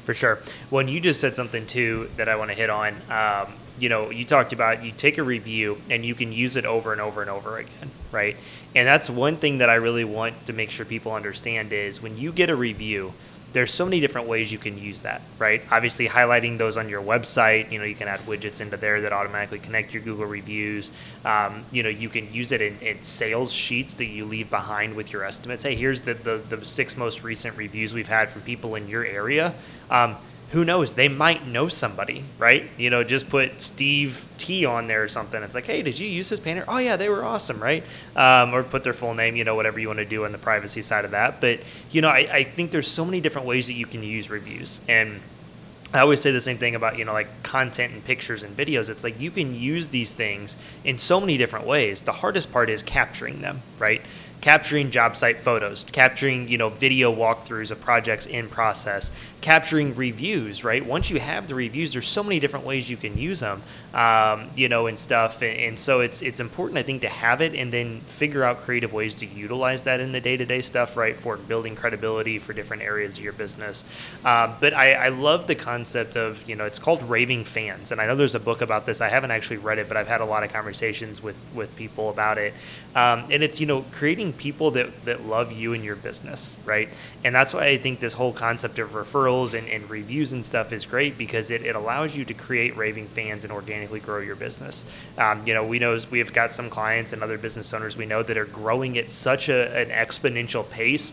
For 0.00 0.12
sure. 0.12 0.40
Well, 0.72 0.88
you 0.88 0.98
just 0.98 1.20
said 1.20 1.36
something 1.36 1.68
too 1.68 2.10
that 2.16 2.28
I 2.28 2.34
want 2.34 2.50
to 2.50 2.56
hit 2.56 2.68
on. 2.68 2.96
Um, 3.08 3.52
you 3.78 3.88
know, 3.88 4.10
you 4.10 4.24
talked 4.24 4.52
about 4.52 4.84
you 4.84 4.90
take 4.90 5.18
a 5.18 5.22
review 5.22 5.78
and 5.88 6.04
you 6.04 6.16
can 6.16 6.32
use 6.32 6.56
it 6.56 6.66
over 6.66 6.90
and 6.90 7.00
over 7.00 7.20
and 7.20 7.30
over 7.30 7.58
again, 7.58 7.92
right? 8.10 8.36
And 8.74 8.88
that's 8.88 9.08
one 9.08 9.36
thing 9.36 9.58
that 9.58 9.70
I 9.70 9.76
really 9.76 10.02
want 10.02 10.46
to 10.46 10.52
make 10.52 10.72
sure 10.72 10.84
people 10.84 11.12
understand 11.12 11.72
is 11.72 12.02
when 12.02 12.16
you 12.18 12.32
get 12.32 12.50
a 12.50 12.56
review, 12.56 13.12
there's 13.52 13.72
so 13.72 13.84
many 13.84 14.00
different 14.00 14.28
ways 14.28 14.50
you 14.50 14.58
can 14.58 14.78
use 14.78 15.02
that, 15.02 15.20
right? 15.38 15.62
Obviously, 15.70 16.08
highlighting 16.08 16.58
those 16.58 16.76
on 16.76 16.88
your 16.88 17.02
website, 17.02 17.70
you 17.70 17.78
know, 17.78 17.84
you 17.84 17.94
can 17.94 18.08
add 18.08 18.20
widgets 18.20 18.60
into 18.60 18.76
there 18.76 19.00
that 19.02 19.12
automatically 19.12 19.58
connect 19.58 19.92
your 19.92 20.02
Google 20.02 20.26
reviews. 20.26 20.90
Um, 21.24 21.64
you 21.70 21.82
know, 21.82 21.88
you 21.88 22.08
can 22.08 22.32
use 22.32 22.52
it 22.52 22.60
in, 22.60 22.78
in, 22.80 23.02
sales 23.02 23.52
sheets 23.52 23.94
that 23.94 24.06
you 24.06 24.24
leave 24.24 24.48
behind 24.48 24.94
with 24.94 25.12
your 25.12 25.24
estimates. 25.24 25.62
Hey, 25.62 25.74
here's 25.74 26.00
the, 26.02 26.14
the, 26.14 26.42
the 26.48 26.64
six 26.64 26.96
most 26.96 27.22
recent 27.22 27.56
reviews 27.56 27.92
we've 27.92 28.08
had 28.08 28.28
from 28.28 28.42
people 28.42 28.74
in 28.74 28.88
your 28.88 29.04
area. 29.04 29.54
Um, 29.90 30.16
who 30.52 30.66
knows? 30.66 30.94
They 30.94 31.08
might 31.08 31.46
know 31.46 31.66
somebody, 31.68 32.24
right? 32.38 32.68
You 32.76 32.90
know, 32.90 33.02
just 33.02 33.30
put 33.30 33.62
Steve 33.62 34.26
T 34.36 34.66
on 34.66 34.86
there 34.86 35.02
or 35.02 35.08
something. 35.08 35.42
It's 35.42 35.54
like, 35.54 35.64
hey, 35.64 35.80
did 35.80 35.98
you 35.98 36.06
use 36.06 36.28
this 36.28 36.40
painter? 36.40 36.64
Oh 36.68 36.76
yeah, 36.76 36.96
they 36.96 37.08
were 37.08 37.24
awesome, 37.24 37.58
right? 37.58 37.82
Um, 38.14 38.54
or 38.54 38.62
put 38.62 38.84
their 38.84 38.92
full 38.92 39.14
name, 39.14 39.34
you 39.34 39.44
know, 39.44 39.54
whatever 39.54 39.80
you 39.80 39.88
want 39.88 40.00
to 40.00 40.04
do 40.04 40.26
on 40.26 40.32
the 40.32 40.38
privacy 40.38 40.82
side 40.82 41.06
of 41.06 41.12
that. 41.12 41.40
But 41.40 41.60
you 41.90 42.02
know, 42.02 42.08
I, 42.08 42.28
I 42.30 42.44
think 42.44 42.70
there's 42.70 42.88
so 42.88 43.04
many 43.04 43.20
different 43.22 43.46
ways 43.46 43.66
that 43.68 43.74
you 43.74 43.86
can 43.86 44.02
use 44.02 44.28
reviews, 44.28 44.82
and 44.88 45.20
I 45.94 46.00
always 46.00 46.20
say 46.20 46.32
the 46.32 46.40
same 46.40 46.58
thing 46.58 46.74
about 46.74 46.98
you 46.98 47.06
know 47.06 47.14
like 47.14 47.42
content 47.42 47.94
and 47.94 48.04
pictures 48.04 48.42
and 48.42 48.54
videos. 48.54 48.90
It's 48.90 49.04
like 49.04 49.18
you 49.18 49.30
can 49.30 49.54
use 49.54 49.88
these 49.88 50.12
things 50.12 50.58
in 50.84 50.98
so 50.98 51.18
many 51.18 51.38
different 51.38 51.66
ways. 51.66 52.02
The 52.02 52.12
hardest 52.12 52.52
part 52.52 52.68
is 52.68 52.82
capturing 52.82 53.40
them, 53.40 53.62
right? 53.78 54.02
capturing 54.42 54.90
job 54.90 55.16
site 55.16 55.40
photos, 55.40 55.84
capturing 55.92 56.48
you 56.48 56.58
know 56.58 56.68
video 56.68 57.14
walkthroughs 57.14 57.70
of 57.70 57.80
projects 57.80 58.26
in 58.26 58.48
process, 58.48 59.10
capturing 59.42 59.94
reviews. 59.94 60.64
Right, 60.64 60.84
once 60.84 61.10
you 61.10 61.20
have 61.20 61.48
the 61.48 61.54
reviews, 61.54 61.92
there's 61.92 62.08
so 62.08 62.22
many 62.22 62.40
different 62.40 62.64
ways 62.64 62.88
you 62.88 62.96
can 62.96 63.18
use 63.18 63.40
them, 63.40 63.62
um, 63.92 64.50
you 64.56 64.70
know, 64.70 64.86
and 64.86 64.98
stuff. 64.98 65.42
And, 65.42 65.58
and, 65.58 65.78
so 65.78 66.00
it's 66.00 66.22
it's 66.22 66.40
important, 66.40 66.78
I 66.78 66.82
think, 66.82 67.02
to 67.02 67.08
have 67.08 67.42
it 67.42 67.54
and 67.54 67.70
then 67.72 68.00
figure 68.02 68.44
out 68.44 68.60
creative 68.60 68.92
ways 68.92 69.14
to 69.16 69.26
utilize 69.26 69.84
that 69.84 70.00
in 70.00 70.12
the 70.12 70.20
day 70.20 70.36
to 70.36 70.46
day 70.46 70.62
stuff, 70.62 70.96
right, 70.96 71.16
for 71.16 71.36
building 71.36 71.74
credibility 71.74 72.38
for 72.38 72.52
different 72.54 72.82
areas 72.82 73.18
of 73.18 73.24
your 73.24 73.34
business. 73.34 73.84
Uh, 74.24 74.54
but 74.60 74.72
I, 74.72 74.94
I 74.94 75.08
love 75.08 75.46
the 75.46 75.56
concept 75.56 76.16
of 76.16 76.48
you 76.48 76.56
know 76.56 76.64
it's 76.64 76.78
called 76.78 77.02
raving 77.02 77.44
fans, 77.44 77.92
and 77.92 78.00
I 78.00 78.06
know 78.06 78.16
there's 78.16 78.34
a 78.34 78.40
book 78.40 78.62
about 78.62 78.86
this. 78.86 79.02
I 79.02 79.08
haven't 79.08 79.32
actually 79.32 79.58
read 79.58 79.78
it, 79.78 79.88
but 79.88 79.96
I've 79.96 80.08
had 80.08 80.20
a 80.20 80.24
lot 80.24 80.44
of 80.44 80.52
conversations 80.52 81.22
with 81.22 81.36
with 81.54 81.74
people 81.76 82.08
about 82.08 82.38
it. 82.38 82.54
Um, 82.94 83.24
and 83.30 83.42
it's 83.42 83.60
you 83.60 83.66
know 83.66 83.84
creating 83.90 84.32
people 84.34 84.70
that, 84.72 85.04
that 85.04 85.26
love 85.26 85.52
you 85.52 85.72
and 85.74 85.84
your 85.84 85.96
business, 85.96 86.56
right? 86.64 86.88
And 87.24 87.34
that's 87.34 87.54
why 87.54 87.66
I 87.66 87.78
think 87.78 88.00
this 88.00 88.12
whole 88.12 88.32
concept 88.32 88.78
of 88.78 88.94
referrals 89.32 89.58
and, 89.58 89.68
and 89.68 89.88
reviews 89.90 90.32
and 90.32 90.44
stuff 90.44 90.72
is 90.72 90.84
great 90.84 91.18
because 91.18 91.50
it, 91.50 91.62
it 91.62 91.74
allows 91.74 92.16
you 92.16 92.24
to 92.24 92.34
create 92.34 92.76
raving 92.76 93.06
fans 93.08 93.44
and 93.44 93.52
organically 93.52 94.00
grow 94.00 94.18
your 94.18 94.36
business. 94.36 94.84
Um, 95.18 95.46
you 95.46 95.54
know, 95.54 95.64
we 95.64 95.78
know 95.78 95.98
we 96.10 96.18
have 96.18 96.32
got 96.32 96.52
some 96.52 96.70
clients 96.70 97.12
and 97.12 97.22
other 97.22 97.38
business 97.38 97.72
owners 97.72 97.96
we 97.96 98.06
know 98.06 98.22
that 98.22 98.36
are 98.36 98.46
growing 98.46 98.98
at 98.98 99.10
such 99.10 99.48
a, 99.48 99.76
an 99.76 99.88
exponential 99.88 100.68
pace 100.68 101.12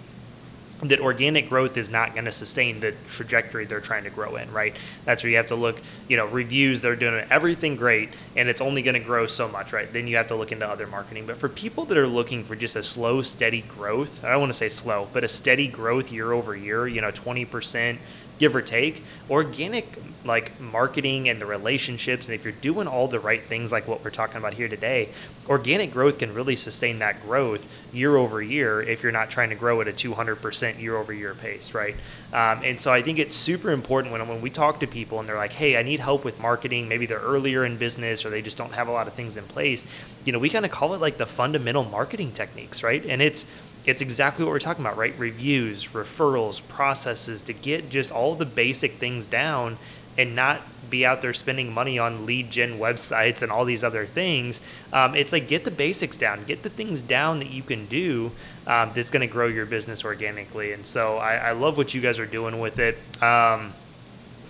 that 0.84 1.00
organic 1.02 1.50
growth 1.50 1.76
is 1.78 1.90
not 1.90 2.14
going 2.14 2.26
to 2.26 2.32
sustain 2.32 2.80
the 2.80 2.94
trajectory 3.10 3.66
they're 3.66 3.82
trying 3.82 4.06
to 4.06 4.10
grow 4.10 4.38
in, 4.38 4.52
right? 4.52 4.76
That's 5.06 5.24
where 5.24 5.30
you 5.30 5.38
have 5.38 5.48
to 5.48 5.56
look, 5.56 5.82
you 6.08 6.16
know, 6.16 6.26
reviews, 6.26 6.82
they're 6.82 6.96
doing 6.96 7.26
everything 7.30 7.76
great 7.76 8.10
and 8.36 8.48
it's 8.48 8.62
only 8.62 8.82
going 8.82 8.94
to 8.94 9.00
grow 9.00 9.26
so 9.26 9.48
much, 9.50 9.74
right? 9.74 9.92
Then 9.92 10.08
you 10.08 10.16
have 10.16 10.28
to 10.28 10.36
look 10.36 10.52
into 10.52 10.68
other 10.68 10.88
marketing. 10.88 11.26
But 11.26 11.38
for 11.38 11.50
people 11.50 11.86
that 11.86 11.98
are 11.98 12.08
looking 12.08 12.44
for 12.44 12.56
just 12.56 12.76
a 12.76 12.84
slow, 12.84 13.22
steady 13.22 13.62
growth, 13.62 14.24
I 14.24 14.32
don't 14.32 14.40
want 14.40 14.52
to 14.52 14.58
say 14.58 14.70
slow, 14.70 15.10
but 15.12 15.24
a 15.24 15.28
steady 15.28 15.68
growth 15.68 16.12
year 16.12 16.32
over 16.32 16.56
year, 16.56 16.88
you 16.88 17.02
know, 17.02 17.12
20%, 17.12 17.98
give 18.38 18.56
or 18.56 18.62
take, 18.62 19.04
organic 19.30 19.98
like 20.26 20.60
marketing 20.60 21.30
and 21.30 21.40
the 21.40 21.46
relationships 21.46 22.28
and 22.28 22.36
if 22.36 22.44
you're 22.44 22.54
doing 22.54 22.88
all 22.88 23.08
the 23.08 23.20
right 23.20 23.44
things 23.44 23.72
like 23.72 23.88
what 23.88 24.04
we're 24.04 24.10
talking 24.10 24.38
about 24.38 24.54
here 24.54 24.68
today 24.68 25.10
organic 25.48 25.92
growth 25.92 26.20
can 26.20 26.34
really 26.34 26.56
sustain 26.56 27.00
that 27.00 27.22
growth 27.24 27.68
year 27.94 28.18
over 28.18 28.42
year 28.42 28.82
if 28.82 29.02
you're 29.02 29.12
not 29.12 29.30
trying 29.30 29.50
to 29.50 29.56
grow 29.56 29.82
at 29.82 29.88
a 29.88 29.92
200% 29.92 30.80
year 30.80 30.98
over 30.98 31.14
year 31.14 31.34
pace 31.34 31.74
right? 31.74 31.96
Um, 32.34 32.62
and 32.64 32.80
so 32.80 32.92
i 32.92 33.02
think 33.02 33.20
it's 33.20 33.36
super 33.36 33.72
important 33.72 34.12
when, 34.12 34.28
when 34.28 34.42
we 34.42 34.50
talk 34.50 34.80
to 34.82 34.88
people 34.88 35.20
and 35.20 35.28
they're 35.28 35.38
like 35.38 35.54
hey 35.54 35.78
i 35.78 35.84
need 35.84 36.00
help 36.00 36.24
with 36.26 36.40
marketing. 36.40 36.88
Maybe 36.88 37.06
they're 37.06 37.20
earlier 37.20 37.66
in 37.66 37.78
business 37.78 38.26
or 38.26 38.30
they 38.30 38.42
just 38.42 38.58
don't 38.58 38.74
have 38.74 38.88
a 38.88 38.92
lot 38.92 39.08
of 39.08 39.14
things 39.14 39.38
in 39.38 39.44
place. 39.46 39.86
You 40.26 40.32
know 40.34 40.40
we 40.40 40.50
kind 40.50 40.66
of 40.66 40.72
call 40.72 40.94
it 40.94 41.02
like 41.02 41.18
the 41.18 41.26
fundamental 41.26 41.84
marketing 41.84 42.32
techniques 42.32 42.84
right? 42.84 43.06
And 43.06 43.22
it's 43.22 43.46
it's 43.86 44.02
exactly 44.02 44.44
what 44.44 44.52
we're 44.52 44.60
talking 44.60 44.84
about, 44.86 44.98
right? 44.98 45.18
Reviews, 45.18 45.88
referrals, 45.90 46.62
processes 46.68 47.42
to 47.44 47.54
get 47.54 47.90
just 47.90 48.12
all 48.12 48.36
the 48.36 48.46
basic 48.46 48.96
things 48.96 49.26
down 49.26 49.78
and 50.20 50.36
not 50.36 50.62
be 50.90 51.06
out 51.06 51.22
there 51.22 51.34
spending 51.34 51.74
money 51.74 51.98
on 51.98 52.26
lead 52.26 52.52
gen 52.52 52.78
websites 52.78 53.42
and 53.42 53.52
all 53.52 53.64
these 53.64 53.86
other 53.86 54.06
things. 54.06 54.60
Um, 54.92 55.16
it's 55.16 55.32
like 55.32 55.48
get 55.48 55.64
the 55.64 55.72
basics 55.72 56.18
down, 56.18 56.44
get 56.44 56.62
the 56.62 56.70
things 56.70 57.02
down 57.02 57.40
that 57.40 57.50
you 57.50 57.64
can 57.64 57.86
do 57.86 58.32
um, 58.68 58.92
that's 58.94 59.12
going 59.12 59.22
to 59.22 59.32
grow 59.32 59.48
your 59.48 59.66
business 59.66 60.04
organically. 60.04 60.74
And 60.74 60.86
so 60.86 61.18
I, 61.18 61.36
I, 61.36 61.52
love 61.54 61.78
what 61.78 61.94
you 61.94 62.02
guys 62.02 62.20
are 62.20 62.26
doing 62.26 62.60
with 62.60 62.80
it. 62.80 62.98
Um, 63.24 63.74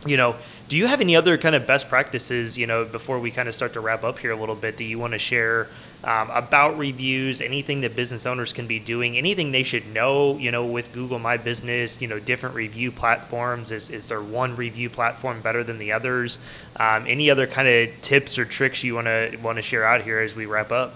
you 0.08 0.18
know, 0.18 0.38
do 0.70 0.76
you 0.76 0.88
have 0.88 1.02
any 1.02 1.16
other 1.16 1.38
kind 1.38 1.54
of 1.54 1.68
best 1.68 1.88
practices, 1.88 2.58
you 2.58 2.66
know, 2.66 2.84
before 2.84 3.20
we 3.20 3.30
kind 3.30 3.48
of 3.48 3.54
start 3.54 3.74
to 3.74 3.80
wrap 3.80 4.04
up 4.04 4.18
here 4.18 4.32
a 4.32 4.36
little 4.36 4.56
bit 4.56 4.78
that 4.78 4.84
you 4.84 4.98
want 4.98 5.14
to 5.14 5.20
share 5.20 5.68
um, 6.04 6.30
about 6.30 6.78
reviews, 6.78 7.42
anything 7.42 7.82
that 7.82 7.96
business 7.96 8.26
owners 8.26 8.54
can 8.54 8.68
be 8.68 8.80
doing, 8.80 9.18
anything 9.18 9.52
they 9.52 9.64
should 9.64 9.86
know, 9.88 10.38
you 10.38 10.50
know, 10.50 10.66
with 10.66 10.94
Google 10.94 11.20
My 11.20 11.36
Business, 11.36 12.02
you 12.02 12.08
know, 12.08 12.20
different 12.20 12.56
review 12.56 12.92
platforms. 12.92 13.72
Is, 13.72 13.90
is 13.90 14.08
there 14.08 14.22
one 14.22 14.56
review 14.56 14.90
platform 14.90 15.42
better 15.42 15.64
than 15.64 15.78
the 15.78 15.92
others? 15.92 16.40
Um, 16.78 17.06
any 17.06 17.30
other 17.30 17.48
kind 17.48 17.68
of 17.68 18.02
tips 18.02 18.38
or 18.38 18.46
tricks 18.46 18.84
you 18.84 18.96
want 18.96 19.08
to 19.08 19.38
want 19.44 19.58
to 19.58 19.62
share 19.62 19.86
out 19.86 20.04
here 20.04 20.20
as 20.20 20.36
we 20.36 20.46
wrap 20.46 20.72
up? 20.72 20.96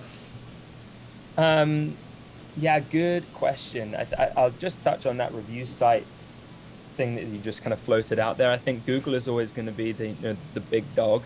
Um, 1.38 1.98
yeah, 2.56 2.80
good 2.80 3.26
question. 3.34 3.96
I, 3.96 4.32
will 4.38 4.52
just 4.52 4.82
touch 4.82 5.06
on 5.06 5.18
that 5.18 5.34
review 5.34 5.66
sites 5.66 6.40
thing 6.96 7.16
that 7.16 7.26
you 7.26 7.40
just 7.40 7.64
kind 7.64 7.74
of 7.74 7.80
floated 7.80 8.20
out 8.20 8.38
there. 8.38 8.52
I 8.52 8.58
think 8.58 8.86
Google 8.86 9.16
is 9.16 9.28
always 9.28 9.52
going 9.52 9.66
to 9.66 9.72
be 9.72 9.92
the 9.92 10.10
you 10.10 10.16
know, 10.22 10.38
the 10.54 10.60
big 10.60 10.86
dog 10.96 11.24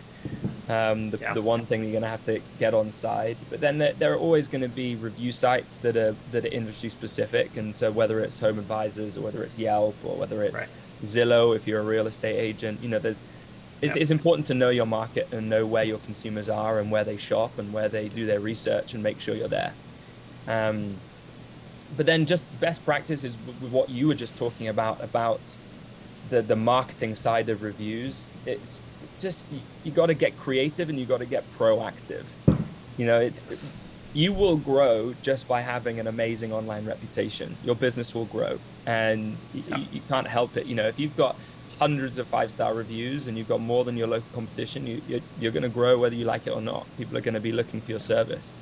um, 0.69 1.11
the, 1.11 1.17
yeah. 1.17 1.33
the 1.33 1.41
one 1.41 1.65
thing 1.65 1.81
you're 1.83 1.91
going 1.91 2.03
to 2.03 2.09
have 2.09 2.25
to 2.25 2.41
get 2.59 2.73
on 2.73 2.91
side. 2.91 3.37
But 3.49 3.61
then 3.61 3.77
there, 3.77 3.93
there 3.93 4.13
are 4.13 4.17
always 4.17 4.47
going 4.47 4.61
to 4.61 4.69
be 4.69 4.95
review 4.95 5.31
sites 5.31 5.79
that 5.79 5.95
are 5.95 6.15
that 6.31 6.45
are 6.45 6.49
industry 6.49 6.89
specific, 6.89 7.55
and 7.57 7.73
so 7.73 7.91
whether 7.91 8.19
it's 8.19 8.39
Home 8.39 8.59
Advisors 8.59 9.17
or 9.17 9.21
whether 9.21 9.43
it's 9.43 9.57
Yelp 9.57 9.95
or 10.03 10.15
whether 10.17 10.43
it's 10.43 10.55
right. 10.55 10.69
Zillow, 11.03 11.55
if 11.55 11.67
you're 11.67 11.79
a 11.79 11.85
real 11.85 12.07
estate 12.07 12.37
agent, 12.37 12.81
you 12.81 12.89
know, 12.89 12.99
there's 12.99 13.23
it's, 13.81 13.95
it's 13.95 14.11
important 14.11 14.47
to 14.47 14.53
know 14.53 14.69
your 14.69 14.87
market 14.87 15.27
and 15.31 15.49
know 15.49 15.65
where 15.65 15.83
your 15.83 15.99
consumers 15.99 16.49
are 16.49 16.79
and 16.79 16.89
where 16.89 17.03
they 17.03 17.17
shop 17.17 17.59
and 17.59 17.71
where 17.71 17.87
they 17.87 18.09
do 18.09 18.25
their 18.25 18.39
research 18.39 18.93
and 18.93 19.03
make 19.03 19.19
sure 19.19 19.35
you're 19.35 19.47
there. 19.47 19.73
Um, 20.47 20.95
but 21.95 22.05
then 22.05 22.25
just 22.25 22.47
best 22.59 22.83
practice 22.83 23.23
is 23.23 23.35
what 23.35 23.89
you 23.89 24.07
were 24.07 24.15
just 24.15 24.35
talking 24.35 24.67
about 24.67 25.01
about 25.03 25.57
the 26.29 26.41
the 26.41 26.55
marketing 26.55 27.15
side 27.15 27.49
of 27.49 27.63
reviews. 27.63 28.31
It's 28.45 28.81
just 29.19 29.45
you, 29.51 29.59
you 29.83 29.91
got 29.91 30.07
to 30.07 30.13
get 30.13 30.37
creative 30.37 30.89
and 30.89 30.99
you 30.99 31.05
got 31.05 31.19
to 31.19 31.25
get 31.25 31.43
proactive. 31.57 32.25
You 32.97 33.05
know, 33.05 33.19
it's, 33.19 33.45
yes. 33.49 33.75
you 34.13 34.33
will 34.33 34.57
grow 34.57 35.13
just 35.21 35.47
by 35.47 35.61
having 35.61 35.99
an 35.99 36.07
amazing 36.07 36.51
online 36.51 36.85
reputation. 36.85 37.55
Your 37.63 37.75
business 37.75 38.15
will 38.15 38.25
grow, 38.25 38.59
and 38.85 39.37
yeah. 39.53 39.77
you, 39.77 39.85
you, 39.93 40.01
can't 40.07 40.27
help 40.27 40.57
it. 40.57 40.65
You 40.65 40.75
know, 40.75 40.87
if 40.87 40.99
you've 40.99 41.15
got 41.15 41.35
hundreds 41.79 42.17
of 42.17 42.27
five 42.27 42.51
star 42.51 42.73
reviews 42.73 43.27
and 43.27 43.37
you've 43.37 43.47
got 43.47 43.61
more 43.61 43.83
than 43.83 43.97
your 43.97 44.07
local 44.07 44.27
competition, 44.33 44.87
you, 44.87 45.01
you're, 45.07 45.19
you're 45.39 45.51
going 45.51 45.63
to 45.63 45.69
grow 45.69 45.97
whether 45.97 46.15
you 46.15 46.25
like 46.25 46.47
it 46.47 46.51
or 46.51 46.61
not. 46.61 46.87
People 46.97 47.17
are 47.17 47.21
going 47.21 47.35
to 47.35 47.39
be 47.39 47.51
looking 47.51 47.81
for 47.81 47.91
your 47.91 47.99
service. 47.99 48.55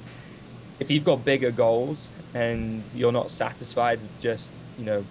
If 0.79 0.91
you've 0.91 1.05
got 1.05 1.23
bigger 1.23 1.51
goals 1.51 2.11
and 2.33 2.83
you're 2.93 3.13
not 3.13 3.31
satisfied 3.31 4.01
with 4.01 4.19
just 4.19 4.65
you 4.77 4.83
know 4.83 5.05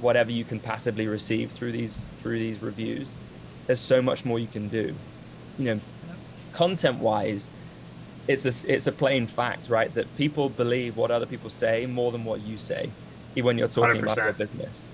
whatever 0.00 0.30
you 0.30 0.44
can 0.44 0.60
passively 0.60 1.06
receive 1.06 1.50
through 1.50 1.72
these 1.72 2.04
through 2.20 2.38
these 2.38 2.60
reviews, 2.62 3.16
there's 3.66 3.80
so 3.80 4.00
much 4.02 4.24
more 4.24 4.38
you 4.38 4.46
can 4.46 4.68
do. 4.68 4.94
You 5.58 5.64
know, 5.64 5.80
content 6.52 6.98
wise, 6.98 7.50
it's 8.28 8.44
a 8.44 8.72
it's 8.72 8.86
a 8.86 8.92
plain 8.92 9.26
fact, 9.26 9.68
right? 9.68 9.92
That 9.94 10.14
people 10.16 10.48
believe 10.48 10.96
what 10.96 11.10
other 11.10 11.26
people 11.26 11.50
say 11.50 11.86
more 11.86 12.12
than 12.12 12.24
what 12.24 12.40
you 12.40 12.58
say, 12.58 12.90
when 13.34 13.58
you're 13.58 13.68
talking 13.68 14.00
100%. 14.00 14.12
about 14.12 14.16
your 14.16 14.32
business. 14.32 14.84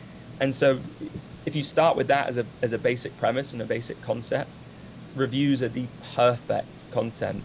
And 0.41 0.55
so, 0.55 0.81
if 1.47 1.55
you 1.55 1.63
start 1.63 1.97
with 1.97 2.09
that 2.09 2.29
as 2.29 2.39
a 2.39 2.47
as 2.61 2.73
a 2.73 2.79
basic 2.79 3.17
premise 3.19 3.53
and 3.53 3.63
a 3.63 3.67
basic 3.67 4.01
concept, 4.03 4.63
reviews 5.15 5.63
are 5.63 5.69
the 5.69 5.87
perfect 6.15 6.91
content 6.91 7.45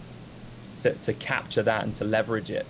to, 0.80 0.92
to 0.92 1.12
capture 1.12 1.62
that 1.62 1.84
and 1.84 1.94
to 1.96 2.04
leverage 2.04 2.50
it. 2.50 2.66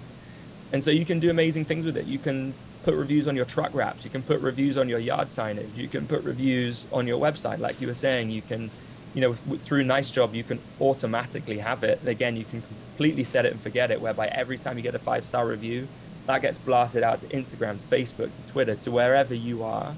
And 0.72 0.82
so 0.82 0.90
you 0.90 1.04
can 1.04 1.20
do 1.20 1.30
amazing 1.30 1.64
things 1.64 1.86
with 1.86 1.96
it. 1.96 2.06
You 2.06 2.18
can 2.18 2.54
put 2.84 2.94
reviews 2.94 3.28
on 3.28 3.36
your 3.36 3.44
truck 3.44 3.74
wraps. 3.74 4.04
You 4.04 4.10
can 4.10 4.22
put 4.22 4.40
reviews 4.40 4.78
on 4.78 4.88
your 4.88 4.98
yard 4.98 5.28
signage. 5.28 5.76
You 5.76 5.88
can 5.88 6.06
put 6.06 6.22
reviews 6.22 6.86
on 6.92 7.06
your 7.06 7.20
website, 7.20 7.58
like 7.58 7.80
you 7.80 7.86
were 7.86 7.94
saying. 7.94 8.30
You 8.30 8.42
can, 8.42 8.70
you 9.14 9.20
know, 9.20 9.34
through 9.64 9.84
Nice 9.84 10.10
Job, 10.10 10.34
you 10.34 10.44
can 10.44 10.58
automatically 10.80 11.58
have 11.58 11.84
it. 11.84 12.00
Again, 12.06 12.36
you 12.36 12.44
can 12.44 12.62
completely 12.62 13.24
set 13.24 13.46
it 13.46 13.52
and 13.52 13.60
forget 13.60 13.90
it. 13.90 14.00
Whereby 14.00 14.28
every 14.28 14.58
time 14.58 14.76
you 14.76 14.82
get 14.82 14.94
a 14.94 14.98
five 14.98 15.26
star 15.26 15.46
review, 15.46 15.88
that 16.26 16.42
gets 16.42 16.58
blasted 16.58 17.02
out 17.02 17.20
to 17.20 17.26
Instagram, 17.28 17.78
to 17.80 17.86
Facebook, 17.86 18.34
to 18.34 18.52
Twitter, 18.52 18.74
to 18.76 18.90
wherever 18.90 19.34
you 19.34 19.64
are. 19.64 19.94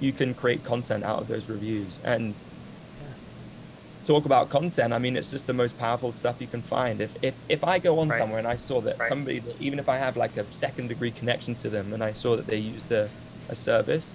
You 0.00 0.12
can 0.12 0.32
create 0.32 0.64
content 0.64 1.04
out 1.04 1.20
of 1.20 1.28
those 1.28 1.48
reviews 1.48 1.98
and 2.04 2.40
talk 4.08 4.24
about 4.24 4.48
content, 4.48 4.94
I 4.94 4.98
mean, 4.98 5.16
it's 5.16 5.30
just 5.30 5.46
the 5.46 5.52
most 5.52 5.78
powerful 5.78 6.12
stuff 6.14 6.40
you 6.40 6.46
can 6.46 6.62
find. 6.62 7.00
If 7.00 7.12
if, 7.22 7.34
if 7.48 7.62
I 7.62 7.78
go 7.78 7.98
on 8.00 8.08
right. 8.08 8.18
somewhere 8.18 8.38
and 8.38 8.48
I 8.48 8.56
saw 8.56 8.80
that 8.80 8.98
right. 8.98 9.08
somebody, 9.08 9.40
that, 9.40 9.60
even 9.60 9.78
if 9.78 9.88
I 9.88 9.98
have 9.98 10.16
like 10.16 10.34
a 10.38 10.50
second 10.50 10.88
degree 10.88 11.10
connection 11.10 11.54
to 11.56 11.68
them, 11.68 11.92
and 11.92 12.02
I 12.02 12.14
saw 12.14 12.34
that 12.36 12.46
they 12.46 12.56
used 12.56 12.90
a, 12.90 13.10
a 13.50 13.54
service, 13.54 14.14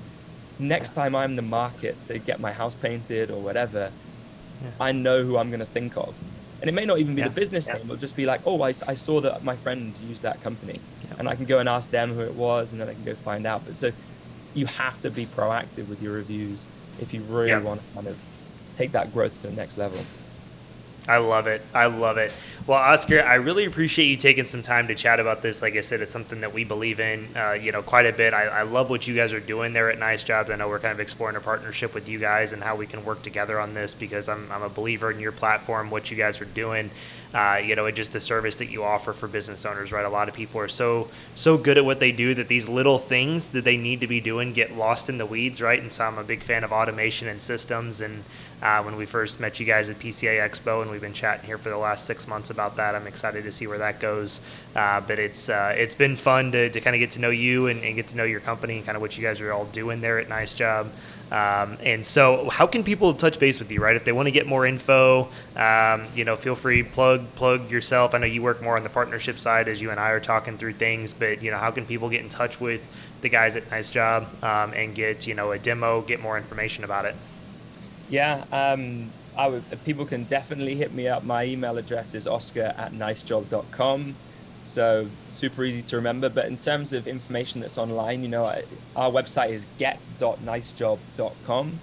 next 0.58 0.90
yeah. 0.90 1.04
time 1.04 1.16
I'm 1.16 1.32
in 1.32 1.36
the 1.36 1.50
market 1.62 2.04
to 2.06 2.18
get 2.18 2.40
my 2.40 2.52
house 2.52 2.76
painted 2.76 3.30
or 3.30 3.40
whatever, 3.40 3.92
yeah. 4.64 4.70
I 4.80 4.92
know 4.92 5.24
who 5.24 5.38
I'm 5.38 5.50
going 5.50 5.60
to 5.68 5.74
think 5.78 5.96
of. 5.96 6.16
And 6.60 6.70
it 6.70 6.74
may 6.74 6.86
not 6.86 6.98
even 6.98 7.14
be 7.14 7.22
yeah. 7.22 7.28
the 7.28 7.36
business 7.36 7.68
name, 7.68 7.84
it'll 7.84 7.98
just 7.98 8.16
be 8.16 8.26
like, 8.26 8.42
oh, 8.46 8.64
I, 8.64 8.74
I 8.88 8.96
saw 8.96 9.22
that 9.22 9.44
my 9.44 9.56
friend 9.56 9.94
used 10.10 10.24
that 10.24 10.42
company. 10.42 10.80
And 11.20 11.30
I 11.30 11.36
can 11.36 11.46
go 11.46 11.60
and 11.60 11.70
ask 11.70 11.92
them 11.92 12.16
who 12.16 12.22
it 12.22 12.34
was, 12.34 12.72
and 12.72 12.82
then 12.82 12.90
I 12.90 12.94
can 12.94 13.04
go 13.04 13.14
find 13.14 13.46
out. 13.46 13.62
But 13.66 13.76
so 13.76 13.92
you 14.56 14.66
have 14.66 15.00
to 15.02 15.12
be 15.12 15.28
proactive 15.28 15.88
with 15.88 16.02
your 16.02 16.14
reviews 16.14 16.66
if 17.00 17.14
you 17.14 17.22
really 17.22 17.62
want 17.62 17.82
to 17.82 17.94
kind 17.94 18.08
of 18.08 18.18
take 18.78 18.92
that 18.94 19.14
growth 19.14 19.42
to 19.42 19.48
the 19.48 19.54
next 19.54 19.78
level. 19.78 20.04
I 21.08 21.18
love 21.18 21.48
it. 21.48 21.62
I 21.74 21.88
love 21.88 22.18
it. 22.18 22.32
Well, 22.66 22.78
Oscar, 22.78 23.22
I 23.22 23.36
really 23.36 23.66
appreciate 23.66 24.06
you 24.06 24.16
taking 24.16 24.46
some 24.46 24.62
time 24.62 24.88
to 24.88 24.96
chat 24.96 25.20
about 25.20 25.42
this. 25.42 25.62
Like 25.62 25.76
I 25.76 25.82
said, 25.82 26.00
it's 26.00 26.14
something 26.14 26.40
that 26.42 26.54
we 26.54 26.64
believe 26.64 27.02
in, 27.02 27.28
uh, 27.36 27.52
you 27.52 27.74
know, 27.74 27.82
quite 27.82 28.06
a 28.06 28.14
bit. 28.14 28.34
I, 28.34 28.46
I, 28.46 28.62
love 28.62 28.90
what 28.90 29.06
you 29.06 29.14
guys 29.14 29.34
are 29.34 29.42
doing 29.42 29.74
there 29.74 29.92
at 29.92 30.00
Nice 30.00 30.24
Jobs. 30.24 30.50
I 30.50 30.56
know 30.56 30.70
we're 30.70 30.80
kind 30.80 30.94
of 30.94 31.02
exploring 31.02 31.36
a 31.36 31.42
partnership 31.42 31.94
with 31.94 32.08
you 32.08 32.20
guys 32.20 32.54
and 32.54 32.64
how 32.64 32.78
we 32.78 32.88
can 32.88 33.04
work 33.04 33.22
together 33.22 33.60
on 33.60 33.74
this 33.74 33.94
because 33.94 34.30
I'm, 34.30 34.50
I'm 34.50 34.64
a 34.64 34.70
believer 34.70 35.12
in 35.12 35.20
your 35.20 35.34
platform, 35.34 35.90
what 35.90 36.10
you 36.10 36.16
guys 36.16 36.40
are 36.40 36.46
doing, 36.46 36.90
uh, 37.34 37.60
you 37.62 37.76
know, 37.76 37.86
and 37.86 37.96
just 37.98 38.14
the 38.14 38.22
service 38.22 38.56
that 38.58 38.70
you 38.70 38.86
offer 38.86 39.12
for 39.12 39.28
business 39.28 39.66
owners, 39.66 39.92
right? 39.92 40.06
A 40.06 40.10
lot 40.10 40.30
of 40.30 40.36
people 40.36 40.62
are 40.62 40.70
so 40.70 41.10
so 41.36 41.58
good 41.58 41.78
at 41.78 41.84
what 41.84 42.00
they 42.00 42.14
do 42.14 42.34
that 42.36 42.48
these 42.48 42.70
little 42.70 42.98
things 42.98 43.52
that 43.52 43.66
they 43.66 43.76
need 43.76 44.00
to 44.00 44.08
be 44.08 44.22
doing 44.22 44.54
get 44.54 44.78
lost 44.78 45.10
in 45.10 45.18
the 45.18 45.26
weeds, 45.26 45.62
right? 45.62 45.82
And 45.82 45.92
so 45.92 46.06
I'm 46.06 46.18
a 46.18 46.24
big 46.24 46.44
fan 46.44 46.64
of 46.64 46.72
automation 46.72 47.28
and 47.28 47.42
systems. 47.42 48.00
And 48.00 48.24
uh, 48.62 48.82
when 48.84 48.96
we 48.96 49.06
first 49.06 49.40
met 49.40 49.60
you 49.60 49.66
guys 49.66 49.90
at 49.90 50.00
PCA 50.00 50.40
Expo 50.50 50.82
and 50.82 50.94
We've 50.94 51.02
been 51.02 51.12
chatting 51.12 51.48
here 51.48 51.58
for 51.58 51.70
the 51.70 51.78
last 51.78 52.06
six 52.06 52.28
months 52.28 52.52
about 52.52 52.76
that. 52.76 52.94
I'm 52.94 53.08
excited 53.08 53.46
to 53.46 53.52
see 53.52 53.66
where 53.66 53.80
that 53.80 54.00
goes. 54.00 54.42
Uh, 54.76 55.02
but 55.02 55.18
it's 55.18 55.50
uh, 55.50 55.74
it's 55.76 55.96
been 55.96 56.16
fun 56.16 56.52
to, 56.52 56.70
to 56.70 56.82
kind 56.82 56.96
of 56.96 57.00
get 57.00 57.10
to 57.12 57.20
know 57.20 57.32
you 57.32 57.66
and, 57.66 57.84
and, 57.84 57.96
get 57.96 58.10
to 58.10 58.18
know 58.18 58.26
your 58.26 58.40
company 58.40 58.78
and 58.78 58.86
kind 58.86 58.96
of 58.96 59.02
what 59.02 59.18
you 59.18 59.24
guys 59.24 59.42
are 59.42 59.52
all 59.52 59.66
doing 59.66 60.00
there 60.00 60.20
at 60.20 60.30
Nice 60.30 60.54
Job. 60.54 60.92
Um, 61.32 61.80
and 61.82 62.06
so, 62.06 62.48
how 62.50 62.68
can 62.68 62.84
people 62.84 63.12
touch 63.16 63.40
base 63.40 63.58
with 63.58 63.72
you, 63.72 63.82
right? 63.82 63.96
If 63.96 64.06
they 64.06 64.12
want 64.12 64.28
to 64.28 64.32
get 64.32 64.46
more 64.46 64.68
info, 64.68 65.30
um, 65.56 66.06
you 66.14 66.26
know, 66.26 66.36
feel 66.36 66.56
free 66.56 66.84
plug 66.84 67.26
plug 67.34 67.72
yourself. 67.72 68.14
I 68.14 68.20
know 68.20 68.28
you 68.28 68.44
work 68.44 68.62
more 68.62 68.78
on 68.78 68.84
the 68.84 68.90
partnership 68.90 69.40
side 69.40 69.68
as 69.68 69.82
you 69.82 69.90
and 69.90 70.00
I 70.00 70.12
are 70.12 70.20
talking 70.20 70.60
through 70.60 70.74
things, 70.74 71.12
but 71.12 71.42
you 71.42 71.50
know, 71.50 71.58
how 71.58 71.72
can 71.72 71.88
people 71.88 72.08
get 72.08 72.22
in 72.22 72.30
touch 72.30 72.60
with 72.60 72.88
the 73.22 73.30
guys 73.30 73.56
at 73.56 73.70
Nice 73.72 73.90
Job 73.90 74.28
um, 74.44 74.74
and 74.74 74.94
get 74.94 75.26
you 75.26 75.34
know 75.34 75.54
a 75.54 75.58
demo, 75.58 76.02
get 76.02 76.20
more 76.20 76.38
information 76.38 76.84
about 76.84 77.06
it? 77.06 77.16
Yeah, 78.14 78.46
um, 78.52 79.12
would, 79.36 79.64
people 79.86 80.06
can 80.06 80.26
definitely 80.26 80.76
hit 80.76 80.94
me 80.94 81.08
up. 81.08 81.24
My 81.24 81.46
email 81.46 81.80
address 81.80 82.14
is 82.14 82.28
oscar 82.28 82.76
at 82.78 82.94
nicejob.com. 82.94 84.14
So 84.66 85.08
super 85.32 85.64
easy 85.64 85.82
to 85.82 85.96
remember. 85.96 86.30
But 86.30 86.46
in 86.46 86.58
terms 86.58 86.94
of 86.94 87.08
information 87.08 87.62
that's 87.62 87.80
online, 87.80 88.22
you 88.22 88.30
know, 88.30 88.46
our 88.96 89.10
website 89.10 89.50
is 89.50 89.66
get.nicejob.com. 89.80 91.80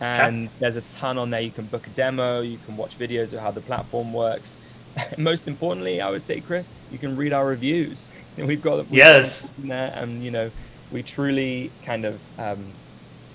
And 0.00 0.48
okay. 0.48 0.54
there's 0.58 0.74
a 0.74 0.80
ton 0.80 1.16
on 1.16 1.30
there. 1.30 1.40
You 1.40 1.52
can 1.52 1.66
book 1.66 1.86
a 1.86 1.90
demo, 1.90 2.40
you 2.40 2.58
can 2.66 2.76
watch 2.76 2.98
videos 2.98 3.32
of 3.32 3.38
how 3.38 3.52
the 3.52 3.60
platform 3.60 4.12
works. 4.12 4.56
Most 5.16 5.46
importantly, 5.46 6.00
I 6.00 6.10
would 6.10 6.24
say, 6.24 6.40
Chris, 6.40 6.72
you 6.90 6.98
can 6.98 7.14
read 7.14 7.32
our 7.32 7.46
reviews. 7.46 8.08
We've 8.36 8.60
got 8.60 8.78
we've 8.78 8.94
yes, 8.94 9.50
got 9.50 9.68
there, 9.68 9.92
and 9.94 10.24
you 10.24 10.32
know, 10.32 10.50
we 10.90 11.04
truly 11.04 11.70
kind 11.84 12.04
of, 12.04 12.18
um, 12.36 12.72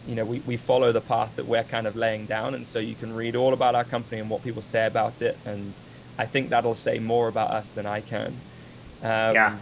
you 0.08 0.16
know, 0.16 0.24
we, 0.24 0.40
we 0.40 0.56
follow 0.56 0.92
the 0.92 1.02
path 1.02 1.36
that 1.36 1.46
we're 1.46 1.64
kind 1.64 1.86
of 1.86 1.96
laying 1.96 2.26
down, 2.26 2.56
and 2.56 2.66
so 2.66 2.80
you 2.80 2.96
can 2.96 3.14
read 3.14 3.36
all 3.36 3.54
about 3.54 3.76
our 3.76 3.84
company 3.84 4.22
and 4.22 4.30
what 4.30 4.42
people 4.42 4.62
say 4.62 4.86
about 4.86 5.22
it, 5.22 5.38
and 5.46 5.74
I 6.18 6.26
think 6.26 6.50
that'll 6.50 6.76
say 6.76 6.98
more 6.98 7.28
about 7.28 7.52
us 7.52 7.72
than 7.72 7.86
I 7.86 8.02
can. 8.02 8.28
Um, 9.04 9.36
yeah. 9.36 9.58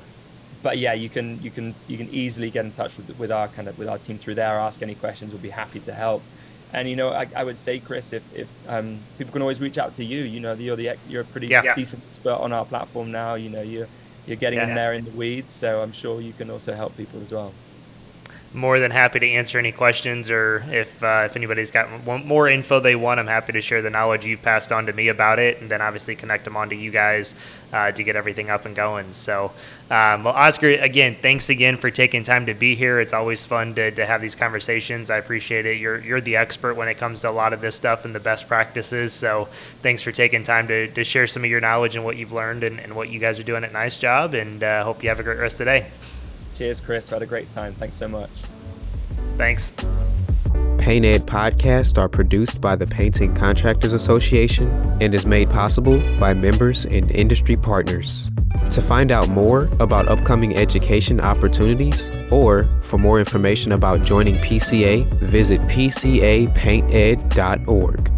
But 0.62 0.78
yeah, 0.78 0.94
you 0.94 1.10
can 1.10 1.42
you 1.42 1.52
can 1.52 1.76
you 1.88 1.98
can 1.98 2.10
easily 2.10 2.50
get 2.50 2.66
in 2.66 2.72
touch 2.72 2.98
with 2.98 3.18
with 3.20 3.32
our 3.32 3.48
kind 3.50 3.68
of 3.68 3.78
with 3.78 3.90
our 3.90 3.98
team 3.98 4.18
through 4.18 4.36
there. 4.36 4.58
Ask 4.60 4.82
any 4.82 4.96
questions. 4.96 5.32
We'll 5.32 5.42
be 5.42 5.50
happy 5.50 5.80
to 5.82 5.94
help. 5.94 6.24
And 6.74 6.90
you 6.90 6.96
know, 6.96 7.10
I, 7.10 7.28
I 7.36 7.44
would 7.44 7.58
say, 7.58 7.80
Chris, 7.80 8.14
if 8.14 8.24
if 8.36 8.48
um, 8.68 9.00
people 9.18 9.32
can 9.32 9.42
always 9.42 9.62
reach 9.62 9.78
out 9.78 9.96
to 9.96 10.06
you, 10.06 10.24
you 10.24 10.40
know, 10.40 10.54
you're 10.54 10.76
the 10.76 10.96
you're 11.08 11.22
a 11.22 11.26
pretty 11.26 11.48
yeah. 11.48 11.76
decent 11.76 12.04
expert 12.08 12.34
on 12.34 12.54
our 12.54 12.66
platform 12.66 13.12
now. 13.12 13.36
You 13.36 13.50
know, 13.50 13.62
you're 13.62 13.88
you're 14.26 14.38
getting 14.38 14.60
yeah. 14.60 14.70
in 14.70 14.76
there 14.76 14.94
in 14.94 15.06
the 15.06 15.12
weeds, 15.12 15.54
so 15.54 15.82
I'm 15.82 15.92
sure 15.92 16.22
you 16.22 16.34
can 16.34 16.50
also 16.50 16.74
help 16.74 16.98
people 16.98 17.22
as 17.22 17.32
well 17.32 17.54
more 18.56 18.80
than 18.80 18.91
happy 18.91 19.20
to 19.20 19.30
answer 19.30 19.60
any 19.60 19.72
questions 19.72 20.30
or 20.30 20.63
if 20.70 21.04
uh, 21.04 21.24
if 21.26 21.36
anybody's 21.36 21.72
got 21.72 22.06
more 22.26 22.48
info 22.48 22.80
they 22.80 22.96
want 22.96 23.20
i'm 23.20 23.28
happy 23.28 23.52
to 23.52 23.62
share 23.62 23.82
the 23.82 23.89
knowledge 23.89 24.26
you've 24.26 24.41
passed 24.41 24.72
on 24.72 24.86
to 24.86 24.94
me 24.94 25.10
about 25.10 25.39
it 25.39 25.62
and 25.62 25.70
then 25.70 25.82
obviously 25.82 26.15
connect 26.15 26.46
them 26.46 26.56
on 26.56 26.70
to 26.70 26.76
you 26.76 26.91
guys 26.91 27.36
uh, 27.76 27.91
to 27.91 28.04
get 28.04 28.15
everything 28.15 28.50
up 28.50 28.65
and 28.65 28.76
going. 28.76 29.12
So 29.12 29.52
um, 29.91 30.24
well 30.24 30.34
oscar 30.34 30.70
again 30.70 31.18
thanks 31.22 31.50
again 31.50 31.78
for 31.78 31.91
taking 31.91 32.24
time 32.24 32.46
to 32.46 32.54
be 32.54 32.74
here. 32.74 33.00
It's 33.00 33.13
always 33.13 33.46
fun 33.46 33.76
to, 33.76 33.91
to 33.91 34.06
have 34.06 34.22
these 34.22 34.36
conversations. 34.36 35.10
I 35.10 35.18
appreciate 35.18 35.65
it. 35.65 35.78
You're, 35.78 36.00
you're 36.00 36.22
the 36.22 36.38
expert 36.38 36.76
when 36.76 36.88
it 36.88 36.96
comes 36.96 37.22
to 37.22 37.30
a 37.30 37.32
lot 37.32 37.52
of 37.52 37.62
this 37.62 37.76
stuff 37.76 38.06
and 38.06 38.15
the 38.15 38.20
best 38.20 38.48
practices. 38.48 39.12
So 39.12 39.50
thanks 39.82 40.02
for 40.02 40.12
taking 40.13 40.44
time 40.44 40.68
to, 40.70 40.88
to 40.88 41.04
share 41.04 41.28
some 41.28 41.44
of 41.44 41.50
your 41.50 41.62
knowledge 41.62 41.96
and 41.96 42.06
what 42.06 42.15
you've 42.15 42.34
learned 42.34 42.63
and, 42.63 42.80
and 42.80 42.96
what 42.96 43.10
you 43.10 43.20
guys 43.20 43.39
are 43.39 43.44
doing 43.44 43.63
at 43.63 43.74
NiceJob 43.74 44.39
and 44.39 44.63
uh, 44.63 44.84
hope 44.84 45.04
you 45.04 45.10
have 45.10 45.20
a 45.20 45.24
great 45.24 45.39
rest 45.39 45.56
of 45.56 45.60
the 45.60 45.65
day 45.65 45.88
Cheers, 46.56 46.82
Chris. 46.82 47.12
I 47.12 47.15
had 47.15 47.22
a 47.22 47.28
great 47.28 47.50
time. 47.50 47.74
Thanks 47.76 47.98
so 47.98 48.08
much. 48.08 48.30
Thanks. 49.38 49.74
Paint 50.78 51.06
Ed 51.06 51.26
podcasts 51.26 51.98
are 51.98 52.08
produced 52.08 52.62
by 52.62 52.76
the 52.76 52.86
Painting 52.88 53.34
Contractors 53.34 53.91
Association 53.91 54.70
and 55.02 55.15
is 55.15 55.26
made 55.26 55.50
possible 55.50 56.00
by 56.20 56.34
members 56.34 56.86
and 56.86 57.12
industry 57.12 57.58
partners. 57.58 58.30
To 58.70 58.82
find 58.82 59.12
out 59.12 59.28
more 59.30 59.70
about 59.80 60.08
upcoming 60.08 60.56
education 60.56 61.20
opportunities 61.20 62.10
or 62.32 62.70
for 62.82 62.98
more 62.98 63.20
information 63.20 63.74
about 63.74 64.04
joining 64.04 64.36
PCA, 64.36 65.12
visit 65.20 65.60
pcapainted.org. 65.62 68.12